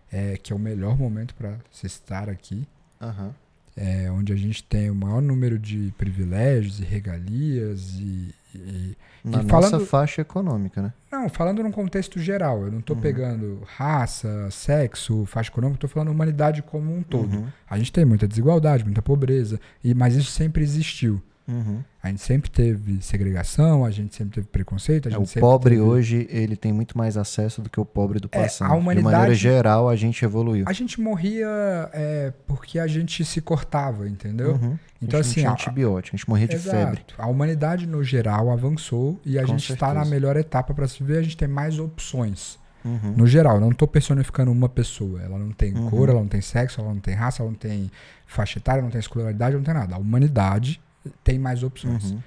é, 0.10 0.38
que 0.38 0.54
é 0.54 0.56
o 0.56 0.60
melhor 0.60 0.98
momento 0.98 1.36
para 1.36 1.58
se 1.70 1.86
estar 1.86 2.30
aqui. 2.30 2.66
Uhum 3.02 3.34
é, 3.80 4.12
onde 4.12 4.34
a 4.34 4.36
gente 4.36 4.62
tem 4.62 4.90
o 4.90 4.96
maior 4.96 5.22
número 5.22 5.58
de 5.58 5.94
privilégios 5.98 6.82
e 6.82 6.84
regalias 6.84 7.96
e, 7.98 8.36
e 8.56 8.96
na 9.24 9.42
e 9.42 9.48
falando, 9.48 9.74
nossa 9.74 9.86
faixa 9.86 10.22
econômica, 10.22 10.82
né? 10.82 10.94
Não, 11.12 11.30
falando 11.30 11.62
num 11.62 11.72
contexto 11.72 12.20
geral, 12.20 12.64
eu 12.64 12.72
não 12.72 12.80
estou 12.80 12.96
uhum. 12.96 13.02
pegando 13.02 13.62
raça, 13.66 14.50
sexo, 14.52 15.26
faixa 15.26 15.50
econômica, 15.50 15.78
estou 15.78 15.90
falando 15.90 16.10
humanidade 16.10 16.62
como 16.62 16.96
um 16.96 17.04
todo. 17.04 17.38
Uhum. 17.38 17.48
A 17.70 17.78
gente 17.78 17.92
tem 17.92 18.06
muita 18.06 18.28
desigualdade, 18.28 18.84
muita 18.84 19.02
pobreza, 19.02 19.60
e 19.84 19.94
mas 19.94 20.16
isso 20.16 20.32
sempre 20.32 20.64
existiu. 20.64 21.22
Uhum. 21.50 21.84
A 22.02 22.10
gente 22.10 22.22
sempre 22.22 22.50
teve 22.50 23.02
segregação, 23.02 23.84
a 23.84 23.90
gente 23.90 24.16
sempre 24.16 24.36
teve 24.36 24.48
preconceito. 24.48 25.10
É, 25.10 25.18
o 25.18 25.26
pobre 25.26 25.72
teve... 25.72 25.82
hoje 25.82 26.28
ele 26.30 26.56
tem 26.56 26.72
muito 26.72 26.96
mais 26.96 27.18
acesso 27.18 27.62
do 27.62 27.70
que 27.70 27.80
o 27.80 27.86
pobre 27.86 28.20
do 28.20 28.30
passado. 28.30 28.72
É, 28.72 28.74
a 28.74 28.78
humanidade, 28.78 29.12
De 29.12 29.18
maneira 29.18 29.36
geral, 29.36 29.90
a 29.90 29.96
gente 29.96 30.24
evoluiu. 30.24 30.66
A 30.68 30.74
gente 30.74 31.02
morria 31.02 31.48
é, 31.92 32.32
porque 32.48 32.78
a 32.78 32.86
gente 32.86 33.26
se 33.26 33.42
cortava, 33.42 34.08
entendeu? 34.08 34.52
Uhum. 34.52 34.78
Então, 35.02 35.20
a 35.20 35.24
gente 35.24 35.32
assim. 35.32 35.44
Não 35.44 35.56
tinha 35.56 35.70
antibiótico, 35.70 36.16
a 36.16 36.18
gente 36.18 36.30
morria 36.30 36.48
de 36.48 36.56
exato. 36.56 36.78
febre. 36.78 37.02
A 37.18 37.28
humanidade, 37.28 37.88
no 37.88 38.04
geral, 38.04 38.52
avançou 38.52 39.20
e 39.26 39.40
a 39.40 39.42
Com 39.42 39.48
gente 39.48 39.74
está 39.74 39.94
na 39.94 40.06
melhor 40.06 40.38
etapa 40.38 40.74
para 40.74 40.88
se 40.88 41.04
ver, 41.04 41.18
a 41.18 41.22
gente 41.24 41.36
tem 41.36 41.48
mais 41.48 41.80
opções. 41.80 42.60
Uhum. 42.86 43.14
No 43.18 43.28
geral, 43.28 43.60
não 43.60 43.72
estou 43.72 43.88
personificando 43.88 44.52
uma 44.52 44.70
pessoa. 44.70 45.22
Ela 45.22 45.38
não 45.38 45.52
tem 45.52 45.74
uhum. 45.74 45.90
cor, 45.90 46.10
ela 46.10 46.20
não 46.20 46.28
tem 46.28 46.42
sexo, 46.42 46.80
ela 46.80 46.94
não 46.94 47.02
tem 47.02 47.14
raça, 47.14 47.42
ela 47.42 47.52
não 47.52 47.58
tem 47.58 47.92
faixa 48.26 48.60
etária, 48.60 48.82
não 48.82 48.90
tem 48.90 49.00
escolaridade, 49.00 49.56
não 49.56 49.64
tem 49.64 49.74
nada. 49.74 49.96
A 49.96 49.98
humanidade 49.98 50.80
tem 51.24 51.40
mais 51.40 51.64
opções. 51.64 52.12
Uhum. 52.12 52.22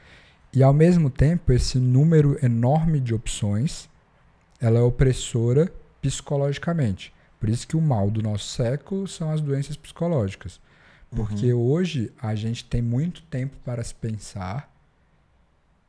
E 0.52 0.62
ao 0.62 0.72
mesmo 0.72 1.08
tempo, 1.08 1.52
esse 1.52 1.78
número 1.78 2.38
enorme 2.44 3.00
de 3.00 3.14
opções, 3.14 3.88
ela 4.61 4.78
é 4.78 4.82
opressora 4.82 5.72
psicologicamente. 6.00 7.12
Por 7.40 7.48
isso 7.48 7.66
que 7.66 7.76
o 7.76 7.80
mal 7.80 8.11
do 8.11 8.22
nosso 8.22 8.48
século 8.48 9.08
são 9.08 9.30
as 9.30 9.40
doenças 9.40 9.76
psicológicas. 9.76 10.61
Porque 11.11 11.52
uhum. 11.52 11.61
hoje 11.61 12.12
a 12.20 12.35
gente 12.35 12.64
tem 12.64 12.80
muito 12.80 13.22
tempo 13.24 13.56
para 13.64 13.82
se 13.82 13.94
pensar 13.94 14.72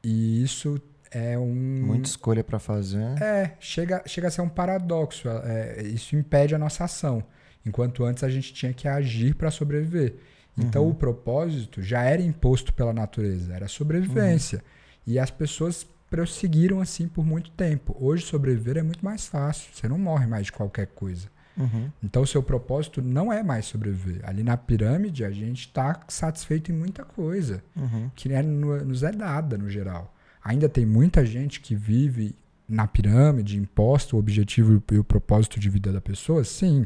e 0.04 0.44
isso 0.44 0.82
é 1.10 1.38
um. 1.38 1.84
Muita 1.86 2.10
escolha 2.10 2.44
para 2.44 2.60
fazer. 2.60 3.22
É, 3.22 3.56
chega, 3.60 4.04
chega 4.06 4.28
a 4.28 4.32
ser 4.32 4.42
um 4.42 4.50
paradoxo. 4.50 5.30
É, 5.30 5.82
isso 5.84 6.16
impede 6.16 6.54
a 6.54 6.60
nossa 6.60 6.84
ação. 6.84 7.24
Enquanto 7.66 8.04
antes 8.04 8.24
a 8.24 8.30
gente 8.30 8.54
tinha 8.54 8.74
que 8.74 8.88
agir 8.88 9.36
para 9.36 9.50
sobreviver. 9.50 10.16
Então 10.58 10.84
uhum. 10.84 10.90
o 10.90 10.96
propósito 10.96 11.82
já 11.82 12.04
era 12.04 12.22
imposto 12.22 12.74
pela 12.74 12.94
natureza, 12.94 13.54
era 13.54 13.68
sobrevivência. 13.68 14.60
Uhum. 14.60 15.14
E 15.14 15.20
as 15.20 15.32
pessoas 15.32 15.86
prosseguiram 16.10 16.80
assim 16.80 17.08
por 17.08 17.26
muito 17.26 17.50
tempo. 17.52 17.96
Hoje 18.00 18.24
sobreviver 18.24 18.78
é 18.78 18.84
muito 18.84 19.04
mais 19.04 19.26
fácil, 19.26 19.70
você 19.74 19.88
não 19.88 19.98
morre 19.98 20.28
mais 20.28 20.46
de 20.46 20.52
qualquer 20.52 20.88
coisa. 20.88 21.28
Uhum. 21.58 21.90
Então 22.04 22.24
o 22.24 22.28
seu 22.28 22.42
propósito 22.42 23.02
não 23.02 23.32
é 23.32 23.44
mais 23.44 23.66
sobreviver. 23.66 24.22
Ali 24.24 24.44
na 24.44 24.58
pirâmide 24.58 25.24
a 25.24 25.32
gente 25.32 25.62
está 25.68 26.00
satisfeito 26.08 26.72
em 26.72 26.76
muita 26.76 27.04
coisa 27.04 27.64
uhum. 27.76 28.10
que 28.16 28.32
é, 28.32 28.42
nos 28.42 29.04
é 29.04 29.12
dada 29.12 29.58
no 29.58 29.70
geral. 29.70 30.14
Ainda 30.44 30.68
tem 30.68 30.86
muita 30.86 31.26
gente 31.26 31.62
que 31.62 31.76
vive 31.76 32.36
na 32.68 32.88
pirâmide, 32.88 33.58
imposto 33.58 34.16
o 34.16 34.20
objetivo 34.20 34.82
e 34.92 34.98
o 34.98 35.04
propósito 35.04 35.60
de 35.60 35.70
vida 35.70 35.92
da 35.92 36.02
pessoa, 36.02 36.44
sim. 36.44 36.86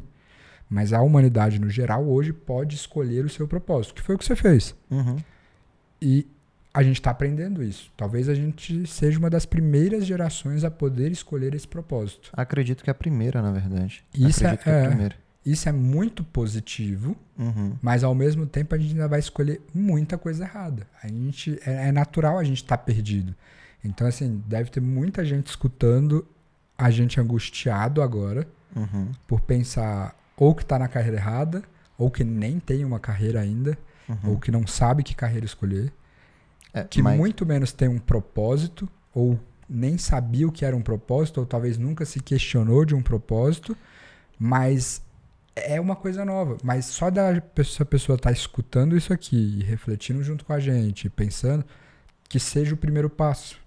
Mas 0.70 0.92
a 0.92 1.02
humanidade, 1.02 1.60
no 1.60 1.70
geral, 1.70 2.06
hoje 2.06 2.34
pode 2.34 2.76
escolher 2.76 3.26
o 3.26 3.30
seu 3.30 3.48
propósito, 3.48 3.96
que 3.96 4.02
foi 4.02 4.16
o 4.16 4.18
que 4.18 4.26
você 4.26 4.36
fez. 4.36 4.76
Uhum. 4.92 5.18
E 6.02 6.28
a 6.74 6.84
gente 6.84 6.98
está 6.98 7.12
aprendendo 7.12 7.64
isso. 7.64 7.92
Talvez 7.98 8.30
a 8.30 8.36
gente 8.36 8.86
seja 8.86 9.18
uma 9.18 9.30
das 9.30 9.46
primeiras 9.46 10.06
gerações 10.06 10.64
a 10.64 10.70
poder 10.70 11.12
escolher 11.12 11.56
esse 11.56 11.68
propósito. 11.68 12.30
Acredito 12.34 12.84
que 12.84 12.90
é 12.90 12.92
a 12.92 12.96
primeira, 12.96 13.42
na 13.42 13.52
verdade. 13.52 14.04
Isso 14.14 14.46
é, 14.46 14.52
Acredito 14.52 14.70
é, 14.70 14.72
é, 14.72 14.86
a 14.86 14.90
primeira. 14.90 15.16
Isso 15.46 15.70
é 15.70 15.72
muito 15.72 16.26
positivo, 16.26 17.16
uhum. 17.40 17.78
mas 17.82 18.04
ao 18.04 18.14
mesmo 18.14 18.46
tempo 18.46 18.76
a 18.76 18.78
gente 18.78 18.92
ainda 18.92 19.08
vai 19.08 19.20
escolher 19.20 19.62
muita 19.74 20.18
coisa 20.18 20.44
errada. 20.44 20.86
A 21.02 21.08
gente 21.08 21.58
é, 21.66 21.88
é 21.88 21.92
natural 21.92 22.38
a 22.38 22.44
gente 22.44 22.58
estar 22.58 22.76
tá 22.76 22.84
perdido. 22.84 23.34
Então 23.84 24.06
assim 24.06 24.44
deve 24.46 24.70
ter 24.70 24.82
muita 24.82 25.24
gente 25.24 25.48
escutando 25.48 26.28
a 26.78 26.92
gente 26.92 27.20
angustiado 27.20 28.02
agora 28.02 28.46
uhum. 28.76 29.10
por 29.26 29.42
pensar 29.42 30.16
ou 30.38 30.54
que 30.54 30.62
está 30.62 30.78
na 30.78 30.88
carreira 30.88 31.18
errada, 31.18 31.64
ou 31.98 32.12
que 32.12 32.24
nem 32.24 32.60
tem 32.60 32.86
uma 32.86 33.00
carreira 33.00 33.42
ainda, 33.42 33.78
uhum. 34.08 34.32
ou 34.32 34.40
que 34.40 34.52
não 34.52 34.68
sabe 34.68 35.04
que 35.04 35.16
carreira 35.16 35.46
escolher, 35.46 35.92
é, 36.74 36.84
que 36.84 37.02
mas... 37.02 37.18
muito 37.18 37.46
menos 37.46 37.74
tem 37.74 37.88
um 37.88 37.98
propósito, 37.98 38.88
ou 39.14 39.40
nem 39.68 39.98
sabia 39.98 40.48
o 40.48 40.52
que 40.52 40.64
era 40.64 40.76
um 40.76 40.82
propósito, 40.82 41.40
ou 41.40 41.46
talvez 41.46 41.78
nunca 41.78 42.06
se 42.06 42.20
questionou 42.20 42.86
de 42.86 42.94
um 42.96 43.02
propósito, 43.02 43.76
mas 44.40 45.02
é 45.56 45.82
uma 45.82 45.96
coisa 45.96 46.24
nova. 46.24 46.58
Mas 46.64 46.86
só 46.86 47.10
da 47.10 47.42
pessoa, 47.42 47.86
pessoa 47.86 48.16
estar 48.16 48.30
tá 48.30 48.34
escutando 48.34 48.96
isso 48.96 49.12
aqui 49.12 49.60
e 49.60 49.64
refletindo 49.64 50.24
junto 50.24 50.46
com 50.46 50.54
a 50.54 50.60
gente, 50.60 51.10
pensando, 51.10 51.66
que 52.30 52.40
seja 52.40 52.76
o 52.76 52.78
primeiro 52.78 53.10
passo. 53.10 53.60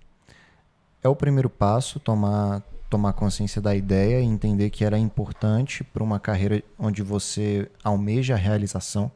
É 1.03 1.09
o 1.09 1.17
primeiro 1.17 1.51
passo, 1.51 1.99
tomar 1.99 2.63
tomar 2.91 3.13
consciência 3.15 3.63
da 3.63 3.75
ideia 3.75 4.21
e 4.21 4.25
entender 4.25 4.69
que 4.69 4.85
era 4.85 4.99
importante 4.99 5.85
para 5.85 6.03
uma 6.03 6.19
carreira 6.21 6.63
onde 6.79 7.03
você 7.03 7.71
almeja 7.83 8.35
a 8.35 8.37
realização. 8.37 9.11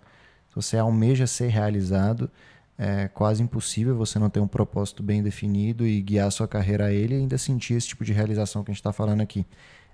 Se 0.48 0.54
você 0.54 0.78
almeja 0.78 1.26
ser 1.26 1.48
realizado, 1.48 2.30
é 2.78 3.08
quase 3.08 3.42
impossível 3.42 3.96
você 3.96 4.18
não 4.18 4.30
ter 4.30 4.40
um 4.40 4.48
propósito 4.48 5.02
bem 5.02 5.22
definido 5.22 5.86
e 5.86 6.00
guiar 6.00 6.30
sua 6.30 6.46
carreira 6.46 6.86
a 6.86 6.92
ele 6.92 7.14
e 7.14 7.18
ainda 7.18 7.36
sentir 7.36 7.74
esse 7.74 7.88
tipo 7.88 8.04
de 8.04 8.12
realização 8.12 8.62
que 8.62 8.70
a 8.70 8.72
gente 8.72 8.80
está 8.80 8.92
falando 8.92 9.20
aqui. 9.20 9.44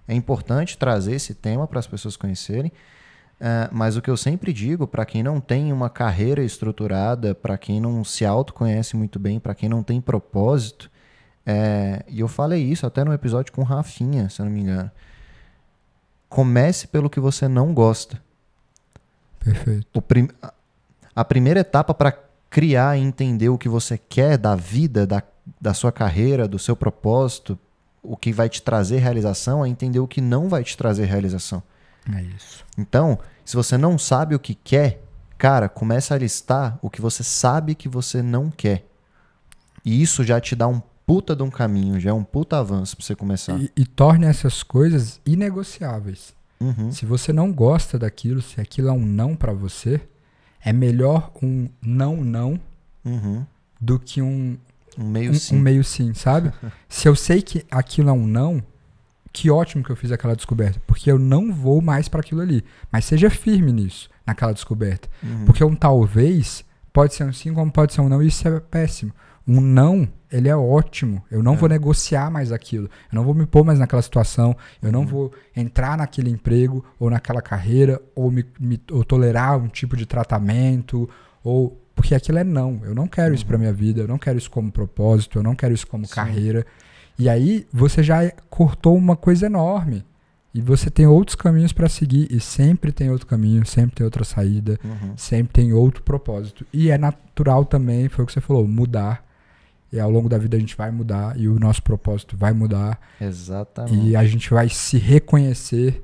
É 0.07 0.15
importante 0.15 0.77
trazer 0.77 1.15
esse 1.15 1.35
tema 1.35 1.67
para 1.67 1.81
as 1.81 1.87
pessoas 1.87 2.17
conhecerem, 2.17 2.71
É, 3.43 3.71
mas 3.73 3.97
o 3.97 4.03
que 4.03 4.11
eu 4.11 4.19
sempre 4.19 4.53
digo, 4.53 4.87
para 4.87 5.07
quem 5.07 5.23
não 5.23 5.41
tem 5.41 5.73
uma 5.73 5.89
carreira 5.89 6.43
estruturada, 6.45 7.35
para 7.35 7.57
quem 7.57 7.81
não 7.81 8.05
se 8.05 8.23
autoconhece 8.27 8.95
muito 8.99 9.19
bem, 9.19 9.41
para 9.41 9.55
quem 9.55 9.67
não 9.67 9.83
tem 9.83 9.99
propósito, 9.99 10.91
é, 11.45 12.05
e 12.09 12.21
eu 12.21 12.29
falei 12.29 12.63
isso 12.63 12.87
até 12.87 13.05
no 13.05 13.13
episódio 13.13 13.53
com 13.53 13.63
Rafinha, 13.63 14.29
se 14.29 14.41
eu 14.41 14.47
não 14.47 14.53
me 14.53 14.61
engano. 14.61 14.91
Comece 16.29 16.87
pelo 16.87 17.11
que 17.11 17.19
você 17.19 17.49
não 17.49 17.75
gosta. 17.75 18.23
Perfeito. 19.39 20.01
Prim, 20.03 20.29
a 21.15 21.25
primeira 21.25 21.61
etapa 21.61 21.93
para 21.93 22.17
criar 22.49 22.97
e 22.97 23.03
entender 23.03 23.49
o 23.49 23.59
que 23.59 23.69
você 23.69 23.97
quer 23.97 24.37
da 24.37 24.55
vida, 24.55 25.07
da, 25.07 25.23
da 25.61 25.75
sua 25.75 25.91
carreira, 25.91 26.47
do 26.47 26.59
seu 26.59 26.77
propósito, 26.77 27.59
o 28.03 28.17
que 28.17 28.33
vai 28.33 28.49
te 28.49 28.63
trazer 28.63 28.99
realização, 28.99 29.65
é 29.65 29.69
entender 29.69 30.01
o 30.01 30.09
que 30.09 30.21
não 30.21 30.49
vai 30.49 30.63
te 30.63 30.77
trazer 30.77 31.07
realização. 31.07 31.63
É 32.15 32.23
isso. 32.23 32.65
Então, 32.77 33.19
se 33.45 33.57
você 33.57 33.77
não 33.77 33.99
sabe 33.99 34.35
o 34.35 34.39
que 34.39 34.55
quer, 34.55 35.03
cara, 35.37 35.69
começa 35.69 36.15
a 36.15 36.19
listar 36.19 36.79
o 36.83 36.91
que 36.91 37.01
você 37.01 37.23
sabe 37.23 37.75
que 37.75 37.89
você 37.89 38.23
não 38.23 38.51
quer. 38.51 38.85
E 39.85 40.03
isso 40.03 40.25
já 40.25 40.41
te 40.41 40.55
dá 40.55 40.67
um 40.69 40.81
puta 41.07 41.35
de 41.35 41.43
um 41.43 41.51
caminho, 41.51 41.99
já 41.99 42.11
é 42.11 42.13
um 42.13 42.25
puta 42.25 42.59
avanço 42.59 42.97
pra 42.97 43.05
você 43.05 43.15
começar. 43.15 43.59
E, 43.59 43.71
e 43.77 43.85
torne 43.85 44.27
essas 44.27 44.63
coisas 44.63 45.21
inegociáveis. 45.27 46.35
Uhum. 46.61 46.93
Se 46.93 47.07
você 47.07 47.33
não 47.33 47.53
gosta 47.53 47.99
daquilo, 47.99 48.41
se 48.43 48.61
aquilo 48.61 48.89
é 48.89 48.93
um 48.93 49.05
não 49.05 49.35
para 49.35 49.53
você, 49.53 50.01
é 50.63 50.73
melhor 50.73 51.31
um 51.43 51.69
não 51.83 52.17
não 52.17 52.61
Uhum. 53.05 53.45
do 53.81 53.99
que 53.99 54.21
um, 54.21 54.59
Um 54.99 55.09
meio 55.09 55.31
um, 55.31 55.35
sim. 55.35 55.57
um 55.57 55.59
meio 55.59 55.83
sim, 55.83 56.13
sabe? 56.13 56.53
Se 56.89 57.09
eu 57.09 57.17
sei 57.17 57.41
que 57.41 57.65
aquilo 57.71 58.11
é 58.11 58.13
um 58.13 58.27
não, 58.27 58.63
que 59.33 59.51
ótimo 59.51 59.83
que 59.83 59.91
eu 59.91 59.97
fiz 59.97 60.13
aquela 60.13 60.37
descoberta, 60.37 60.79
porque 60.87 61.11
eu 61.11 61.19
não 61.19 61.51
vou 61.51 61.81
mais 61.81 62.09
para 62.09 62.21
aquilo 62.21 62.43
ali. 62.43 62.63
Mas 62.93 63.07
seja 63.07 63.31
firme 63.31 63.73
nisso, 63.73 64.11
naquela 64.27 64.53
descoberta. 64.53 65.09
Uhum. 65.23 65.47
Porque 65.47 65.65
um 65.65 65.75
talvez 65.75 66.63
pode 66.93 67.15
ser 67.15 67.25
um 67.25 67.33
sim, 67.33 67.55
como 67.55 67.73
pode 67.73 67.95
ser 67.95 68.03
um 68.03 68.09
não, 68.09 68.23
e 68.23 68.27
isso 68.27 68.47
é 68.47 68.61
péssimo. 68.61 69.13
Um 69.51 69.61
não, 69.61 70.07
ele 70.31 70.49
é 70.49 70.55
ótimo. 70.57 71.23
Eu 71.31 71.43
não 71.43 71.55
É. 71.55 71.57
vou 71.57 71.69
negociar 71.69 72.31
mais 72.31 72.53
aquilo. 72.53 72.85
Eu 73.11 73.17
não 73.17 73.25
vou 73.25 73.35
me 73.35 73.47
pôr 73.47 73.65
mais 73.65 73.79
naquela 73.79 74.03
situação. 74.03 74.57
Eu 74.81 74.87
Uhum. 74.87 74.93
não 74.93 75.07
vou 75.07 75.33
entrar 75.57 75.97
naquele 75.99 76.31
emprego 76.31 76.85
ou 76.99 77.11
naquela 77.11 77.43
carreira 77.43 78.01
ou, 78.15 78.31
me, 78.31 78.45
me- 78.61 78.81
ou 78.93 79.03
tolerar 79.05 79.59
um 79.59 79.67
tipo 79.69 79.97
de 79.97 80.07
tratamento 80.07 81.09
ou 81.43 81.77
porque 81.95 82.15
aquilo 82.15 82.39
é 82.39 82.45
não. 82.45 82.81
Eu 82.85 82.95
não 82.95 83.07
quero 83.07 83.35
isso 83.35 83.45
para 83.45 83.59
minha 83.59 83.73
vida. 83.73 84.01
Eu 84.03 84.09
não 84.09 84.19
quero 84.19 84.39
isso 84.39 84.51
como 84.51 84.71
propósito. 84.71 85.39
Eu 85.39 85.43
não 85.43 85.55
quero 85.55 85.75
isso 85.75 85.87
como 85.87 86.05
Uhum. 86.05 86.09
Sim. 86.09 86.15
carreira. 86.15 86.65
E 87.19 87.29
aí 87.29 87.67
você 87.73 88.03
já 88.03 88.31
cortou 88.49 88.97
uma 88.97 89.17
coisa 89.17 89.47
enorme. 89.47 90.05
E 90.55 90.61
você 90.61 90.91
tem 90.91 91.07
outros 91.07 91.37
caminhos 91.37 91.73
para 91.73 91.89
seguir 91.89 92.27
e 92.31 92.41
sempre 92.41 92.91
tem 92.91 93.09
outro 93.11 93.27
caminho, 93.27 93.65
sempre 93.67 93.95
tem 93.97 94.05
outra 94.05 94.25
saída 94.25 94.79
Uhum. 94.85 95.13
sempre 95.17 95.53
tem 95.53 95.73
outro 95.73 96.03
propósito. 96.03 96.67
E 96.73 96.91
é 96.91 96.99
natural 96.99 97.65
também, 97.65 98.09
foi 98.09 98.25
o 98.25 98.27
que 98.27 98.33
você 98.33 98.41
falou, 98.41 98.67
mudar. 98.67 99.25
E 99.93 99.99
ao 99.99 100.11
longo 100.11 100.29
da 100.29 100.39
vida 100.39 100.57
a 100.57 100.61
gente 100.61 100.77
vai 100.77 100.91
mudar 100.91 101.39
e 101.39 101.49
o 101.49 101.59
nosso 101.59 101.83
propósito 101.83 102.37
vai 102.37 102.53
mudar. 102.53 103.01
Exatamente. 103.21 104.07
E 104.09 104.15
a 104.15 104.25
gente 104.25 104.49
vai 104.51 104.69
se 104.69 104.99
reconhecer. 104.99 106.03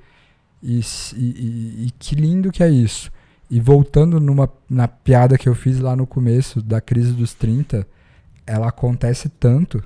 E, 0.62 0.80
e- 1.14 1.86
e- 1.86 1.90
que 1.98 2.14
lindo 2.16 2.50
que 2.50 2.62
é 2.62 2.68
isso. 2.68 3.10
E 3.48 3.60
voltando 3.60 4.18
numa, 4.18 4.50
na 4.68 4.88
piada 4.88 5.38
que 5.38 5.48
eu 5.48 5.54
fiz 5.54 5.78
lá 5.78 5.94
no 5.94 6.06
começo 6.06 6.60
da 6.60 6.80
crise 6.80 7.12
dos 7.12 7.32
30, 7.34 7.86
ela 8.44 8.68
acontece 8.68 9.28
tanto 9.28 9.82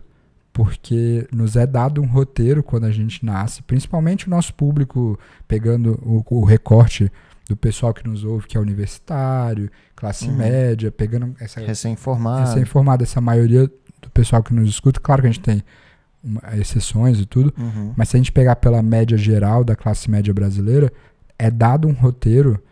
porque 0.52 1.28
nos 1.32 1.54
é 1.56 1.66
dado 1.66 2.00
um 2.02 2.06
roteiro 2.06 2.62
quando 2.62 2.84
a 2.84 2.90
gente 2.90 3.24
nasce, 3.24 3.62
principalmente 3.62 4.26
o 4.26 4.30
nosso 4.30 4.52
público, 4.54 5.18
pegando 5.46 5.98
o, 6.02 6.24
o 6.40 6.44
recorte 6.44 7.10
do 7.48 7.56
pessoal 7.56 7.92
que 7.94 8.06
nos 8.06 8.24
ouve, 8.24 8.46
que 8.46 8.56
é 8.56 8.60
universitário, 8.60 9.70
classe 9.94 10.26
Uhum. 10.28 10.36
média, 10.36 10.90
pegando 10.90 11.34
essa 11.40 11.60
Recém-formado. 11.60 12.58
informada, 12.60 13.02
essa 13.02 13.20
maioria 13.20 13.70
do 14.02 14.10
pessoal 14.10 14.42
que 14.42 14.52
nos 14.54 14.68
escuta, 14.68 14.98
claro 15.00 15.22
que 15.22 15.28
a 15.28 15.30
gente 15.30 15.40
tem 15.42 15.62
uma- 16.22 16.42
exceções 16.56 17.18
e 17.18 17.26
tudo, 17.26 17.52
Uhum. 17.58 17.92
mas 17.96 18.08
se 18.08 18.16
a 18.16 18.18
gente 18.18 18.32
pegar 18.32 18.56
pela 18.56 18.82
média 18.82 19.16
geral 19.16 19.64
da 19.64 19.74
classe 19.76 20.10
média 20.10 20.32
brasileira, 20.34 20.92
é 21.38 21.50
dado 21.50 21.88
um 21.88 21.92
roteiro 21.92 22.62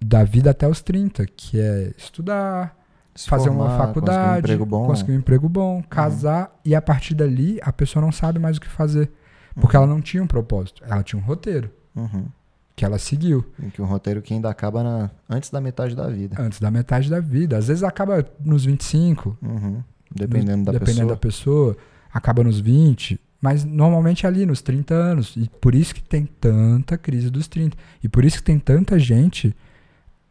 da 0.00 0.22
vida 0.24 0.50
até 0.50 0.68
os 0.68 0.80
30, 0.80 1.26
que 1.26 1.58
é 1.58 1.92
estudar, 1.96 2.76
Se 3.14 3.28
fazer 3.28 3.48
formar, 3.48 3.64
uma 3.64 3.70
conseguir 3.70 3.86
faculdade, 3.88 4.34
um 4.36 4.38
emprego 4.38 4.66
bom. 4.66 4.86
conseguir 4.86 5.12
um 5.12 5.16
emprego 5.16 5.48
bom, 5.48 5.82
casar, 5.82 6.56
e 6.64 6.74
a 6.74 6.80
partir 6.80 7.14
dali 7.14 7.58
a 7.62 7.72
pessoa 7.72 8.00
não 8.04 8.12
sabe 8.12 8.38
mais 8.38 8.56
o 8.58 8.60
que 8.60 8.68
fazer. 8.68 9.10
Porque 9.60 9.76
Uhum. 9.76 9.82
ela 9.82 9.92
não 9.92 10.00
tinha 10.00 10.22
um 10.22 10.26
propósito, 10.28 10.84
ela 10.88 11.02
tinha 11.02 11.20
um 11.20 11.24
roteiro 11.24 11.68
Uhum. 11.96 12.26
que 12.76 12.84
ela 12.84 12.96
seguiu 12.96 13.44
E 13.60 13.70
que 13.72 13.82
um 13.82 13.86
roteiro 13.86 14.22
que 14.22 14.32
ainda 14.32 14.48
acaba 14.48 14.84
na- 14.84 15.10
antes 15.28 15.50
da 15.50 15.60
metade 15.60 15.96
da 15.96 16.06
vida. 16.06 16.36
antes 16.40 16.60
da 16.60 16.70
metade 16.70 17.10
da 17.10 17.18
vida. 17.18 17.58
Às 17.58 17.66
vezes 17.66 17.82
acaba 17.82 18.24
nos 18.44 18.64
25, 18.64 19.36
Uhum. 19.42 19.82
Dependendo 20.14 20.64
da 20.64 20.72
dependendo 20.72 21.14
pessoa. 21.14 21.14
da 21.14 21.16
pessoa, 21.16 21.76
acaba 22.12 22.42
nos 22.42 22.60
20, 22.60 23.20
mas 23.40 23.64
normalmente 23.64 24.26
ali 24.26 24.44
nos 24.44 24.60
30 24.62 24.94
anos. 24.94 25.34
E 25.36 25.48
por 25.60 25.74
isso 25.74 25.94
que 25.94 26.02
tem 26.02 26.26
tanta 26.26 26.96
crise 26.98 27.30
dos 27.30 27.46
30. 27.46 27.76
E 28.02 28.08
por 28.08 28.24
isso 28.24 28.38
que 28.38 28.42
tem 28.42 28.58
tanta 28.58 28.98
gente 28.98 29.54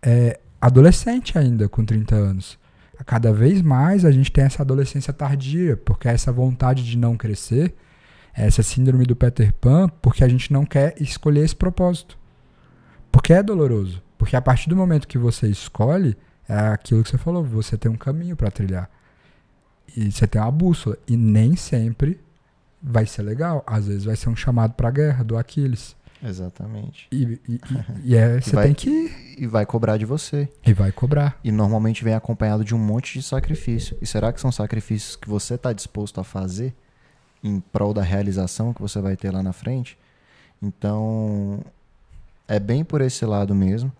é, 0.01 0.39
adolescente 0.59 1.37
ainda 1.37 1.69
com 1.69 1.85
30 1.85 2.15
anos. 2.15 2.59
Cada 3.05 3.31
vez 3.31 3.61
mais 3.61 4.03
a 4.03 4.11
gente 4.11 4.31
tem 4.31 4.43
essa 4.43 4.63
adolescência 4.63 5.13
tardia, 5.13 5.77
porque 5.77 6.07
é 6.07 6.13
essa 6.13 6.31
vontade 6.31 6.83
de 6.83 6.97
não 6.97 7.15
crescer, 7.15 7.75
é 8.35 8.47
essa 8.47 8.63
síndrome 8.63 9.05
do 9.05 9.15
Peter 9.15 9.53
Pan, 9.53 9.87
porque 10.01 10.23
a 10.23 10.27
gente 10.27 10.51
não 10.51 10.65
quer 10.65 10.95
escolher 10.99 11.45
esse 11.45 11.55
propósito. 11.55 12.17
Porque 13.11 13.33
é 13.33 13.43
doloroso. 13.43 14.01
Porque 14.17 14.35
a 14.35 14.41
partir 14.41 14.67
do 14.67 14.75
momento 14.75 15.07
que 15.07 15.17
você 15.17 15.47
escolhe, 15.47 16.17
é 16.49 16.57
aquilo 16.57 17.03
que 17.03 17.09
você 17.09 17.17
falou, 17.17 17.43
você 17.43 17.77
tem 17.77 17.91
um 17.91 17.95
caminho 17.95 18.35
para 18.35 18.49
trilhar. 18.49 18.89
E 19.99 20.11
você 20.11 20.27
tem 20.27 20.39
uma 20.39 20.51
bússola. 20.51 20.95
E 21.07 21.17
nem 21.17 21.55
sempre 21.55 22.19
vai 22.81 23.07
ser 23.07 23.23
legal. 23.23 23.63
Às 23.65 23.87
vezes 23.87 24.03
vai 24.03 24.15
ser 24.15 24.29
um 24.29 24.35
chamado 24.35 24.73
pra 24.75 24.91
guerra 24.91 25.23
do 25.23 25.35
Aquiles. 25.37 25.95
Exatamente. 26.23 27.07
E, 27.11 27.23
e, 27.23 27.39
e- 27.55 27.61
e 28.05 28.15
é, 28.15 28.39
você 28.41 28.51
vai- 28.55 28.65
tem 28.67 28.73
que. 28.75 29.35
E 29.37 29.47
vai 29.47 29.65
cobrar 29.65 29.97
de 29.97 30.05
você. 30.05 30.47
E 30.63 30.71
vai 30.71 30.91
cobrar. 30.91 31.39
E 31.43 31.51
normalmente 31.51 32.03
vem 32.03 32.13
acompanhado 32.13 32.63
de 32.63 32.75
um 32.75 32.79
monte 32.79 33.19
de 33.19 33.25
sacrifício. 33.25 33.97
E 33.99 34.05
será 34.05 34.31
que 34.31 34.39
são 34.39 34.51
sacrifícios 34.51 35.15
que 35.15 35.27
você 35.27 35.55
está 35.55 35.73
disposto 35.73 36.19
a 36.19 36.23
fazer 36.23 36.75
em 37.43 37.59
prol 37.59 37.93
da 37.93 38.01
realização 38.03 38.73
que 38.73 38.81
você 38.81 38.99
vai 39.01 39.15
ter 39.17 39.31
lá 39.31 39.41
na 39.41 39.53
frente? 39.53 39.97
Então, 40.61 41.59
é 42.47 42.59
bem 42.59 42.83
por 42.83 43.01
esse 43.01 43.25
lado 43.25 43.53
mesmo. 43.55 43.91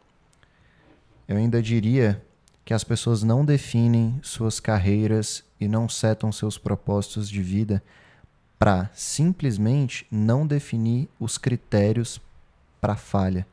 Eu 1.28 1.38
ainda 1.38 1.62
diria 1.62 2.22
que 2.66 2.74
as 2.74 2.84
pessoas 2.84 3.22
não 3.24 3.46
definem 3.46 4.20
suas 4.24 4.60
carreiras 4.60 5.44
e 5.60 5.68
não 5.68 5.90
setam 5.90 6.32
seus 6.32 6.58
propósitos 6.58 7.30
de 7.30 7.42
vida 7.42 7.84
para 8.60 8.90
simplesmente 8.94 10.06
não 10.12 10.46
definir 10.46 11.08
os 11.20 11.38
critérios 11.38 12.20
para 12.82 12.96
falha. 12.96 13.46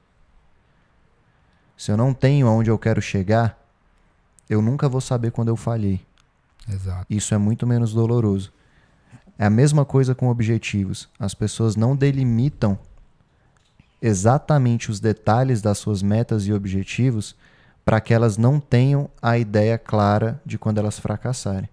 Se 1.76 1.90
eu 1.90 1.96
não 1.96 2.14
tenho 2.14 2.46
aonde 2.46 2.70
eu 2.70 2.78
quero 2.78 3.02
chegar, 3.02 3.58
eu 4.48 4.62
nunca 4.62 4.88
vou 4.88 5.00
saber 5.00 5.30
quando 5.32 5.48
eu 5.48 5.56
falhei. 5.56 6.00
Exato. 6.68 7.06
Isso 7.10 7.34
é 7.34 7.38
muito 7.38 7.66
menos 7.66 7.92
doloroso. 7.92 8.52
É 9.38 9.44
a 9.46 9.50
mesma 9.50 9.84
coisa 9.84 10.14
com 10.14 10.28
objetivos. 10.28 11.08
As 11.18 11.34
pessoas 11.34 11.76
não 11.76 11.96
delimitam 11.96 12.78
exatamente 14.00 14.90
os 14.90 15.00
detalhes 15.00 15.60
das 15.60 15.78
suas 15.78 16.02
metas 16.02 16.46
e 16.46 16.52
objetivos 16.52 17.34
para 17.84 18.00
que 18.00 18.14
elas 18.14 18.36
não 18.36 18.60
tenham 18.60 19.10
a 19.20 19.36
ideia 19.36 19.76
clara 19.76 20.40
de 20.44 20.58
quando 20.58 20.78
elas 20.78 20.98
fracassarem. 20.98 21.68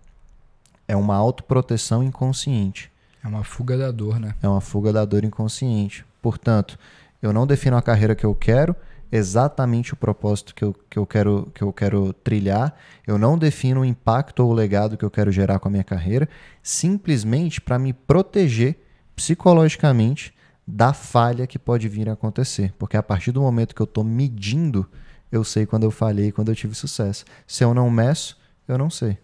É 0.91 0.95
uma 0.97 1.15
autoproteção 1.15 2.03
inconsciente. 2.03 2.91
É 3.23 3.27
uma 3.29 3.45
fuga 3.45 3.77
da 3.77 3.91
dor, 3.91 4.19
né? 4.19 4.35
É 4.43 4.47
uma 4.49 4.59
fuga 4.59 4.91
da 4.91 5.05
dor 5.05 5.23
inconsciente. 5.23 6.05
Portanto, 6.21 6.77
eu 7.21 7.31
não 7.31 7.47
defino 7.47 7.77
a 7.77 7.81
carreira 7.81 8.13
que 8.13 8.25
eu 8.25 8.35
quero, 8.35 8.75
exatamente 9.09 9.93
o 9.93 9.95
propósito 9.95 10.53
que 10.53 10.65
eu, 10.65 10.75
que 10.89 10.99
eu, 10.99 11.05
quero, 11.05 11.49
que 11.55 11.61
eu 11.61 11.71
quero 11.71 12.11
trilhar, 12.11 12.75
eu 13.07 13.17
não 13.17 13.37
defino 13.37 13.79
o 13.79 13.85
impacto 13.85 14.41
ou 14.41 14.49
o 14.49 14.53
legado 14.53 14.97
que 14.97 15.05
eu 15.05 15.09
quero 15.09 15.31
gerar 15.31 15.59
com 15.59 15.69
a 15.69 15.71
minha 15.71 15.83
carreira, 15.83 16.27
simplesmente 16.61 17.61
para 17.61 17.79
me 17.79 17.93
proteger 17.93 18.77
psicologicamente 19.15 20.33
da 20.67 20.91
falha 20.91 21.47
que 21.47 21.57
pode 21.57 21.87
vir 21.87 22.09
a 22.09 22.13
acontecer. 22.13 22.73
Porque 22.77 22.97
a 22.97 23.03
partir 23.03 23.31
do 23.31 23.39
momento 23.39 23.73
que 23.73 23.81
eu 23.81 23.85
estou 23.85 24.03
medindo, 24.03 24.85
eu 25.31 25.45
sei 25.45 25.65
quando 25.65 25.83
eu 25.83 25.91
falhei 25.91 26.27
e 26.27 26.31
quando 26.33 26.49
eu 26.49 26.55
tive 26.55 26.75
sucesso. 26.75 27.23
Se 27.47 27.63
eu 27.63 27.73
não 27.73 27.89
meço, 27.89 28.37
eu 28.67 28.77
não 28.77 28.89
sei. 28.89 29.17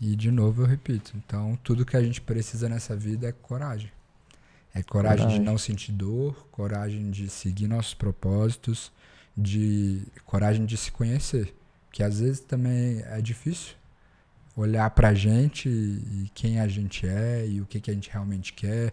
E 0.00 0.14
de 0.14 0.30
novo 0.30 0.62
eu 0.62 0.66
repito. 0.66 1.12
Então, 1.16 1.58
tudo 1.62 1.84
que 1.84 1.96
a 1.96 2.02
gente 2.02 2.20
precisa 2.20 2.68
nessa 2.68 2.94
vida 2.94 3.28
é 3.28 3.32
coragem. 3.32 3.90
É 4.74 4.82
coragem, 4.82 5.18
Coragem. 5.18 5.40
de 5.40 5.44
não 5.44 5.58
sentir 5.58 5.92
dor, 5.92 6.46
coragem 6.52 7.10
de 7.10 7.28
seguir 7.28 7.66
nossos 7.66 7.94
propósitos, 7.94 8.92
de 9.36 10.02
coragem 10.24 10.64
de 10.66 10.76
se 10.76 10.92
conhecer. 10.92 11.54
Que 11.90 12.02
às 12.02 12.20
vezes 12.20 12.40
também 12.40 13.02
é 13.06 13.20
difícil 13.20 13.74
olhar 14.54 14.88
pra 14.90 15.14
gente 15.14 15.68
e 15.68 16.30
quem 16.34 16.60
a 16.60 16.68
gente 16.68 17.06
é 17.06 17.46
e 17.46 17.60
o 17.60 17.66
que, 17.66 17.80
que 17.80 17.90
a 17.90 17.94
gente 17.94 18.10
realmente 18.10 18.52
quer. 18.52 18.92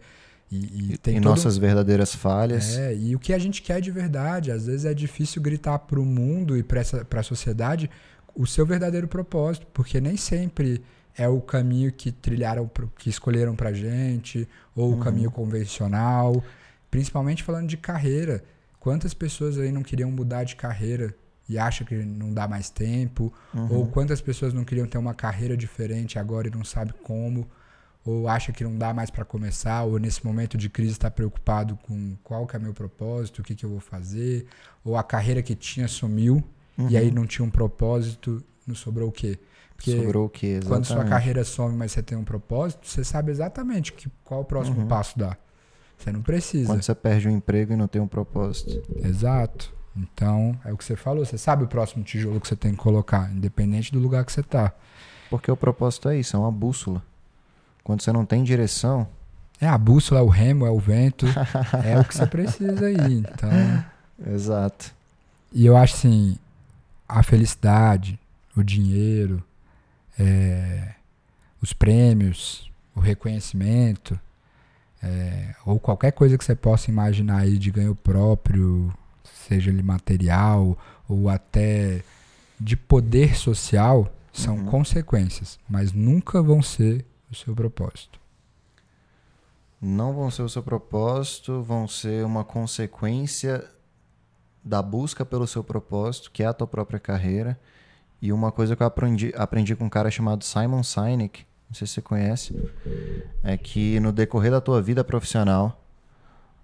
E, 0.52 0.98
e, 1.06 1.10
e 1.10 1.20
nossas 1.20 1.58
verdadeiras 1.58 2.16
falhas. 2.16 2.78
É, 2.78 2.96
e 2.96 3.16
o 3.16 3.20
que 3.20 3.34
a 3.34 3.38
gente 3.38 3.62
quer 3.62 3.82
de 3.82 3.92
verdade. 3.92 4.52
Às 4.52 4.66
vezes 4.68 4.86
é 4.86 4.94
difícil 4.94 5.42
gritar 5.42 5.80
para 5.80 6.00
o 6.00 6.06
mundo 6.06 6.58
e 6.58 6.64
para 6.64 6.82
a 6.82 7.24
sociedade 7.24 7.90
o 8.34 8.46
seu 8.46 8.66
verdadeiro 8.66 9.08
propósito, 9.08 9.66
porque 9.74 10.00
nem 10.00 10.18
sempre 10.18 10.84
é 11.18 11.28
o 11.28 11.40
caminho 11.40 11.92
que 11.92 12.12
trilharam, 12.12 12.70
que 12.98 13.10
escolheram 13.10 13.56
pra 13.56 13.72
gente, 13.72 14.48
ou 14.76 14.92
uhum. 14.92 15.00
o 15.00 15.04
caminho 15.04 15.32
convencional. 15.32 16.44
Principalmente 16.92 17.44
falando 17.44 17.68
de 17.68 17.78
carreira. 17.78 18.44
Quantas 18.80 19.14
pessoas 19.14 19.58
aí 19.58 19.72
não 19.72 19.82
queriam 19.82 20.12
mudar 20.12 20.44
de 20.44 20.56
carreira 20.56 21.16
e 21.48 21.58
acham 21.58 21.88
que 21.88 21.96
não 21.96 22.34
dá 22.34 22.48
mais 22.48 22.70
tempo? 22.70 23.34
Uhum. 23.54 23.74
Ou 23.74 23.88
quantas 23.88 24.22
pessoas 24.22 24.54
não 24.54 24.64
queriam 24.64 24.88
ter 24.88 24.98
uma 24.98 25.14
carreira 25.14 25.56
diferente 25.56 26.20
agora 26.20 26.48
e 26.48 26.52
não 26.52 26.64
sabe 26.64 26.94
como? 27.04 27.48
Ou 28.04 28.28
acha 28.28 28.52
que 28.52 28.64
não 28.64 28.78
dá 28.78 28.94
mais 28.94 29.10
para 29.10 29.26
começar? 29.26 29.84
Ou 29.84 29.98
nesse 29.98 30.24
momento 30.24 30.58
de 30.58 30.70
crise 30.70 30.92
está 30.92 31.10
preocupado 31.10 31.78
com 31.84 32.16
qual 32.24 32.46
que 32.46 32.56
é 32.56 32.60
meu 32.60 32.74
propósito, 32.74 33.42
o 33.42 33.44
que, 33.44 33.56
que 33.56 33.66
eu 33.66 33.70
vou 33.70 33.80
fazer? 33.80 34.46
Ou 34.84 34.96
a 34.96 35.04
carreira 35.04 35.42
que 35.42 35.56
tinha 35.56 35.88
sumiu 35.88 36.44
uhum. 36.78 36.90
e 36.90 36.98
aí 36.98 37.10
não 37.10 37.26
tinha 37.26 37.46
um 37.46 37.50
propósito, 37.50 38.44
não 38.68 38.76
sobrou 38.76 39.10
o 39.10 39.12
quê? 39.12 39.40
Porque 39.76 39.98
Sobrou 39.98 40.26
o 40.26 40.30
quê? 40.30 40.48
Exatamente. 40.48 40.70
Quando 40.70 40.86
sua 40.86 41.06
carreira 41.06 41.44
some, 41.44 41.76
mas 41.76 41.92
você 41.92 42.02
tem 42.02 42.18
um 42.18 42.24
propósito, 42.24 42.88
você 42.88 43.04
sabe 43.04 43.32
exatamente 43.32 43.94
que, 43.94 44.10
qual 44.24 44.42
o 44.42 44.46
próximo 44.46 44.82
uhum. 44.82 44.88
passo 44.88 45.18
dá. 45.18 45.38
Você 45.98 46.12
não 46.12 46.22
precisa. 46.22 46.68
Quando 46.68 46.84
você 46.84 46.96
perde 46.96 47.28
um 47.28 47.32
emprego 47.32 47.74
e 47.74 47.76
não 47.76 47.88
tem 47.88 48.02
um 48.02 48.08
propósito. 48.08 48.82
Exato. 49.04 49.74
Então, 49.96 50.60
é 50.66 50.74
o 50.74 50.78
que 50.78 50.84
você 50.84 50.96
falou. 50.96 51.26
Você 51.26 51.38
sabe 51.38 51.64
o 51.64 51.68
próximo 51.68 52.04
tijolo 52.04 52.40
que 52.40 52.48
você 52.48 52.56
tem 52.56 52.72
que 52.72 52.78
colocar, 52.78 53.32
independente 53.32 53.92
do 53.92 54.00
lugar 54.00 54.26
que 54.26 54.32
você 54.32 54.42
está. 54.42 54.74
Porque 55.30 55.50
o 55.50 55.56
propósito 55.56 56.10
é 56.10 56.18
isso, 56.18 56.36
é 56.36 56.40
uma 56.40 56.52
bússola. 56.52 57.02
Quando 57.84 58.02
você 58.02 58.12
não 58.12 58.26
tem 58.26 58.44
direção. 58.44 59.08
É 59.60 59.68
a 59.68 59.78
bússola, 59.78 60.20
é 60.20 60.24
o 60.24 60.28
remo, 60.28 60.66
é 60.66 60.70
o 60.70 60.80
vento. 60.80 61.26
é 61.84 61.98
o 61.98 62.04
que 62.04 62.14
você 62.14 62.26
precisa 62.26 62.88
aí. 62.88 63.14
Então. 63.14 63.50
Exato. 64.34 64.94
E 65.54 65.66
eu 65.66 65.78
acho 65.78 65.96
assim, 65.96 66.38
a 67.08 67.24
felicidade, 67.24 68.20
o 68.56 68.64
dinheiro, 68.64 69.42
é, 70.20 70.96
os 71.62 71.74
prêmios, 71.74 72.72
o 72.96 73.00
reconhecimento, 73.00 74.20
é, 75.02 75.56
ou 75.66 75.80
qualquer 75.80 76.12
coisa 76.12 76.38
que 76.38 76.44
você 76.44 76.56
possa 76.56 76.90
imaginar 76.90 77.40
aí 77.40 77.58
de 77.58 77.72
ganho 77.72 77.96
próprio, 77.96 78.94
seja 79.48 79.70
ele 79.70 79.84
material 79.84 80.78
ou 81.08 81.30
até 81.30 82.04
de 82.60 82.76
poder 82.76 83.36
social, 83.36 84.12
são 84.32 84.58
uhum. 84.58 84.66
consequências, 84.66 85.60
mas 85.70 85.92
nunca 85.92 86.42
vão 86.42 86.62
ser 86.62 87.06
o 87.32 87.36
seu 87.36 87.56
propósito. 87.56 88.20
Não 89.82 90.14
vão 90.14 90.32
ser 90.32 90.42
o 90.42 90.50
seu 90.50 90.64
propósito, 90.64 91.62
vão 91.62 91.88
ser 91.88 92.26
uma 92.26 92.44
consequência 92.44 93.64
da 94.64 94.82
busca 94.82 95.24
pelo 95.24 95.46
seu 95.46 95.64
propósito, 95.64 96.32
que 96.32 96.42
é 96.42 96.48
a 96.48 96.54
tua 96.54 96.66
própria 96.66 97.00
carreira 97.00 97.60
e 98.22 98.32
uma 98.32 98.52
coisa 98.52 98.76
que 98.76 98.82
eu 98.82 98.88
aprendi, 98.88 99.34
aprendi 99.36 99.76
com 99.76 99.86
um 99.86 99.90
cara 99.90 100.10
chamado 100.10 100.44
Simon 100.44 100.84
Sinek, 100.84 101.46
não 101.70 101.76
sei 101.76 101.88
se 101.88 101.94
você 101.94 102.02
conhece, 102.02 102.72
é 103.44 103.58
que 103.58 104.00
no 104.00 104.12
decorrer 104.12 104.52
da 104.52 104.62
tua 104.62 104.82
vida 104.82 105.04
profissional, 105.04 105.82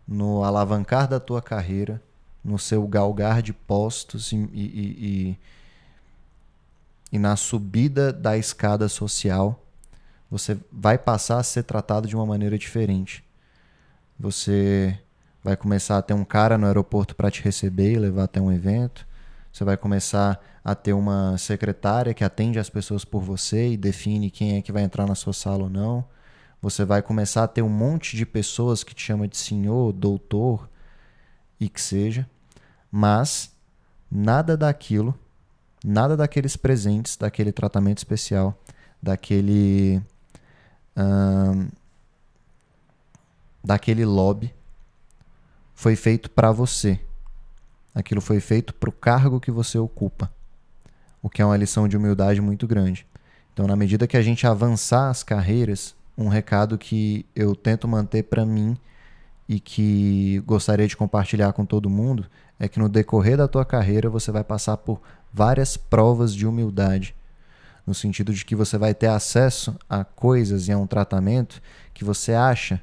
no 0.07 0.43
alavancar 0.43 1.07
da 1.07 1.19
tua 1.19 1.41
carreira, 1.41 2.01
no 2.43 2.57
seu 2.57 2.85
galgar 2.87 3.41
de 3.41 3.53
postos 3.53 4.31
e, 4.31 4.35
e, 4.35 4.61
e, 4.61 5.39
e 7.11 7.19
na 7.19 7.35
subida 7.35 8.11
da 8.11 8.37
escada 8.37 8.87
social, 8.89 9.63
você 10.29 10.57
vai 10.71 10.97
passar 10.97 11.39
a 11.39 11.43
ser 11.43 11.63
tratado 11.63 12.07
de 12.07 12.15
uma 12.15 12.25
maneira 12.25 12.57
diferente. 12.57 13.23
Você 14.17 14.97
vai 15.43 15.57
começar 15.57 15.97
a 15.97 16.01
ter 16.01 16.13
um 16.13 16.23
cara 16.23 16.57
no 16.57 16.67
aeroporto 16.67 17.15
para 17.15 17.29
te 17.29 17.41
receber 17.43 17.91
e 17.91 17.99
levar 17.99 18.23
até 18.23 18.39
um 18.39 18.51
evento. 18.51 19.05
Você 19.51 19.63
vai 19.63 19.75
começar 19.75 20.39
a 20.63 20.73
ter 20.73 20.93
uma 20.93 21.37
secretária 21.37 22.13
que 22.13 22.23
atende 22.23 22.57
as 22.57 22.69
pessoas 22.69 23.03
por 23.03 23.21
você 23.21 23.71
e 23.71 23.77
define 23.77 24.31
quem 24.31 24.57
é 24.57 24.61
que 24.61 24.71
vai 24.71 24.83
entrar 24.83 25.05
na 25.05 25.15
sua 25.15 25.33
sala 25.33 25.63
ou 25.63 25.69
não. 25.69 26.05
Você 26.61 26.85
vai 26.85 27.01
começar 27.01 27.43
a 27.43 27.47
ter 27.47 27.61
um 27.61 27.69
monte 27.69 28.15
de 28.15 28.25
pessoas 28.25 28.83
que 28.83 28.93
te 28.95 29.01
chama 29.01 29.27
de 29.27 29.35
senhor, 29.35 29.91
doutor 29.91 30.69
e 31.59 31.67
que 31.67 31.81
seja. 31.81 32.29
Mas 32.89 33.51
nada 34.09 34.55
daquilo, 34.55 35.17
nada 35.83 36.15
daqueles 36.15 36.55
presentes, 36.55 37.17
daquele 37.17 37.51
tratamento 37.51 37.97
especial, 37.97 38.57
daquele. 39.01 40.01
Hum, 40.95 41.67
daquele 43.63 44.05
lobby 44.05 44.53
foi 45.73 45.95
feito 45.95 46.29
para 46.31 46.51
você 46.51 46.99
Aquilo 47.93 48.21
foi 48.21 48.39
feito 48.39 48.73
para 48.73 48.89
o 48.89 48.93
cargo 48.93 49.39
que 49.39 49.51
você 49.51 49.77
ocupa, 49.77 50.31
o 51.21 51.29
que 51.29 51.41
é 51.41 51.45
uma 51.45 51.57
lição 51.57 51.87
de 51.87 51.97
humildade 51.97 52.39
muito 52.39 52.65
grande. 52.65 53.05
Então, 53.53 53.67
na 53.67 53.75
medida 53.75 54.07
que 54.07 54.15
a 54.15 54.21
gente 54.21 54.47
avançar 54.47 55.09
as 55.09 55.23
carreiras, 55.23 55.93
um 56.17 56.29
recado 56.29 56.77
que 56.77 57.25
eu 57.35 57.53
tento 57.55 57.87
manter 57.87 58.23
para 58.23 58.45
mim 58.45 58.77
e 59.47 59.59
que 59.59 60.41
gostaria 60.45 60.87
de 60.87 60.95
compartilhar 60.95 61.51
com 61.51 61.65
todo 61.65 61.89
mundo 61.89 62.25
é 62.57 62.69
que 62.69 62.79
no 62.79 62.87
decorrer 62.87 63.35
da 63.35 63.47
tua 63.47 63.65
carreira 63.65 64.09
você 64.09 64.31
vai 64.31 64.43
passar 64.43 64.77
por 64.77 65.01
várias 65.33 65.75
provas 65.75 66.33
de 66.33 66.47
humildade, 66.47 67.13
no 67.85 67.93
sentido 67.93 68.33
de 68.33 68.45
que 68.45 68.55
você 68.55 68.77
vai 68.77 68.93
ter 68.93 69.07
acesso 69.07 69.75
a 69.89 70.05
coisas 70.05 70.69
e 70.69 70.71
a 70.71 70.77
um 70.77 70.87
tratamento 70.87 71.61
que 71.93 72.05
você 72.05 72.33
acha 72.33 72.79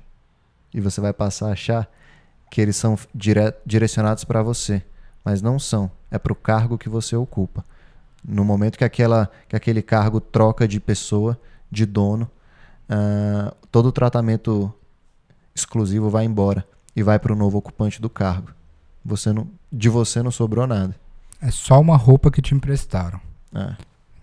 e 0.75 0.81
você 0.81 1.01
vai 1.01 1.15
passar 1.15 1.49
a 1.49 1.53
achar 1.53 1.91
que 2.51 2.61
eles 2.61 2.77
são 2.77 2.99
dire 3.15 3.55
direcionados 3.65 4.25
para 4.25 4.43
você 4.43 4.83
mas 5.29 5.43
não 5.43 5.59
são. 5.59 5.91
É 6.11 6.19
para 6.19 6.33
o 6.33 6.37
cargo 6.37 6.79
que 6.79 6.89
você 6.89 7.15
ocupa. 7.15 7.63
No 8.27 8.47
momento 8.47 8.79
que, 8.79 8.85
aquela, 8.85 9.31
que 9.47 9.55
aquele 9.55 9.83
cargo 9.83 10.23
troca 10.23 10.67
de 10.67 10.81
pessoa, 10.81 11.39
de 11.71 11.85
dono, 11.85 12.31
uh, 12.89 13.55
todo 13.71 13.91
o 13.91 13.93
tratamento 13.93 14.73
exclusivo 15.55 16.09
vai 16.09 16.25
embora 16.25 16.67
e 16.97 17.03
vai 17.03 17.19
para 17.19 17.31
o 17.31 17.37
novo 17.37 17.59
ocupante 17.59 18.01
do 18.01 18.09
cargo. 18.09 18.53
Você 19.05 19.31
não, 19.31 19.47
de 19.71 19.91
você 19.91 20.23
não 20.23 20.31
sobrou 20.31 20.67
nada. 20.67 20.97
É 21.43 21.51
só 21.51 21.79
uma 21.79 21.99
roupa 21.99 22.31
que 22.31 22.41
te 22.41 22.55
emprestaram. 22.55 23.21
É. 23.55 23.77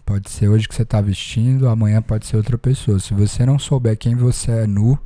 Pode 0.03 0.31
ser 0.31 0.49
hoje 0.49 0.67
que 0.67 0.73
você 0.73 0.81
está 0.81 1.01
vestindo, 1.01 1.69
amanhã 1.69 2.01
pode 2.01 2.25
ser 2.25 2.35
outra 2.35 2.57
pessoa. 2.57 2.99
Se 2.99 3.13
você 3.13 3.45
não 3.45 3.59
souber 3.59 3.95
quem 3.95 4.15
você 4.15 4.51
é 4.51 4.65
nu, 4.65 4.97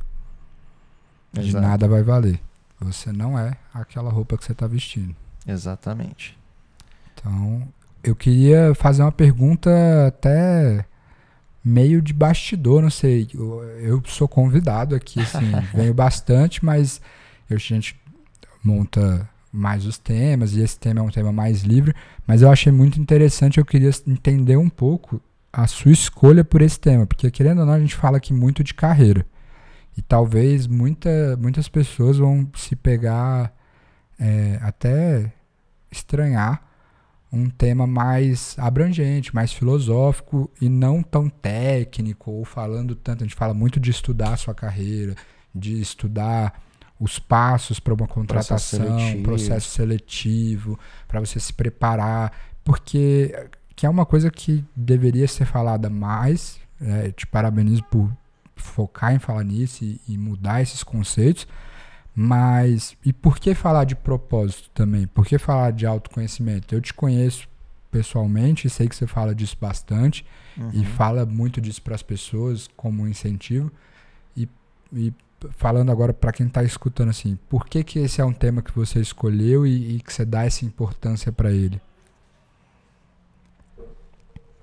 Exato. 1.34 1.46
de 1.46 1.60
nada 1.60 1.86
vai 1.86 2.02
valer. 2.02 2.40
Você 2.80 3.12
não 3.12 3.38
é 3.38 3.54
aquela 3.74 4.10
roupa 4.10 4.38
que 4.38 4.46
você 4.46 4.52
está 4.52 4.66
vestindo. 4.66 5.14
Exatamente. 5.46 6.38
Então, 7.14 7.66
eu 8.02 8.14
queria 8.14 8.74
fazer 8.74 9.02
uma 9.02 9.12
pergunta 9.12 9.70
até 10.06 10.84
meio 11.64 12.00
de 12.00 12.12
bastidor, 12.12 12.82
não 12.82 12.90
sei. 12.90 13.28
Eu, 13.34 13.62
eu 13.80 14.02
sou 14.06 14.26
convidado 14.26 14.94
aqui, 14.94 15.20
assim, 15.20 15.50
venho 15.74 15.94
bastante, 15.94 16.64
mas 16.64 17.00
eu, 17.48 17.56
a 17.56 17.60
gente 17.60 17.98
monta 18.62 19.28
mais 19.52 19.84
os 19.84 19.98
temas 19.98 20.54
e 20.54 20.60
esse 20.60 20.78
tema 20.78 21.00
é 21.00 21.02
um 21.02 21.10
tema 21.10 21.32
mais 21.32 21.62
livre, 21.62 21.94
mas 22.26 22.40
eu 22.40 22.50
achei 22.50 22.70
muito 22.70 23.00
interessante, 23.00 23.58
eu 23.58 23.64
queria 23.64 23.90
entender 24.06 24.56
um 24.56 24.68
pouco 24.68 25.20
a 25.52 25.66
sua 25.66 25.90
escolha 25.90 26.44
por 26.44 26.62
esse 26.62 26.78
tema, 26.78 27.04
porque 27.04 27.30
querendo 27.30 27.60
ou 27.60 27.66
não 27.66 27.72
a 27.72 27.80
gente 27.80 27.96
fala 27.96 28.18
aqui 28.18 28.32
muito 28.32 28.62
de 28.62 28.72
carreira. 28.72 29.26
E 29.96 30.02
talvez 30.02 30.68
muita, 30.68 31.36
muitas 31.36 31.68
pessoas 31.68 32.16
vão 32.16 32.48
se 32.54 32.76
pegar 32.76 33.52
é, 34.20 34.58
até 34.60 35.32
estranhar 35.90 36.62
um 37.32 37.48
tema 37.48 37.86
mais 37.86 38.56
abrangente, 38.58 39.34
mais 39.34 39.52
filosófico 39.52 40.50
e 40.60 40.68
não 40.68 41.02
tão 41.02 41.28
técnico 41.28 42.30
ou 42.32 42.44
falando 42.44 42.94
tanto. 42.94 43.22
A 43.22 43.26
gente 43.26 43.36
fala 43.36 43.54
muito 43.54 43.78
de 43.78 43.90
estudar 43.90 44.34
a 44.34 44.36
sua 44.36 44.54
carreira, 44.54 45.14
de 45.54 45.80
estudar 45.80 46.60
os 46.98 47.18
passos 47.18 47.80
para 47.80 47.94
uma 47.94 48.06
contratação, 48.06 48.80
processo 48.80 48.98
seletivo, 48.98 49.22
processo 49.22 49.70
seletivo 49.70 50.78
para 51.08 51.20
você 51.20 51.40
se 51.40 51.52
preparar, 51.52 52.32
porque 52.62 53.48
que 53.74 53.86
é 53.86 53.88
uma 53.88 54.04
coisa 54.04 54.30
que 54.30 54.62
deveria 54.76 55.26
ser 55.26 55.46
falada 55.46 55.88
mais. 55.88 56.60
É, 56.82 57.10
te 57.12 57.26
parabenizo 57.26 57.84
por 57.84 58.10
focar 58.56 59.14
em 59.14 59.18
falar 59.18 59.44
nisso 59.44 59.84
e, 59.84 60.00
e 60.08 60.18
mudar 60.18 60.62
esses 60.62 60.82
conceitos 60.82 61.46
mas, 62.14 62.96
e 63.04 63.12
por 63.12 63.38
que 63.38 63.54
falar 63.54 63.84
de 63.84 63.94
propósito 63.94 64.70
também? 64.74 65.06
Por 65.06 65.24
que 65.24 65.38
falar 65.38 65.70
de 65.70 65.86
autoconhecimento? 65.86 66.74
Eu 66.74 66.80
te 66.80 66.92
conheço 66.92 67.48
pessoalmente, 67.90 68.68
sei 68.70 68.88
que 68.88 68.94
você 68.94 69.06
fala 69.06 69.34
disso 69.34 69.56
bastante 69.60 70.24
uhum. 70.56 70.70
e 70.72 70.84
fala 70.84 71.26
muito 71.26 71.60
disso 71.60 71.82
para 71.82 71.94
as 71.94 72.02
pessoas 72.02 72.68
como 72.76 73.02
um 73.02 73.08
incentivo. 73.08 73.70
E, 74.36 74.48
e 74.92 75.12
falando 75.50 75.90
agora 75.90 76.12
para 76.12 76.32
quem 76.32 76.46
está 76.46 76.62
escutando 76.62 77.08
assim, 77.08 77.38
por 77.48 77.66
que, 77.66 77.82
que 77.82 77.98
esse 77.98 78.20
é 78.20 78.24
um 78.24 78.32
tema 78.32 78.62
que 78.62 78.72
você 78.72 79.00
escolheu 79.00 79.66
e, 79.66 79.96
e 79.96 80.00
que 80.00 80.12
você 80.12 80.24
dá 80.24 80.44
essa 80.44 80.64
importância 80.64 81.32
para 81.32 81.50
ele? 81.50 81.80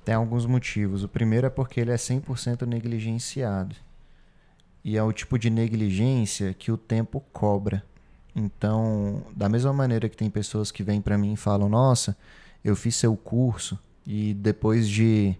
Tem 0.05 0.15
alguns 0.15 0.45
motivos. 0.45 1.03
O 1.03 1.09
primeiro 1.09 1.47
é 1.47 1.49
porque 1.49 1.81
ele 1.81 1.91
é 1.91 1.95
100% 1.95 2.65
negligenciado. 2.65 3.75
E 4.87 4.95
é 4.95 5.03
o 5.03 5.11
tipo 5.11 5.37
de 5.37 5.49
negligência 5.49 6.53
que 6.53 6.71
o 6.71 6.77
tempo 6.77 7.21
cobra. 7.33 7.83
Então, 8.33 9.21
da 9.35 9.49
mesma 9.49 9.73
maneira 9.73 10.07
que 10.07 10.15
tem 10.15 10.29
pessoas 10.29 10.71
que 10.71 10.81
vêm 10.81 11.01
para 11.01 11.17
mim 11.17 11.33
e 11.33 11.35
falam: 11.35 11.67
Nossa, 11.67 12.15
eu 12.63 12.73
fiz 12.73 12.95
seu 12.95 13.13
curso 13.17 13.77
e 14.05 14.33
depois 14.33 14.87
de 14.87 15.35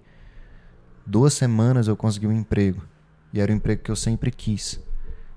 duas 1.06 1.34
semanas 1.34 1.88
eu 1.88 1.96
consegui 1.96 2.28
um 2.28 2.34
emprego. 2.34 2.84
E 3.32 3.40
era 3.40 3.50
o 3.50 3.56
emprego 3.56 3.84
que 3.84 3.90
eu 3.90 3.96
sempre 3.96 4.32
quis. 4.32 4.84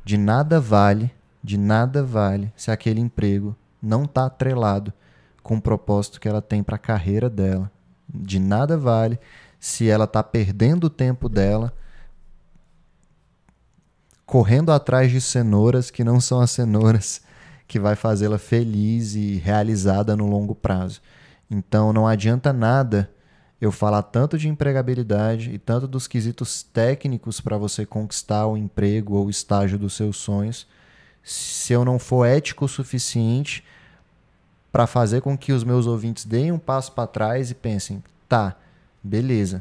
De 0.05 0.19
nada 0.19 0.59
vale, 0.59 1.13
de 1.41 1.57
nada 1.57 2.03
vale 2.03 2.53
se 2.57 2.73
aquele 2.73 3.01
emprego 3.01 3.55
não 3.81 4.07
está 4.07 4.27
atrelado 4.27 4.93
com 5.41 5.55
o 5.55 5.63
propósito 5.63 6.19
que 6.19 6.29
ela 6.29 6.43
tem 6.43 6.65
para 6.65 6.75
a 6.75 6.81
carreira 6.81 7.31
dela. 7.31 7.71
De 8.13 8.41
nada 8.41 8.77
vale 8.77 9.21
se 9.61 9.89
ela 9.89 10.05
está 10.05 10.21
perdendo 10.21 10.89
o 10.89 10.91
tempo 10.91 11.29
dela 11.29 11.73
correndo 14.31 14.71
atrás 14.71 15.11
de 15.11 15.21
cenouras 15.21 15.91
que 15.91 16.05
não 16.05 16.21
são 16.21 16.41
as 16.41 16.53
cenouras 16.53 17.21
que 17.67 17.81
vai 17.81 17.97
fazê-la 17.97 18.39
feliz 18.39 19.17
e 19.17 19.35
realizada 19.39 20.15
no 20.15 20.31
longo 20.31 20.55
prazo. 20.55 21.01
Então 21.51 21.93
não 21.93 22.07
adianta 22.07 22.53
nada 22.53 23.11
eu 23.61 23.73
falar 23.73 24.05
tanto 24.05 24.39
de 24.39 24.49
empregabilidade 24.49 25.51
e 25.53 25.59
tanto 25.59 25.89
dos 25.89 26.07
quesitos 26.07 26.63
técnicos 26.63 27.41
para 27.41 27.59
você 27.59 27.85
conquistar 27.85 28.47
o 28.47 28.57
emprego 28.57 29.15
ou 29.15 29.27
o 29.27 29.31
estágio 29.31 29.77
dos 29.77 29.95
seus 29.95 30.17
sonhos, 30.17 30.65
se 31.25 31.73
eu 31.73 31.85
não 31.85 31.99
for 31.99 32.25
ético 32.25 32.67
o 32.67 32.69
suficiente 32.69 33.65
para 34.71 34.87
fazer 34.87 35.23
com 35.23 35.37
que 35.37 35.53
os 35.53 35.65
meus 35.65 35.89
ouvintes 35.89 36.25
deem 36.25 36.53
um 36.53 36.59
passo 36.59 36.93
para 36.93 37.09
trás 37.09 37.51
e 37.51 37.55
pensem: 37.55 38.01
tá, 38.29 38.57
beleza, 39.03 39.61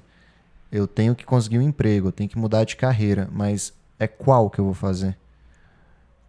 eu 0.72 0.86
tenho 0.86 1.16
que 1.16 1.26
conseguir 1.26 1.58
um 1.58 1.64
emprego, 1.64 2.10
eu 2.10 2.12
tenho 2.12 2.30
que 2.30 2.38
mudar 2.38 2.66
de 2.66 2.76
carreira, 2.76 3.28
mas 3.32 3.74
é 4.00 4.08
qual 4.08 4.50
que 4.50 4.60
eu 4.60 4.66
vou 4.66 4.74
fazer? 4.74 5.18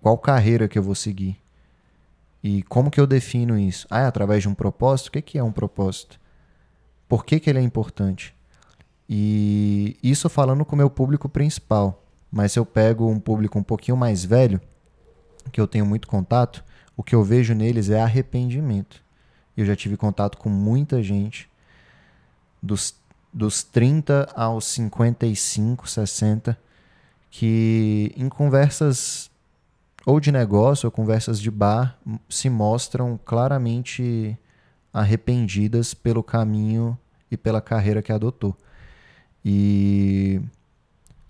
Qual 0.02 0.18
carreira 0.18 0.68
que 0.68 0.78
eu 0.78 0.82
vou 0.82 0.94
seguir? 0.94 1.40
E 2.42 2.62
como 2.64 2.90
que 2.90 3.00
eu 3.00 3.06
defino 3.06 3.58
isso? 3.58 3.86
Ah, 3.90 4.00
é 4.00 4.06
através 4.06 4.42
de 4.42 4.48
um 4.48 4.54
propósito? 4.54 5.08
O 5.08 5.22
que 5.22 5.38
é 5.38 5.42
um 5.42 5.52
propósito? 5.52 6.18
Por 7.08 7.24
que, 7.24 7.38
que 7.38 7.50
ele 7.50 7.58
é 7.58 7.62
importante? 7.62 8.34
E 9.08 9.96
isso 10.02 10.28
falando 10.28 10.64
com 10.64 10.74
o 10.74 10.78
meu 10.78 10.88
público 10.88 11.28
principal. 11.28 12.02
Mas 12.30 12.52
se 12.52 12.58
eu 12.58 12.64
pego 12.64 13.08
um 13.08 13.18
público 13.18 13.58
um 13.58 13.62
pouquinho 13.62 13.96
mais 13.96 14.24
velho, 14.24 14.60
que 15.50 15.60
eu 15.60 15.66
tenho 15.66 15.84
muito 15.84 16.06
contato, 16.06 16.64
o 16.96 17.02
que 17.02 17.14
eu 17.14 17.24
vejo 17.24 17.54
neles 17.54 17.90
é 17.90 18.00
arrependimento. 18.00 19.02
Eu 19.56 19.66
já 19.66 19.74
tive 19.74 19.96
contato 19.96 20.38
com 20.38 20.48
muita 20.48 21.02
gente 21.02 21.50
dos, 22.62 22.94
dos 23.32 23.62
30 23.62 24.28
aos 24.34 24.64
55, 24.66 25.88
60, 25.88 26.56
que 27.30 28.12
em 28.16 28.28
conversas 28.28 29.30
ou 30.04 30.18
de 30.18 30.32
negócio 30.32 30.86
ou 30.86 30.90
conversas 30.90 31.38
de 31.38 31.50
bar 31.50 31.98
se 32.28 32.48
mostram 32.48 33.18
claramente 33.24 34.36
arrependidas 34.92 35.94
pelo 35.94 36.22
caminho 36.22 36.98
e 37.30 37.36
pela 37.36 37.60
carreira 37.60 38.02
que 38.02 38.12
adotou. 38.12 38.56
E 39.44 40.40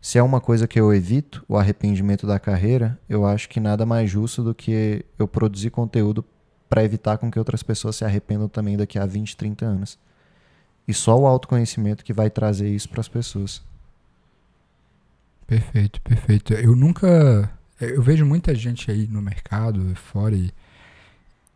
se 0.01 0.19
é 0.19 0.23
uma 0.23 0.41
coisa 0.41 0.67
que 0.67 0.81
eu 0.81 0.95
evito, 0.95 1.45
o 1.47 1.57
arrependimento 1.57 2.27
da 2.27 2.39
carreira, 2.39 2.99
eu 3.09 3.27
acho 3.27 3.49
que 3.49 3.61
nada 3.61 3.85
mais 3.85 4.11
justo 4.11 4.43
do 4.43 4.55
que 4.55 5.05
eu 5.19 5.29
produzir 5.29 5.71
conteúdo 5.71 6.25
para 6.69 6.85
evitar 6.85 7.19
com 7.19 7.31
que 7.31 7.39
outras 7.39 7.63
pessoas 7.63 7.97
se 7.97 8.05
arrependam 8.05 8.49
também 8.49 8.77
daqui 8.77 8.99
a 8.99 9.05
20, 9.05 9.37
30 9.37 9.67
anos. 9.67 9.99
E 10.89 10.95
só 10.95 11.19
o 11.19 11.27
autoconhecimento 11.27 12.05
que 12.05 12.13
vai 12.13 12.31
trazer 12.31 12.69
isso 12.69 12.89
para 12.89 13.01
as 13.01 13.09
pessoas. 13.09 13.63
Perfeito, 15.51 16.01
perfeito. 16.03 16.55
Eu 16.55 16.77
nunca. 16.77 17.51
Eu 17.81 18.01
vejo 18.01 18.25
muita 18.25 18.55
gente 18.55 18.89
aí 18.89 19.09
no 19.09 19.21
mercado, 19.21 19.95
fora, 19.97 20.37
e 20.37 20.53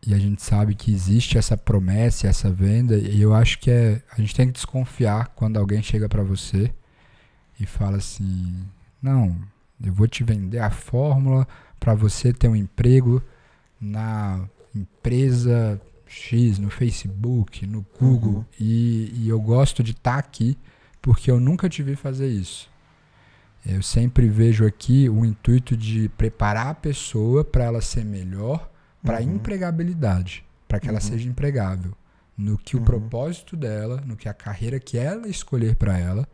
e 0.05 0.13
a 0.13 0.19
gente 0.19 0.41
sabe 0.43 0.75
que 0.75 0.93
existe 0.93 1.37
essa 1.37 1.57
promessa, 1.57 2.27
essa 2.27 2.51
venda, 2.51 2.95
e 2.95 3.19
eu 3.19 3.33
acho 3.33 3.57
que 3.57 3.71
é, 3.71 4.01
a 4.11 4.21
gente 4.21 4.35
tem 4.35 4.47
que 4.47 4.53
desconfiar 4.53 5.29
quando 5.29 5.57
alguém 5.57 5.81
chega 5.81 6.07
para 6.07 6.21
você 6.21 6.71
e 7.59 7.65
fala 7.65 7.97
assim: 7.97 8.67
"Não, 9.01 9.35
eu 9.83 9.93
vou 9.93 10.07
te 10.07 10.23
vender 10.23 10.59
a 10.59 10.69
fórmula 10.69 11.47
para 11.79 11.95
você 11.95 12.33
ter 12.33 12.49
um 12.49 12.55
emprego 12.55 13.23
na 13.79 14.47
empresa 14.75 15.81
X, 16.05 16.59
no 16.59 16.69
Facebook, 16.69 17.65
no 17.65 17.85
Google, 17.99 18.33
uhum. 18.33 18.45
e, 18.59 19.11
e, 19.23 19.29
eu 19.29 19.39
gosto 19.39 19.81
de 19.81 19.91
estar 19.91 20.13
tá 20.13 20.19
aqui 20.19 20.57
porque 21.01 21.31
eu 21.31 21.39
nunca 21.39 21.69
te 21.69 21.81
vi 21.81 21.95
fazer 21.95 22.27
isso. 22.27 22.69
Eu 23.65 23.81
sempre 23.81 24.29
vejo 24.29 24.65
aqui 24.65 25.09
o 25.09 25.25
intuito 25.25 25.75
de 25.75 26.07
preparar 26.09 26.67
a 26.67 26.75
pessoa 26.75 27.43
para 27.43 27.63
ela 27.63 27.81
ser 27.81 28.05
melhor 28.05 28.69
para 29.03 29.21
uhum. 29.21 29.35
empregabilidade, 29.35 30.45
para 30.67 30.79
que 30.79 30.87
uhum. 30.87 30.91
ela 30.91 30.99
seja 30.99 31.27
empregável, 31.27 31.93
no 32.37 32.57
que 32.57 32.75
o 32.75 32.79
uhum. 32.79 32.85
propósito 32.85 33.55
dela, 33.55 34.01
no 34.05 34.15
que 34.15 34.29
a 34.29 34.33
carreira 34.33 34.79
que 34.79 34.97
ela 34.97 35.27
escolher 35.27 35.75
para 35.75 35.97
ela. 35.97 36.27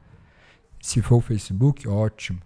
Se 0.82 1.02
for 1.02 1.18
o 1.18 1.22
Facebook, 1.22 1.88
ótimo. 1.88 2.40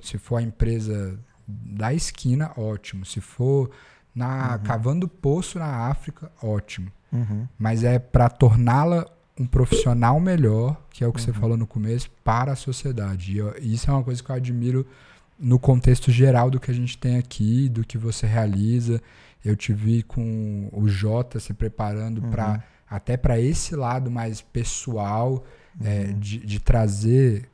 Se 0.00 0.16
for 0.16 0.36
a 0.36 0.42
empresa 0.42 1.18
da 1.46 1.92
esquina, 1.92 2.52
ótimo. 2.56 3.04
Se 3.04 3.20
for 3.20 3.70
na 4.14 4.56
uhum. 4.56 4.62
cavando 4.62 5.08
poço 5.08 5.58
na 5.58 5.88
África, 5.88 6.30
ótimo. 6.42 6.90
Uhum. 7.12 7.46
Mas 7.58 7.84
é 7.84 7.98
para 7.98 8.28
torná-la 8.28 9.06
um 9.40 9.46
profissional 9.46 10.20
melhor, 10.20 10.76
que 10.90 11.02
é 11.02 11.06
o 11.06 11.12
que 11.12 11.22
você 11.22 11.30
uhum. 11.30 11.36
falou 11.36 11.56
no 11.56 11.66
começo, 11.66 12.10
para 12.22 12.52
a 12.52 12.56
sociedade. 12.56 13.32
E 13.32 13.38
eu, 13.38 13.54
isso 13.58 13.90
é 13.90 13.94
uma 13.94 14.04
coisa 14.04 14.22
que 14.22 14.30
eu 14.30 14.36
admiro 14.36 14.86
no 15.38 15.58
contexto 15.58 16.10
geral 16.10 16.50
do 16.50 16.60
que 16.60 16.70
a 16.70 16.74
gente 16.74 16.98
tem 16.98 17.16
aqui, 17.16 17.66
do 17.70 17.82
que 17.82 17.96
você 17.96 18.26
realiza. 18.26 19.00
Eu 19.42 19.56
te 19.56 19.72
vi 19.72 20.02
com 20.02 20.68
o 20.70 20.86
Jota 20.86 21.40
se 21.40 21.54
preparando 21.54 22.22
uhum. 22.22 22.30
para 22.30 22.62
até 22.86 23.16
para 23.16 23.40
esse 23.40 23.74
lado 23.74 24.10
mais 24.10 24.42
pessoal 24.42 25.42
é, 25.82 25.88
uhum. 25.88 25.90
é, 25.90 26.04
de, 26.12 26.38
de 26.40 26.60
trazer 26.60 27.48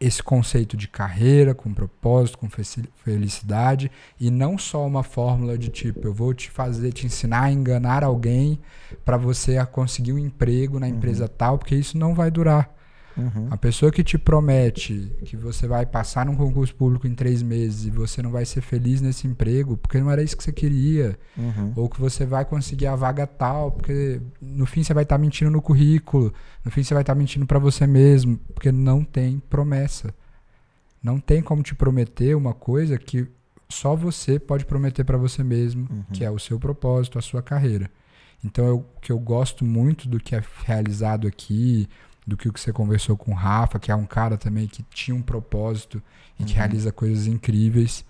esse 0.00 0.22
conceito 0.22 0.78
de 0.78 0.88
carreira 0.88 1.54
com 1.54 1.74
propósito, 1.74 2.38
com 2.38 2.48
felicidade 2.48 3.90
e 4.18 4.30
não 4.30 4.56
só 4.56 4.86
uma 4.86 5.02
fórmula 5.02 5.58
de 5.58 5.68
tipo 5.68 6.06
eu 6.06 6.14
vou 6.14 6.32
te 6.32 6.50
fazer, 6.50 6.90
te 6.92 7.06
ensinar 7.06 7.42
a 7.42 7.52
enganar 7.52 8.02
alguém 8.02 8.58
para 9.04 9.18
você 9.18 9.62
conseguir 9.66 10.14
um 10.14 10.18
emprego 10.18 10.80
na 10.80 10.88
empresa 10.88 11.24
uhum. 11.24 11.30
tal, 11.36 11.58
porque 11.58 11.74
isso 11.74 11.98
não 11.98 12.14
vai 12.14 12.30
durar. 12.30 12.74
Uhum. 13.16 13.48
A 13.50 13.56
pessoa 13.56 13.90
que 13.90 14.04
te 14.04 14.16
promete 14.16 15.12
que 15.24 15.36
você 15.36 15.66
vai 15.66 15.84
passar 15.84 16.24
num 16.26 16.36
concurso 16.36 16.74
público 16.74 17.06
em 17.06 17.14
três 17.14 17.42
meses 17.42 17.86
e 17.86 17.90
você 17.90 18.22
não 18.22 18.30
vai 18.30 18.44
ser 18.44 18.60
feliz 18.60 19.00
nesse 19.00 19.26
emprego 19.26 19.76
porque 19.76 19.98
não 19.98 20.10
era 20.10 20.22
isso 20.22 20.36
que 20.36 20.44
você 20.44 20.52
queria, 20.52 21.18
uhum. 21.36 21.72
ou 21.76 21.88
que 21.88 22.00
você 22.00 22.24
vai 22.24 22.44
conseguir 22.44 22.86
a 22.86 22.96
vaga 22.96 23.26
tal, 23.26 23.72
porque 23.72 24.20
no 24.40 24.66
fim 24.66 24.82
você 24.82 24.94
vai 24.94 25.02
estar 25.02 25.16
tá 25.16 25.20
mentindo 25.20 25.50
no 25.50 25.60
currículo, 25.60 26.32
no 26.64 26.70
fim 26.70 26.82
você 26.82 26.94
vai 26.94 27.02
estar 27.02 27.14
tá 27.14 27.18
mentindo 27.18 27.46
para 27.46 27.58
você 27.58 27.86
mesmo, 27.86 28.38
porque 28.54 28.70
não 28.70 29.04
tem 29.04 29.38
promessa. 29.50 30.14
Não 31.02 31.18
tem 31.18 31.42
como 31.42 31.62
te 31.62 31.74
prometer 31.74 32.36
uma 32.36 32.52
coisa 32.52 32.98
que 32.98 33.26
só 33.68 33.96
você 33.96 34.38
pode 34.38 34.64
prometer 34.66 35.04
para 35.04 35.16
você 35.16 35.42
mesmo, 35.42 35.88
uhum. 35.90 36.04
que 36.12 36.24
é 36.24 36.30
o 36.30 36.38
seu 36.38 36.58
propósito, 36.58 37.18
a 37.18 37.22
sua 37.22 37.42
carreira. 37.42 37.90
Então, 38.44 38.76
o 38.76 39.00
que 39.00 39.12
eu 39.12 39.18
gosto 39.18 39.64
muito 39.64 40.08
do 40.08 40.18
que 40.18 40.34
é 40.34 40.42
realizado 40.64 41.26
aqui, 41.26 41.88
do 42.30 42.36
que 42.36 42.48
o 42.48 42.52
que 42.52 42.60
você 42.60 42.72
conversou 42.72 43.16
com 43.16 43.32
o 43.32 43.34
Rafa, 43.34 43.78
que 43.78 43.90
é 43.90 43.94
um 43.94 44.06
cara 44.06 44.38
também 44.38 44.68
que 44.68 44.84
tinha 44.84 45.14
um 45.14 45.20
propósito 45.20 46.00
e 46.38 46.44
que 46.44 46.52
uhum. 46.52 46.58
realiza 46.58 46.92
coisas 46.92 47.26
incríveis. 47.26 48.04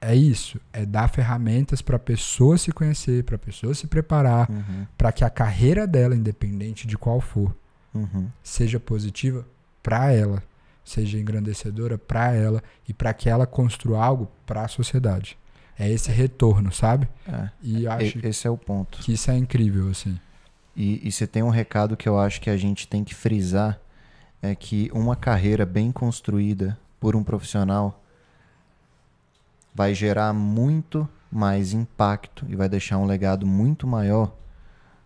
É 0.00 0.14
isso, 0.14 0.60
é 0.72 0.86
dar 0.86 1.08
ferramentas 1.08 1.82
para 1.82 1.96
a 1.96 1.98
pessoa 1.98 2.56
se 2.56 2.70
conhecer, 2.70 3.24
para 3.24 3.34
a 3.34 3.38
pessoa 3.38 3.74
se 3.74 3.86
preparar, 3.86 4.48
uhum. 4.48 4.86
para 4.96 5.10
que 5.10 5.24
a 5.24 5.30
carreira 5.30 5.86
dela, 5.86 6.14
independente 6.14 6.86
de 6.86 6.96
qual 6.96 7.20
for, 7.20 7.54
uhum. 7.92 8.28
seja 8.42 8.78
positiva 8.78 9.44
para 9.82 10.12
ela, 10.12 10.42
seja 10.84 11.18
engrandecedora 11.18 11.98
para 11.98 12.32
ela 12.32 12.62
e 12.88 12.94
para 12.94 13.12
que 13.12 13.28
ela 13.28 13.46
construa 13.46 14.04
algo 14.04 14.30
para 14.46 14.62
a 14.62 14.68
sociedade. 14.68 15.36
É 15.78 15.90
esse 15.90 16.10
retorno, 16.10 16.72
sabe? 16.72 17.08
É. 17.26 17.50
E 17.60 17.86
acho 17.86 18.24
esse 18.24 18.46
é 18.46 18.50
o 18.50 18.56
ponto. 18.56 18.98
Que 18.98 19.14
isso 19.14 19.30
é 19.30 19.36
incrível, 19.36 19.88
assim. 19.90 20.18
E, 20.76 21.08
e 21.08 21.10
você 21.10 21.26
tem 21.26 21.42
um 21.42 21.48
recado 21.48 21.96
que 21.96 22.08
eu 22.08 22.18
acho 22.18 22.40
que 22.40 22.50
a 22.50 22.56
gente 22.56 22.86
tem 22.86 23.02
que 23.02 23.14
frisar: 23.14 23.80
é 24.42 24.54
que 24.54 24.90
uma 24.92 25.16
carreira 25.16 25.64
bem 25.64 25.90
construída 25.90 26.78
por 27.00 27.16
um 27.16 27.24
profissional 27.24 28.02
vai 29.74 29.94
gerar 29.94 30.32
muito 30.32 31.08
mais 31.30 31.72
impacto 31.72 32.46
e 32.48 32.56
vai 32.56 32.68
deixar 32.68 32.98
um 32.98 33.06
legado 33.06 33.46
muito 33.46 33.86
maior 33.86 34.32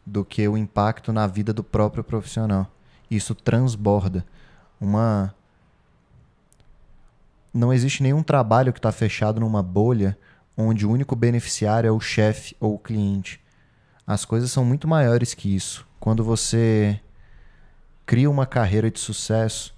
do 0.05 0.25
que 0.25 0.47
o 0.47 0.57
impacto 0.57 1.13
na 1.13 1.27
vida 1.27 1.53
do 1.53 1.63
próprio 1.63 2.03
profissional. 2.03 2.71
Isso 3.11 3.35
transborda. 3.35 4.25
Uma. 4.81 5.35
Não 7.53 7.73
existe 7.73 8.03
nenhum 8.03 8.23
trabalho 8.23 8.73
que 8.73 8.79
está 8.79 8.93
fechado 8.93 9.41
numa 9.41 9.63
bolha 9.63 10.17
onde 10.57 10.87
o 10.87 10.91
único 10.91 11.17
beneficiário 11.17 11.89
é 11.89 11.91
o 11.91 12.01
chefe 12.01 12.57
ou 12.61 12.75
o 12.75 12.79
cliente. 12.79 13.41
As 14.11 14.25
coisas 14.25 14.51
são 14.51 14.65
muito 14.65 14.89
maiores 14.89 15.35
que 15.35 15.55
isso. 15.55 15.87
Quando 16.01 16.25
você 16.25 16.99
cria 18.05 18.29
uma 18.29 18.45
carreira 18.45 18.91
de 18.91 18.99
sucesso 18.99 19.73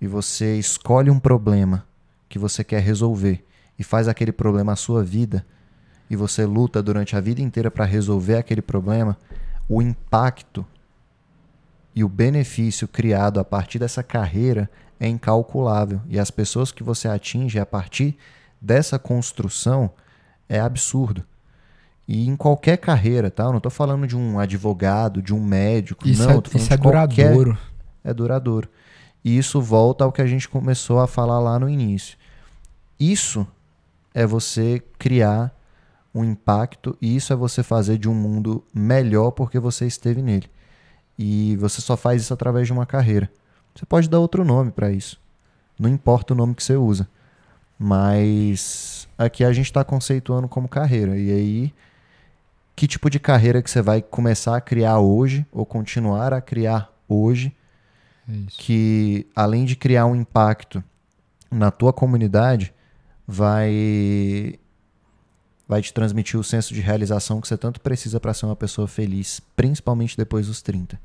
e 0.00 0.06
você 0.06 0.56
escolhe 0.60 1.10
um 1.10 1.18
problema 1.18 1.84
que 2.28 2.38
você 2.38 2.62
quer 2.62 2.80
resolver 2.80 3.44
e 3.76 3.82
faz 3.82 4.06
aquele 4.06 4.30
problema 4.30 4.74
a 4.74 4.76
sua 4.76 5.02
vida 5.02 5.44
e 6.08 6.14
você 6.14 6.46
luta 6.46 6.80
durante 6.80 7.16
a 7.16 7.20
vida 7.20 7.42
inteira 7.42 7.68
para 7.68 7.84
resolver 7.84 8.36
aquele 8.36 8.62
problema, 8.62 9.18
o 9.68 9.82
impacto 9.82 10.64
e 11.96 12.04
o 12.04 12.08
benefício 12.08 12.86
criado 12.86 13.40
a 13.40 13.44
partir 13.44 13.80
dessa 13.80 14.04
carreira 14.04 14.70
é 15.00 15.08
incalculável. 15.08 16.00
E 16.08 16.16
as 16.16 16.30
pessoas 16.30 16.70
que 16.70 16.84
você 16.84 17.08
atinge 17.08 17.58
a 17.58 17.66
partir 17.66 18.16
dessa 18.60 19.00
construção 19.00 19.90
é 20.48 20.60
absurdo. 20.60 21.26
E 22.06 22.26
em 22.26 22.36
qualquer 22.36 22.76
carreira, 22.78 23.30
tá? 23.30 23.44
Eu 23.44 23.50
não 23.50 23.58
estou 23.58 23.70
falando 23.70 24.06
de 24.06 24.16
um 24.16 24.38
advogado, 24.38 25.22
de 25.22 25.32
um 25.32 25.42
médico, 25.42 26.06
isso 26.06 26.22
não. 26.22 26.32
É, 26.32 26.56
isso 26.56 26.72
é 26.72 26.76
duradouro. 26.76 27.58
É 28.04 28.12
duradouro. 28.12 28.68
E 29.24 29.38
isso 29.38 29.60
volta 29.60 30.04
ao 30.04 30.12
que 30.12 30.20
a 30.20 30.26
gente 30.26 30.48
começou 30.48 31.00
a 31.00 31.06
falar 31.06 31.38
lá 31.38 31.58
no 31.58 31.68
início. 31.68 32.18
Isso 32.98 33.46
é 34.12 34.26
você 34.26 34.82
criar 34.98 35.54
um 36.14 36.24
impacto 36.24 36.96
e 37.00 37.16
isso 37.16 37.32
é 37.32 37.36
você 37.36 37.62
fazer 37.62 37.98
de 37.98 38.08
um 38.08 38.14
mundo 38.14 38.62
melhor 38.74 39.30
porque 39.30 39.58
você 39.58 39.86
esteve 39.86 40.20
nele. 40.20 40.50
E 41.18 41.56
você 41.56 41.80
só 41.80 41.96
faz 41.96 42.22
isso 42.22 42.34
através 42.34 42.66
de 42.66 42.72
uma 42.72 42.84
carreira. 42.84 43.30
Você 43.74 43.86
pode 43.86 44.08
dar 44.08 44.18
outro 44.18 44.44
nome 44.44 44.70
para 44.70 44.90
isso. 44.90 45.18
Não 45.78 45.88
importa 45.88 46.34
o 46.34 46.36
nome 46.36 46.54
que 46.54 46.62
você 46.62 46.76
usa. 46.76 47.08
Mas 47.78 49.08
aqui 49.16 49.44
a 49.44 49.52
gente 49.52 49.66
está 49.66 49.82
conceituando 49.82 50.48
como 50.48 50.68
carreira. 50.68 51.16
E 51.16 51.30
aí, 51.30 51.74
que 52.74 52.86
tipo 52.86 53.10
de 53.10 53.18
carreira 53.18 53.62
que 53.62 53.70
você 53.70 53.82
vai 53.82 54.02
começar 54.02 54.56
a 54.56 54.60
criar 54.60 54.98
hoje 54.98 55.46
ou 55.52 55.64
continuar 55.66 56.32
a 56.32 56.40
criar 56.40 56.90
hoje? 57.08 57.54
É 58.28 58.32
que 58.48 59.26
além 59.34 59.64
de 59.64 59.76
criar 59.76 60.06
um 60.06 60.14
impacto 60.14 60.82
na 61.50 61.70
tua 61.70 61.92
comunidade, 61.92 62.72
vai 63.26 64.58
vai 65.68 65.80
te 65.80 65.92
transmitir 65.92 66.38
o 66.38 66.44
senso 66.44 66.74
de 66.74 66.80
realização 66.80 67.40
que 67.40 67.48
você 67.48 67.56
tanto 67.56 67.80
precisa 67.80 68.20
para 68.20 68.34
ser 68.34 68.44
uma 68.46 68.56
pessoa 68.56 68.86
feliz, 68.86 69.40
principalmente 69.56 70.16
depois 70.16 70.46
dos 70.46 70.60
30. 70.60 71.00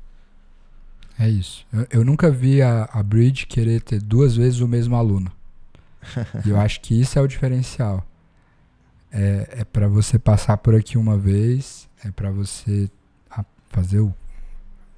É 1.18 1.28
isso. 1.28 1.66
Eu, 1.72 1.86
eu 1.90 2.04
nunca 2.04 2.30
vi 2.30 2.60
a, 2.60 2.88
a 2.92 3.02
Bridge 3.02 3.46
querer 3.46 3.80
ter 3.80 4.00
duas 4.00 4.36
vezes 4.36 4.60
o 4.60 4.68
mesmo 4.68 4.94
aluno. 4.94 5.32
e 6.44 6.50
eu 6.50 6.60
acho 6.60 6.80
que 6.80 7.00
isso 7.00 7.18
é 7.18 7.22
o 7.22 7.26
diferencial. 7.26 8.06
É, 9.10 9.60
é 9.60 9.64
para 9.64 9.88
você 9.88 10.18
passar 10.18 10.56
por 10.58 10.74
aqui 10.74 10.98
uma 10.98 11.16
vez, 11.16 11.88
é 12.04 12.10
para 12.10 12.30
você 12.30 12.90
fazer 13.70 14.00
o 14.00 14.14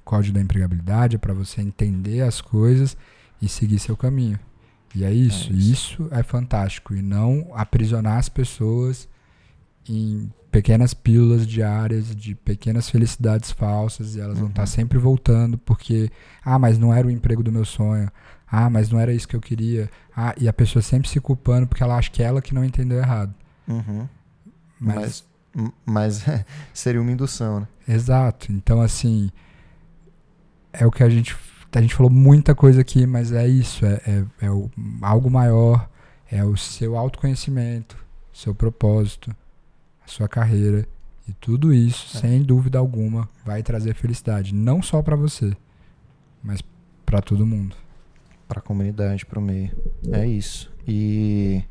código 0.03 0.33
da 0.33 0.41
empregabilidade, 0.41 1.15
é 1.15 1.19
para 1.19 1.33
você 1.33 1.61
entender 1.61 2.21
as 2.21 2.41
coisas 2.41 2.97
e 3.41 3.47
seguir 3.47 3.79
seu 3.79 3.95
caminho. 3.95 4.39
E 4.93 5.03
é 5.03 5.11
isso. 5.11 5.51
É 5.51 5.55
isso. 5.55 5.71
isso 5.71 6.09
é 6.11 6.23
fantástico. 6.23 6.93
E 6.93 7.01
não 7.01 7.47
aprisionar 7.53 8.17
as 8.17 8.29
pessoas 8.29 9.07
em 9.87 10.31
pequenas 10.51 10.93
pílulas 10.93 11.47
diárias 11.47 12.13
de 12.13 12.35
pequenas 12.35 12.89
felicidades 12.89 13.51
falsas 13.51 14.15
e 14.15 14.19
elas 14.19 14.35
uhum. 14.35 14.41
vão 14.41 14.49
estar 14.49 14.65
sempre 14.65 14.97
voltando 14.97 15.57
porque 15.57 16.11
ah, 16.43 16.59
mas 16.59 16.77
não 16.77 16.93
era 16.93 17.07
o 17.07 17.11
emprego 17.11 17.41
do 17.41 17.51
meu 17.51 17.63
sonho. 17.63 18.11
Ah, 18.45 18.69
mas 18.69 18.89
não 18.89 18.99
era 18.99 19.13
isso 19.13 19.27
que 19.27 19.35
eu 19.35 19.39
queria. 19.39 19.89
Ah, 20.15 20.35
e 20.37 20.47
a 20.47 20.53
pessoa 20.53 20.83
sempre 20.83 21.07
se 21.07 21.21
culpando 21.21 21.67
porque 21.67 21.81
ela 21.81 21.95
acha 21.95 22.11
que 22.11 22.21
é 22.21 22.25
ela 22.25 22.41
que 22.41 22.53
não 22.53 22.65
entendeu 22.65 22.97
errado. 22.97 23.33
Uhum. 23.71 24.07
Mas, 24.79 25.25
mas, 25.53 25.73
mas 25.85 26.25
seria 26.73 27.01
uma 27.01 27.11
indução, 27.11 27.61
né? 27.61 27.67
Exato. 27.87 28.51
Então, 28.51 28.81
assim, 28.81 29.31
é 30.73 30.85
o 30.85 30.91
que 30.91 31.03
a 31.03 31.09
gente. 31.09 31.35
A 31.73 31.81
gente 31.81 31.95
falou 31.95 32.11
muita 32.11 32.53
coisa 32.53 32.81
aqui, 32.81 33.05
mas 33.07 33.31
é 33.31 33.47
isso. 33.47 33.85
É, 33.85 34.01
é, 34.05 34.25
é 34.47 34.51
o, 34.51 34.69
algo 35.01 35.29
maior. 35.29 35.89
É 36.29 36.43
o 36.45 36.55
seu 36.55 36.97
autoconhecimento, 36.97 37.97
seu 38.33 38.55
propósito, 38.55 39.35
sua 40.05 40.29
carreira 40.29 40.87
e 41.27 41.33
tudo 41.33 41.73
isso, 41.73 42.17
é. 42.17 42.21
sem 42.21 42.43
dúvida 42.43 42.77
alguma, 42.79 43.29
vai 43.45 43.63
trazer 43.63 43.93
felicidade, 43.93 44.53
não 44.53 44.81
só 44.81 45.01
para 45.01 45.15
você, 45.15 45.55
mas 46.43 46.61
para 47.05 47.21
todo 47.21 47.45
mundo. 47.45 47.75
Para 48.47 48.59
a 48.59 48.61
comunidade, 48.61 49.25
para 49.25 49.39
o 49.39 49.41
meio. 49.41 49.71
É 50.11 50.25
isso. 50.25 50.71
E 50.87 51.63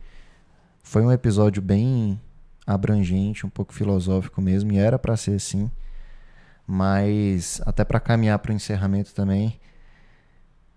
foi 0.91 1.03
um 1.03 1.13
episódio 1.13 1.63
bem 1.63 2.21
abrangente, 2.67 3.47
um 3.47 3.49
pouco 3.49 3.73
filosófico 3.73 4.43
mesmo, 4.43 4.73
e 4.73 4.77
era 4.77 4.99
para 4.99 5.17
ser 5.17 5.37
assim. 5.37 5.71
Mas 6.67 7.63
até 7.65 7.85
para 7.85 8.01
caminhar 8.01 8.41
para 8.41 8.51
o 8.51 8.55
encerramento 8.57 9.15
também, 9.15 9.61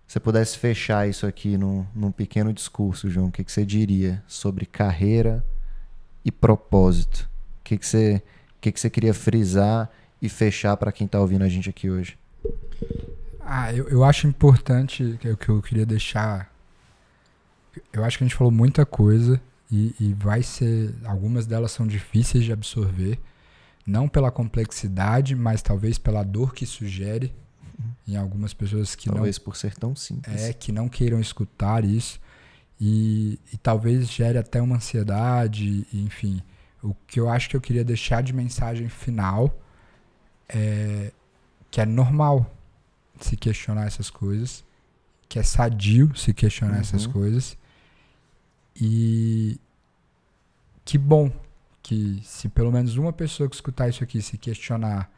você 0.06 0.20
pudesse 0.20 0.56
fechar 0.56 1.08
isso 1.08 1.26
aqui 1.26 1.58
num, 1.58 1.84
num 1.92 2.12
pequeno 2.12 2.52
discurso, 2.52 3.10
João, 3.10 3.26
o 3.26 3.32
que, 3.32 3.42
que 3.42 3.50
você 3.50 3.66
diria 3.66 4.22
sobre 4.28 4.66
carreira 4.66 5.44
e 6.24 6.30
propósito? 6.30 7.28
que, 7.64 7.76
que, 7.76 7.84
você, 7.84 8.22
que, 8.60 8.70
que 8.70 8.78
você 8.78 8.88
queria 8.88 9.12
frisar 9.12 9.90
e 10.22 10.28
fechar 10.28 10.76
para 10.76 10.92
quem 10.92 11.06
está 11.06 11.18
ouvindo 11.18 11.42
a 11.42 11.48
gente 11.48 11.68
aqui 11.68 11.90
hoje? 11.90 12.16
Ah, 13.40 13.74
eu, 13.74 13.88
eu 13.88 14.04
acho 14.04 14.28
importante 14.28 15.18
que, 15.20 15.34
que 15.34 15.48
eu 15.48 15.60
queria 15.60 15.84
deixar. 15.84 16.54
Eu 17.92 18.04
acho 18.04 18.16
que 18.16 18.22
a 18.22 18.28
gente 18.28 18.36
falou 18.36 18.52
muita 18.52 18.86
coisa 18.86 19.42
e, 19.74 19.94
e 19.98 20.14
vai 20.14 20.42
ser. 20.42 20.94
Algumas 21.04 21.46
delas 21.46 21.72
são 21.72 21.84
difíceis 21.86 22.44
de 22.44 22.52
absorver, 22.52 23.18
não 23.84 24.08
pela 24.08 24.30
complexidade, 24.30 25.34
mas 25.34 25.62
talvez 25.62 25.98
pela 25.98 26.22
dor 26.22 26.54
que 26.54 26.64
sugere 26.64 27.34
em 28.06 28.16
algumas 28.16 28.54
pessoas 28.54 28.94
que 28.94 29.10
talvez 29.10 29.38
não. 29.38 29.44
Por 29.44 29.56
ser 29.56 29.74
tão 29.74 29.96
simples. 29.96 30.42
É, 30.42 30.52
que 30.52 30.70
não 30.70 30.88
queiram 30.88 31.20
escutar 31.20 31.84
isso. 31.84 32.20
E, 32.80 33.38
e 33.52 33.56
talvez 33.56 34.08
gere 34.10 34.38
até 34.38 34.62
uma 34.62 34.76
ansiedade, 34.76 35.86
enfim. 35.92 36.40
O 36.82 36.94
que 37.06 37.18
eu 37.18 37.28
acho 37.28 37.48
que 37.48 37.56
eu 37.56 37.60
queria 37.60 37.84
deixar 37.84 38.22
de 38.22 38.32
mensagem 38.32 38.88
final 38.88 39.58
é 40.48 41.12
que 41.70 41.80
é 41.80 41.86
normal 41.86 42.48
se 43.20 43.36
questionar 43.36 43.86
essas 43.86 44.10
coisas, 44.10 44.64
que 45.28 45.38
é 45.38 45.42
sadio 45.42 46.14
se 46.16 46.32
questionar 46.32 46.74
uhum. 46.74 46.80
essas 46.80 47.06
coisas. 47.06 47.56
E 48.76 49.58
que 50.84 50.98
bom 50.98 51.30
que 51.82 52.20
se 52.24 52.48
pelo 52.48 52.72
menos 52.72 52.96
uma 52.96 53.12
pessoa 53.12 53.48
que 53.48 53.54
escutar 53.54 53.88
isso 53.88 54.02
aqui 54.02 54.20
se 54.22 54.38
questionar 54.38 55.10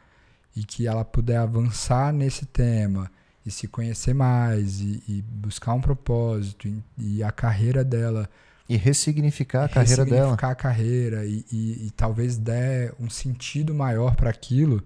e 0.55 0.63
que 0.63 0.87
ela 0.87 1.05
puder 1.05 1.37
avançar 1.37 2.11
nesse 2.11 2.45
tema 2.45 3.11
e 3.45 3.51
se 3.51 3.67
conhecer 3.67 4.13
mais 4.13 4.81
e, 4.81 5.01
e 5.07 5.21
buscar 5.21 5.73
um 5.73 5.81
propósito 5.81 6.67
e, 6.67 6.83
e 6.97 7.23
a 7.23 7.31
carreira 7.31 7.83
dela 7.83 8.29
e 8.67 8.75
ressignificar 8.75 9.65
a 9.65 9.69
carreira 9.69 10.03
dela. 10.03 10.15
Ressignificar 10.15 10.49
a 10.49 10.55
carreira 10.55 11.25
e, 11.25 11.45
e, 11.51 11.91
talvez 11.95 12.37
der 12.37 12.93
um 12.99 13.09
sentido 13.09 13.73
maior 13.73 14.15
para 14.15 14.29
aquilo, 14.29 14.83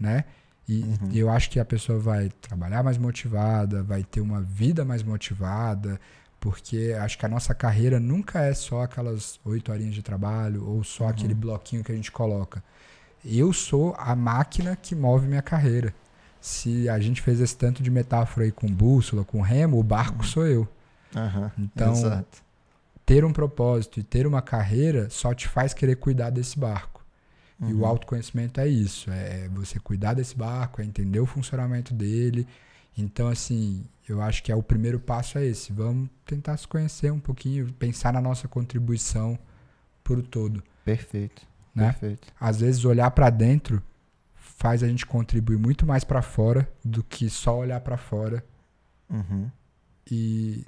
né? 0.00 0.24
E, 0.66 0.82
uhum. 0.82 1.08
e 1.10 1.18
eu 1.18 1.30
acho 1.30 1.50
que 1.50 1.60
a 1.60 1.64
pessoa 1.64 1.98
vai 1.98 2.30
trabalhar 2.40 2.82
mais 2.82 2.96
motivada, 2.96 3.82
vai 3.82 4.02
ter 4.02 4.20
uma 4.20 4.40
vida 4.40 4.84
mais 4.84 5.02
motivada, 5.02 6.00
porque 6.40 6.96
acho 7.00 7.18
que 7.18 7.26
a 7.26 7.28
nossa 7.28 7.54
carreira 7.54 7.98
nunca 7.98 8.40
é 8.40 8.54
só 8.54 8.82
aquelas 8.82 9.40
oito 9.44 9.72
horinhas 9.72 9.94
de 9.94 10.02
trabalho 10.02 10.66
ou 10.66 10.84
só 10.84 11.04
uhum. 11.04 11.10
aquele 11.10 11.34
bloquinho 11.34 11.84
que 11.84 11.92
a 11.92 11.94
gente 11.94 12.12
coloca. 12.12 12.62
Eu 13.24 13.52
sou 13.52 13.94
a 13.98 14.14
máquina 14.14 14.76
que 14.76 14.94
move 14.94 15.26
minha 15.26 15.42
carreira. 15.42 15.94
Se 16.40 16.88
a 16.88 17.00
gente 17.00 17.20
fez 17.20 17.40
esse 17.40 17.56
tanto 17.56 17.82
de 17.82 17.90
metáfora 17.90 18.46
aí 18.46 18.52
com 18.52 18.68
bússola, 18.68 19.24
com 19.24 19.40
remo, 19.40 19.78
o 19.78 19.82
barco 19.82 20.18
uhum. 20.18 20.22
sou 20.24 20.46
eu. 20.46 20.68
então, 21.58 21.92
Exato 21.92 22.48
ter 23.08 23.24
um 23.24 23.32
propósito 23.32 23.98
e 23.98 24.02
ter 24.02 24.26
uma 24.26 24.42
carreira 24.42 25.08
só 25.08 25.32
te 25.32 25.48
faz 25.48 25.72
querer 25.72 25.96
cuidar 25.96 26.28
desse 26.28 26.58
barco. 26.58 27.02
Uhum. 27.58 27.70
E 27.70 27.72
o 27.72 27.78
uhum. 27.78 27.86
autoconhecimento 27.86 28.60
é 28.60 28.68
isso, 28.68 29.10
é 29.10 29.48
você 29.48 29.80
cuidar 29.80 30.12
desse 30.12 30.36
barco, 30.36 30.82
é 30.82 30.84
entender 30.84 31.18
o 31.18 31.24
funcionamento 31.24 31.94
dele. 31.94 32.46
Então, 32.98 33.26
assim, 33.28 33.82
eu 34.08 34.22
acho 34.22 34.42
que 34.42 34.50
é 34.50 34.56
o 34.56 34.62
primeiro 34.62 34.98
passo 34.98 35.38
é 35.38 35.46
esse. 35.46 35.72
Vamos 35.72 36.08
tentar 36.24 36.56
se 36.56 36.66
conhecer 36.66 37.12
um 37.12 37.20
pouquinho, 37.20 37.72
pensar 37.74 38.12
na 38.12 38.20
nossa 38.20 38.48
contribuição 38.48 39.38
por 40.02 40.22
todo. 40.22 40.62
Perfeito. 40.84 41.46
Né? 41.74 41.92
Perfeito. 41.92 42.28
Às 42.40 42.60
vezes 42.60 42.84
olhar 42.84 43.10
para 43.10 43.30
dentro 43.30 43.82
faz 44.34 44.82
a 44.82 44.88
gente 44.88 45.06
contribuir 45.06 45.58
muito 45.58 45.86
mais 45.86 46.02
para 46.02 46.22
fora 46.22 46.68
do 46.84 47.04
que 47.04 47.28
só 47.30 47.58
olhar 47.58 47.80
para 47.80 47.96
fora. 47.96 48.44
Uhum. 49.08 49.50
E 50.10 50.64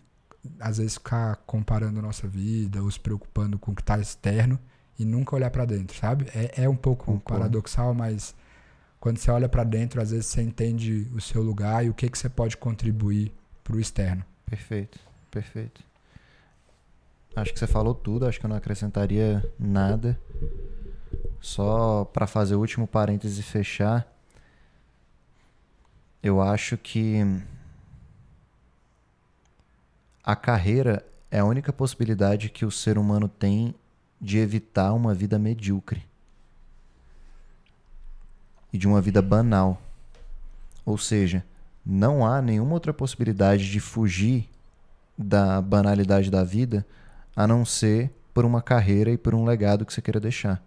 às 0.59 0.79
vezes 0.79 0.95
ficar 0.95 1.37
comparando 1.47 1.99
a 1.99 2.03
nossa 2.03 2.29
vida 2.29 2.83
ou 2.83 2.91
se 2.91 3.01
preocupando 3.01 3.59
com 3.59 3.73
o 3.73 3.75
que 3.75 3.83
está 3.83 3.99
externo 3.99 4.59
e 4.99 5.05
nunca 5.05 5.35
olhar 5.35 5.51
para 5.51 5.65
dentro, 5.65 5.97
sabe? 5.97 6.27
É, 6.35 6.65
é 6.65 6.69
um 6.69 6.77
pouco 6.77 7.07
Concordo. 7.07 7.41
paradoxal, 7.41 7.95
mas 7.95 8.35
quando 9.01 9.17
você 9.17 9.31
olha 9.31 9.49
para 9.49 9.65
dentro, 9.65 10.01
às 10.01 10.11
vezes 10.11 10.27
você 10.27 10.43
entende 10.43 11.11
o 11.15 11.21
seu 11.23 11.43
lugar 11.43 11.85
e 11.85 11.89
o 11.89 11.95
que, 11.95 12.09
que 12.09 12.19
você 12.19 12.29
pode 12.29 12.59
contribuir 12.59 13.33
para 13.65 13.75
o 13.75 13.81
externo. 13.81 14.23
Perfeito, 14.45 15.01
perfeito. 15.31 15.83
Acho 17.35 17.53
que 17.53 17.59
você 17.59 17.67
falou 17.67 17.95
tudo, 17.95 18.27
acho 18.27 18.39
que 18.39 18.45
eu 18.45 18.51
não 18.51 18.57
acrescentaria 18.57 19.43
nada. 19.59 20.21
Só 21.41 22.05
para 22.05 22.27
fazer 22.27 22.57
o 22.57 22.61
último 22.61 22.87
parêntese 22.87 23.41
e 23.41 23.43
fechar, 23.43 24.07
eu 26.23 26.43
acho 26.43 26.77
que 26.77 27.21
a 30.23 30.37
carreira 30.37 31.07
é 31.31 31.39
a 31.39 31.45
única 31.47 31.73
possibilidade 31.73 32.51
que 32.51 32.67
o 32.67 32.71
ser 32.71 32.99
humano 32.99 33.29
tem 33.29 33.75
de 34.21 34.37
evitar 34.37 34.93
uma 34.93 35.15
vida 35.15 35.39
medíocre 35.39 36.10
e 38.73 38.79
de 38.79 38.87
uma 38.87 39.01
vida 39.01 39.21
banal. 39.21 39.81
Ou 40.85 40.99
seja, 40.99 41.45
não 41.85 42.27
há 42.27 42.41
nenhuma 42.41 42.75
outra 42.75 42.93
possibilidade 42.93 43.71
de 43.71 43.81
fugir 43.81 44.49
da 45.17 45.61
banalidade 45.61 46.31
da 46.31 46.43
vida 46.43 46.87
a 47.37 47.47
não 47.47 47.65
ser 47.65 48.11
por 48.33 48.45
uma 48.45 48.63
carreira 48.63 49.11
e 49.11 49.19
por 49.19 49.35
um 49.35 49.45
legado 49.45 49.85
que 49.85 49.93
você 49.93 50.01
queira 50.01 50.21
deixar. 50.21 50.63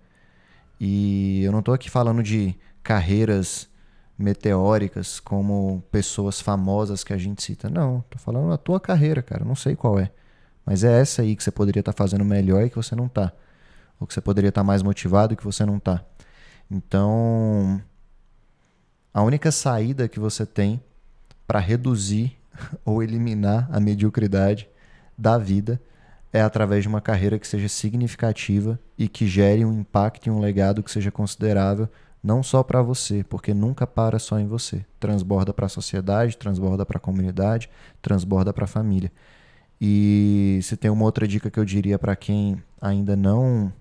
E 0.80 1.44
eu 1.44 1.52
não 1.52 1.60
estou 1.60 1.74
aqui 1.74 1.90
falando 1.90 2.22
de 2.22 2.56
carreiras 2.82 3.70
meteóricas 4.18 5.20
como 5.20 5.84
pessoas 5.92 6.40
famosas 6.40 7.04
que 7.04 7.14
a 7.14 7.18
gente 7.18 7.42
cita. 7.42 7.70
Não, 7.70 8.00
estou 8.00 8.20
falando 8.20 8.50
da 8.50 8.58
tua 8.58 8.80
carreira, 8.80 9.22
cara. 9.22 9.46
Não 9.46 9.56
sei 9.56 9.76
qual 9.76 10.00
é. 10.00 10.12
Mas 10.66 10.84
é 10.84 11.00
essa 11.00 11.22
aí 11.22 11.36
que 11.36 11.44
você 11.44 11.52
poderia 11.52 11.80
estar 11.80 11.94
tá 11.94 11.98
fazendo 11.98 12.24
melhor 12.24 12.64
e 12.64 12.70
que 12.70 12.76
você 12.76 12.96
não 12.96 13.06
está. 13.06 13.32
Ou 14.00 14.08
que 14.08 14.14
você 14.14 14.22
poderia 14.22 14.50
estar 14.50 14.62
tá 14.62 14.66
mais 14.66 14.82
motivado 14.82 15.34
e 15.34 15.38
que 15.38 15.44
você 15.44 15.66
não 15.66 15.78
está. 15.78 16.04
Então, 16.70 17.82
a 19.14 19.22
única 19.22 19.52
saída 19.52 20.08
que 20.08 20.20
você 20.20 20.46
tem 20.46 20.82
para 21.46 21.60
reduzir 21.60 22.36
ou 22.84 23.04
eliminar 23.04 23.70
a 23.72 23.80
mediocridade 23.80 24.68
da 25.18 25.38
vida 25.38 25.80
é 26.32 26.42
através 26.42 26.82
de 26.84 26.88
uma 26.88 27.00
carreira 27.00 27.38
que 27.38 27.48
seja 27.48 27.70
significativa 27.70 28.80
e 28.98 29.08
que 29.08 29.28
gere 29.28 29.64
um 29.64 29.80
impacto 29.80 30.26
e 30.28 30.32
um 30.32 30.40
legado 30.40 30.82
que 30.82 30.90
seja 30.92 31.12
considerável 31.12 31.88
não 32.24 32.42
só 32.42 32.64
para 32.64 32.82
você, 32.82 33.24
porque 33.24 33.54
nunca 33.54 33.86
para 33.86 34.18
só 34.18 34.40
em 34.40 34.48
você. 34.48 34.86
Transborda 34.98 35.54
para 35.54 35.66
a 35.66 35.70
sociedade, 35.70 36.38
transborda 36.38 36.86
para 36.86 36.98
a 36.98 37.02
comunidade, 37.02 37.70
transborda 38.02 38.54
para 38.54 38.64
a 38.64 38.68
família. 38.68 39.12
E 39.80 40.60
se 40.64 40.78
tem 40.78 40.90
uma 40.90 41.04
outra 41.04 41.28
dica 41.28 41.52
que 41.52 41.60
eu 41.60 41.66
diria 41.66 42.00
para 42.00 42.16
quem 42.16 42.64
ainda 42.82 43.16
não 43.16 43.72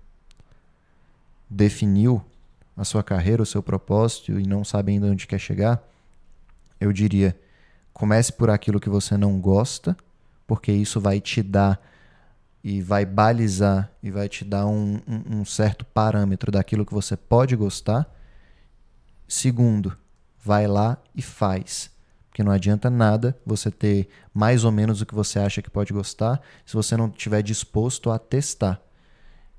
definiu 1.49 2.21
a 2.77 2.85
sua 2.85 3.03
carreira, 3.03 3.43
o 3.43 3.47
seu 3.47 3.63
propósito 3.63 4.39
e 4.39 4.47
não 4.47 4.65
sabe 4.65 4.93
ainda 4.93 5.07
onde 5.07 5.27
quer 5.27 5.39
chegar, 5.39 5.83
eu 6.81 6.93
diria: 6.93 7.39
comece 7.93 8.33
por 8.33 8.51
aquilo 8.51 8.81
que 8.81 8.89
você 8.89 9.17
não 9.17 9.41
gosta, 9.41 9.97
porque 10.47 10.73
isso 10.73 11.01
vai 11.01 11.21
te 11.21 11.43
dar 11.43 11.81
e 12.65 12.81
vai 12.81 13.05
balizar 13.05 13.91
e 14.03 14.11
vai 14.11 14.29
te 14.29 14.45
dar 14.45 14.67
um, 14.67 15.01
um, 15.07 15.41
um 15.41 15.45
certo 15.45 15.85
parâmetro 15.85 16.53
daquilo 16.53 16.87
que 16.87 16.95
você 16.95 17.17
pode 17.17 17.57
gostar. 17.57 18.09
Segundo, 19.27 19.97
vai 20.43 20.67
lá 20.67 20.99
e 21.15 21.23
faz. 21.23 21.91
Porque 22.29 22.43
não 22.43 22.53
adianta 22.53 22.89
nada 22.89 23.37
você 23.45 23.71
ter 23.71 24.09
mais 24.33 24.65
ou 24.65 24.73
menos 24.73 25.01
o 25.01 25.07
que 25.07 25.15
você 25.15 25.39
acha 25.39 25.61
que 25.61 25.71
pode 25.71 25.93
gostar 25.93 26.41
se 26.65 26.75
você 26.75 26.97
não 26.97 27.09
estiver 27.09 27.43
disposto 27.43 28.11
a 28.11 28.19
testar. 28.19 28.81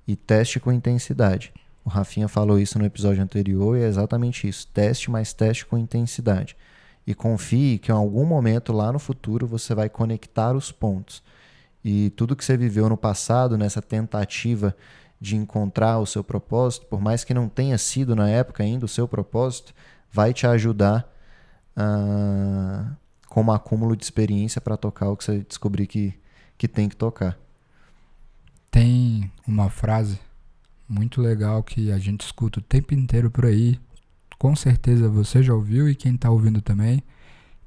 E 0.08 0.16
teste 0.16 0.60
com 0.60 0.72
intensidade. 0.72 1.54
O 1.86 1.90
Rafinha 1.90 2.28
falou 2.28 2.60
isso 2.60 2.80
no 2.80 2.86
episódio 2.86 3.22
anterior 3.22 3.78
e 3.78 3.82
é 3.82 3.88
exatamente 3.88 4.48
isso. 4.48 4.68
Teste, 4.68 5.12
mas 5.12 5.34
teste 5.34 5.66
com 5.66 5.78
intensidade. 5.78 6.56
E 7.06 7.14
confie 7.14 7.78
que 7.78 7.92
em 7.92 7.96
algum 7.96 8.26
momento 8.26 8.72
lá 8.72 8.92
no 8.92 9.00
futuro 9.00 9.46
você 9.46 9.76
vai 9.76 9.90
conectar 9.90 10.56
os 10.56 10.72
pontos. 10.72 11.22
E 11.84 12.12
tudo 12.12 12.36
que 12.36 12.46
você 12.46 12.56
viveu 12.56 12.88
no 12.88 12.96
passado, 12.96 13.58
nessa 13.58 13.82
tentativa 13.82 14.76
de 15.20 15.36
encontrar 15.36 16.00
o 16.00 16.06
seu 16.06 16.24
propósito, 16.24 16.86
por 16.86 17.02
mais 17.02 17.24
que 17.26 17.34
não 17.34 17.50
tenha 17.50 17.78
sido 17.78 18.16
na 18.16 18.30
época 18.30 18.64
ainda 18.64 18.86
o 18.86 18.90
seu 18.90 19.08
propósito, 19.08 19.74
vai 20.10 20.34
te 20.34 20.48
ajudar 20.48 21.10
uh, 21.78 22.96
como 23.28 23.52
acúmulo 23.52 23.98
de 23.98 24.04
experiência 24.04 24.62
para 24.62 24.78
tocar 24.78 25.10
o 25.10 25.18
que 25.18 25.26
você 25.26 25.40
descobrir 25.40 25.88
que, 25.88 26.14
que 26.58 26.68
tem 26.68 26.88
que 26.88 26.96
tocar. 26.96 27.38
Tem 28.72 29.30
uma 29.46 29.70
frase 29.70 30.20
muito 30.94 31.22
legal 31.22 31.64
que 31.64 31.92
a 31.92 31.98
gente 31.98 32.22
escuta 32.22 32.60
o 32.60 32.64
tempo 32.64 32.94
inteiro 32.94 33.32
por 33.32 33.46
aí. 33.46 33.80
Com 34.38 34.56
certeza 34.56 35.10
você 35.10 35.42
já 35.42 35.54
ouviu 35.54 35.90
e 35.90 35.96
quem 35.96 36.16
está 36.16 36.30
ouvindo 36.30 36.62
também, 36.62 37.02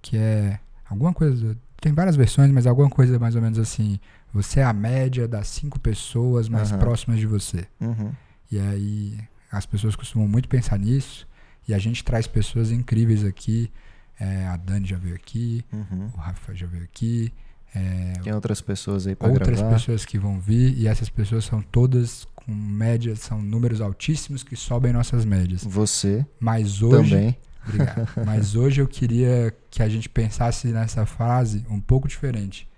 que 0.01 0.17
é 0.17 0.61
alguma 0.89 1.13
coisa. 1.13 1.57
Tem 1.81 1.93
várias 1.93 2.17
versões, 2.17 2.51
mas 2.51 2.67
alguma 2.67 2.89
coisa 2.89 3.19
mais 3.19 3.35
ou 3.35 3.43
menos 3.43 3.59
assim. 3.59 3.99
Você 4.33 4.61
é 4.61 4.65
a 4.65 4.73
média 4.73 5.27
das 5.27 5.49
cinco 5.49 5.79
pessoas 5.81 6.49
mais 6.49 6.71
uhum. 6.71 6.79
próximas 6.79 7.19
de 7.19 7.27
você. 7.27 7.67
Uhum. 7.81 8.13
E 8.51 8.59
aí 8.59 9.19
as 9.51 9.67
pessoas 9.67 9.97
costumam 9.97 10.29
muito 10.29 10.49
pensar 10.49 10.79
nisso. 10.79 11.27
E 11.69 11.75
a 11.75 11.79
gente 11.79 12.05
traz 12.05 12.27
pessoas 12.27 12.71
incríveis 12.71 13.25
aqui. 13.25 13.71
É, 14.19 14.47
a 14.47 14.57
Dani 14.57 14.87
já 14.87 14.97
veio 14.97 15.15
aqui, 15.15 15.63
uhum. 15.71 16.11
o 16.15 16.17
Rafa 16.17 16.55
já 16.55 16.67
veio 16.67 16.85
aqui. 16.85 17.33
É, 17.75 18.13
Tem 18.23 18.33
outras 18.33 18.63
pessoas 18.63 19.07
aí 19.07 19.15
para 19.15 19.29
gravar. 19.29 19.51
Outras 19.51 19.73
pessoas 19.73 20.05
que 20.07 20.19
vão 20.19 20.41
vir. 20.41 20.79
E 20.79 20.87
essas 20.87 21.11
pessoas 21.11 21.45
são 21.45 21.61
todas 21.61 22.27
com 22.47 22.55
médias, 22.55 23.19
são 23.19 23.43
números 23.43 23.81
altíssimos 23.81 24.45
que 24.45 24.55
sobem 24.57 24.93
nossas 24.93 25.25
médias. 25.25 25.65
Você 25.65 26.25
Mas 26.39 26.81
hoje, 26.81 27.11
também. 27.11 27.39
Obrigado. 27.67 28.09
Mas 28.25 28.55
hoje 28.55 28.81
eu 28.81 28.87
queria 28.87 29.55
que 29.69 29.83
a 29.83 29.89
gente 29.89 30.09
pensasse 30.09 30.69
nessa 30.69 31.05
frase 31.05 31.67
um 31.69 31.81
pouco 31.81 32.07
diferente, 32.07 32.69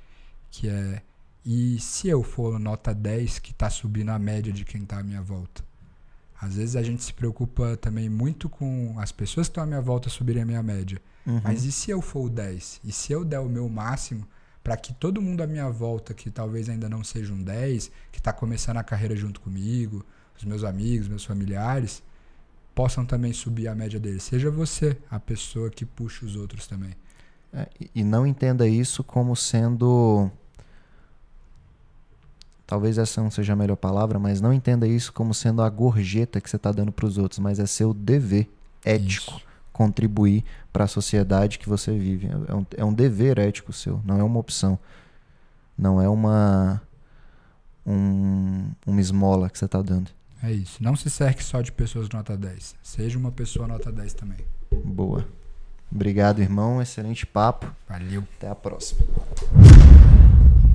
que 0.50 0.68
é 0.68 1.02
e 1.44 1.78
se 1.80 2.08
eu 2.08 2.22
for 2.22 2.58
nota 2.58 2.94
10 2.94 3.38
que 3.38 3.52
está 3.52 3.70
subindo 3.70 4.10
a 4.10 4.18
média 4.18 4.52
de 4.52 4.64
quem 4.64 4.82
está 4.82 4.98
à 4.98 5.02
minha 5.02 5.22
volta? 5.22 5.64
Às 6.40 6.56
vezes 6.56 6.76
a 6.76 6.82
gente 6.82 7.02
se 7.02 7.12
preocupa 7.12 7.76
também 7.76 8.08
muito 8.08 8.48
com 8.48 8.94
as 8.98 9.10
pessoas 9.10 9.48
que 9.48 9.52
estão 9.52 9.64
à 9.64 9.66
minha 9.66 9.80
volta 9.80 10.10
subirem 10.10 10.42
a 10.42 10.46
minha 10.46 10.62
média. 10.62 11.00
Uhum. 11.26 11.40
Mas 11.42 11.64
e 11.64 11.72
se 11.72 11.90
eu 11.90 12.00
for 12.00 12.26
o 12.26 12.28
10? 12.28 12.80
E 12.84 12.92
se 12.92 13.12
eu 13.12 13.24
der 13.24 13.40
o 13.40 13.48
meu 13.48 13.68
máximo 13.68 14.26
para 14.62 14.76
que 14.76 14.92
todo 14.92 15.22
mundo 15.22 15.42
à 15.42 15.46
minha 15.46 15.68
volta, 15.70 16.12
que 16.12 16.30
talvez 16.30 16.68
ainda 16.68 16.88
não 16.88 17.02
seja 17.02 17.32
um 17.32 17.42
10, 17.42 17.90
que 18.12 18.18
está 18.18 18.32
começando 18.32 18.76
a 18.76 18.84
carreira 18.84 19.16
junto 19.16 19.40
comigo, 19.40 20.04
os 20.36 20.44
meus 20.44 20.64
amigos, 20.64 21.08
meus 21.08 21.24
familiares, 21.24 22.02
possam 22.74 23.04
também 23.04 23.32
subir 23.32 23.68
a 23.68 23.74
média 23.74 23.98
deles. 23.98 24.22
Seja 24.22 24.50
você 24.50 24.96
a 25.10 25.18
pessoa 25.18 25.70
que 25.70 25.84
puxa 25.84 26.24
os 26.24 26.36
outros 26.36 26.66
também. 26.66 26.94
É, 27.52 27.66
e 27.94 28.04
não 28.04 28.26
entenda 28.26 28.68
isso 28.68 29.02
como 29.02 29.34
sendo. 29.34 30.30
Talvez 32.66 32.98
essa 32.98 33.22
não 33.22 33.30
seja 33.30 33.54
a 33.54 33.56
melhor 33.56 33.76
palavra, 33.76 34.18
mas 34.18 34.40
não 34.40 34.52
entenda 34.52 34.86
isso 34.86 35.12
como 35.12 35.32
sendo 35.32 35.62
a 35.62 35.70
gorjeta 35.70 36.40
que 36.40 36.50
você 36.50 36.56
está 36.56 36.70
dando 36.70 36.92
para 36.92 37.06
os 37.06 37.16
outros, 37.16 37.38
mas 37.38 37.58
é 37.58 37.64
seu 37.64 37.94
dever 37.94 38.46
ético. 38.84 39.38
Isso 39.38 39.47
contribuir 39.78 40.44
para 40.72 40.84
a 40.84 40.88
sociedade 40.88 41.56
que 41.56 41.68
você 41.68 41.96
vive. 41.96 42.28
É 42.48 42.54
um, 42.54 42.66
é 42.78 42.84
um 42.84 42.92
dever 42.92 43.38
ético 43.38 43.72
seu, 43.72 44.02
não 44.04 44.18
é 44.18 44.22
uma 44.24 44.40
opção. 44.40 44.76
Não 45.78 46.02
é 46.02 46.08
uma 46.08 46.82
um, 47.86 48.72
uma 48.84 49.00
esmola 49.00 49.48
que 49.48 49.56
você 49.56 49.66
está 49.66 49.80
dando. 49.80 50.10
É 50.42 50.50
isso. 50.50 50.82
Não 50.82 50.96
se 50.96 51.08
cerque 51.08 51.44
só 51.44 51.60
de 51.60 51.70
pessoas 51.70 52.08
nota 52.08 52.36
10. 52.36 52.74
Seja 52.82 53.16
uma 53.16 53.30
pessoa 53.30 53.68
nota 53.68 53.92
10 53.92 54.14
também. 54.14 54.38
Boa. 54.84 55.24
Obrigado, 55.92 56.40
irmão. 56.40 56.82
Excelente 56.82 57.24
papo. 57.24 57.72
Valeu. 57.88 58.24
Até 58.36 58.48
a 58.48 58.56
próxima. 58.56 59.00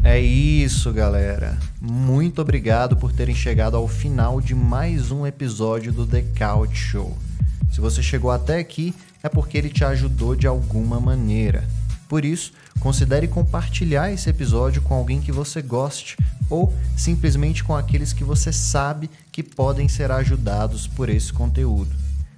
É 0.02 0.18
isso, 0.20 0.94
galera. 0.94 1.60
Muito 1.82 2.42
obrigado 2.42 2.96
por 2.96 3.12
terem 3.12 3.36
chegado 3.36 3.76
ao 3.76 3.88
final 3.88 4.40
de 4.40 4.56
mais 4.56 5.12
um 5.12 5.28
episódio 5.28 5.92
do 5.92 6.08
The 6.08 6.24
Couch 6.38 6.76
Show. 6.76 7.18
Se 7.74 7.82
você 7.82 8.04
chegou 8.04 8.30
até 8.30 8.60
aqui, 8.60 8.94
é 9.24 9.28
porque 9.28 9.58
ele 9.58 9.68
te 9.68 9.84
ajudou 9.84 10.36
de 10.36 10.46
alguma 10.46 11.00
maneira. 11.00 11.68
Por 12.08 12.24
isso, 12.24 12.54
considere 12.80 13.28
compartilhar 13.28 14.12
esse 14.12 14.30
episódio 14.30 14.80
com 14.84 14.94
alguém 14.94 15.20
que 15.20 15.32
você 15.32 15.60
goste 15.60 16.16
ou 16.52 16.72
simplesmente 16.96 17.64
com 17.64 17.76
aqueles 17.76 18.14
que 18.14 18.24
você 18.24 18.54
sabe 18.54 19.10
que 19.32 19.42
podem 19.42 19.90
ser 19.90 20.12
ajudados 20.12 20.86
por 20.86 21.10
esse 21.10 21.34
conteúdo. 21.34 21.90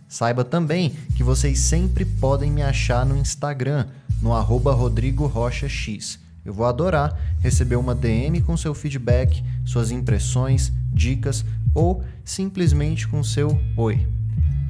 Saiba 0.07 0.45
também 0.45 0.95
que 1.17 1.23
vocês 1.23 1.59
sempre 1.59 2.05
podem 2.05 2.49
me 2.49 2.63
achar 2.63 3.05
no 3.05 3.17
Instagram, 3.17 3.88
no 4.21 4.33
arroba 4.33 4.73
Rodrigo 4.73 5.27
Rocha 5.27 5.67
X. 5.67 6.17
Eu 6.45 6.53
vou 6.53 6.65
adorar 6.65 7.36
receber 7.41 7.75
uma 7.75 7.93
DM 7.93 8.39
com 8.39 8.55
seu 8.55 8.73
feedback, 8.73 9.43
suas 9.65 9.91
impressões, 9.91 10.71
dicas 10.93 11.43
ou 11.73 12.01
simplesmente 12.23 13.05
com 13.05 13.21
seu 13.21 13.59
oi. 13.75 14.07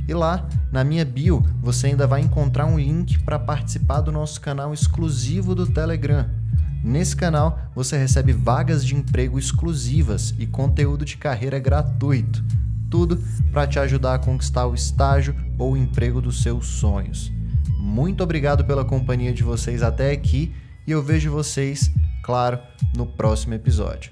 E 0.07 0.13
lá, 0.13 0.47
na 0.71 0.83
minha 0.83 1.03
bio, 1.03 1.43
você 1.61 1.87
ainda 1.87 2.05
vai 2.05 2.21
encontrar 2.21 2.65
um 2.65 2.77
link 2.77 3.19
para 3.19 3.39
participar 3.39 4.01
do 4.01 4.11
nosso 4.11 4.39
canal 4.39 4.73
exclusivo 4.73 5.55
do 5.55 5.65
Telegram. 5.65 6.29
Nesse 6.83 7.15
canal, 7.15 7.59
você 7.73 7.97
recebe 7.97 8.31
vagas 8.31 8.85
de 8.85 8.95
emprego 8.95 9.39
exclusivas 9.39 10.35
e 10.37 10.45
conteúdo 10.45 11.03
de 11.03 11.17
carreira 11.17 11.57
gratuito. 11.57 12.43
Tudo 12.91 13.17
para 13.51 13.65
te 13.65 13.79
ajudar 13.79 14.13
a 14.13 14.19
conquistar 14.19 14.67
o 14.67 14.75
estágio 14.75 15.35
ou 15.57 15.73
o 15.73 15.77
emprego 15.77 16.21
dos 16.21 16.43
seus 16.43 16.67
sonhos. 16.67 17.31
Muito 17.79 18.23
obrigado 18.23 18.63
pela 18.63 18.85
companhia 18.85 19.33
de 19.33 19.41
vocês 19.41 19.81
até 19.81 20.11
aqui 20.11 20.53
e 20.85 20.91
eu 20.91 21.01
vejo 21.01 21.31
vocês, 21.31 21.91
claro, 22.23 22.59
no 22.95 23.07
próximo 23.07 23.55
episódio. 23.55 24.11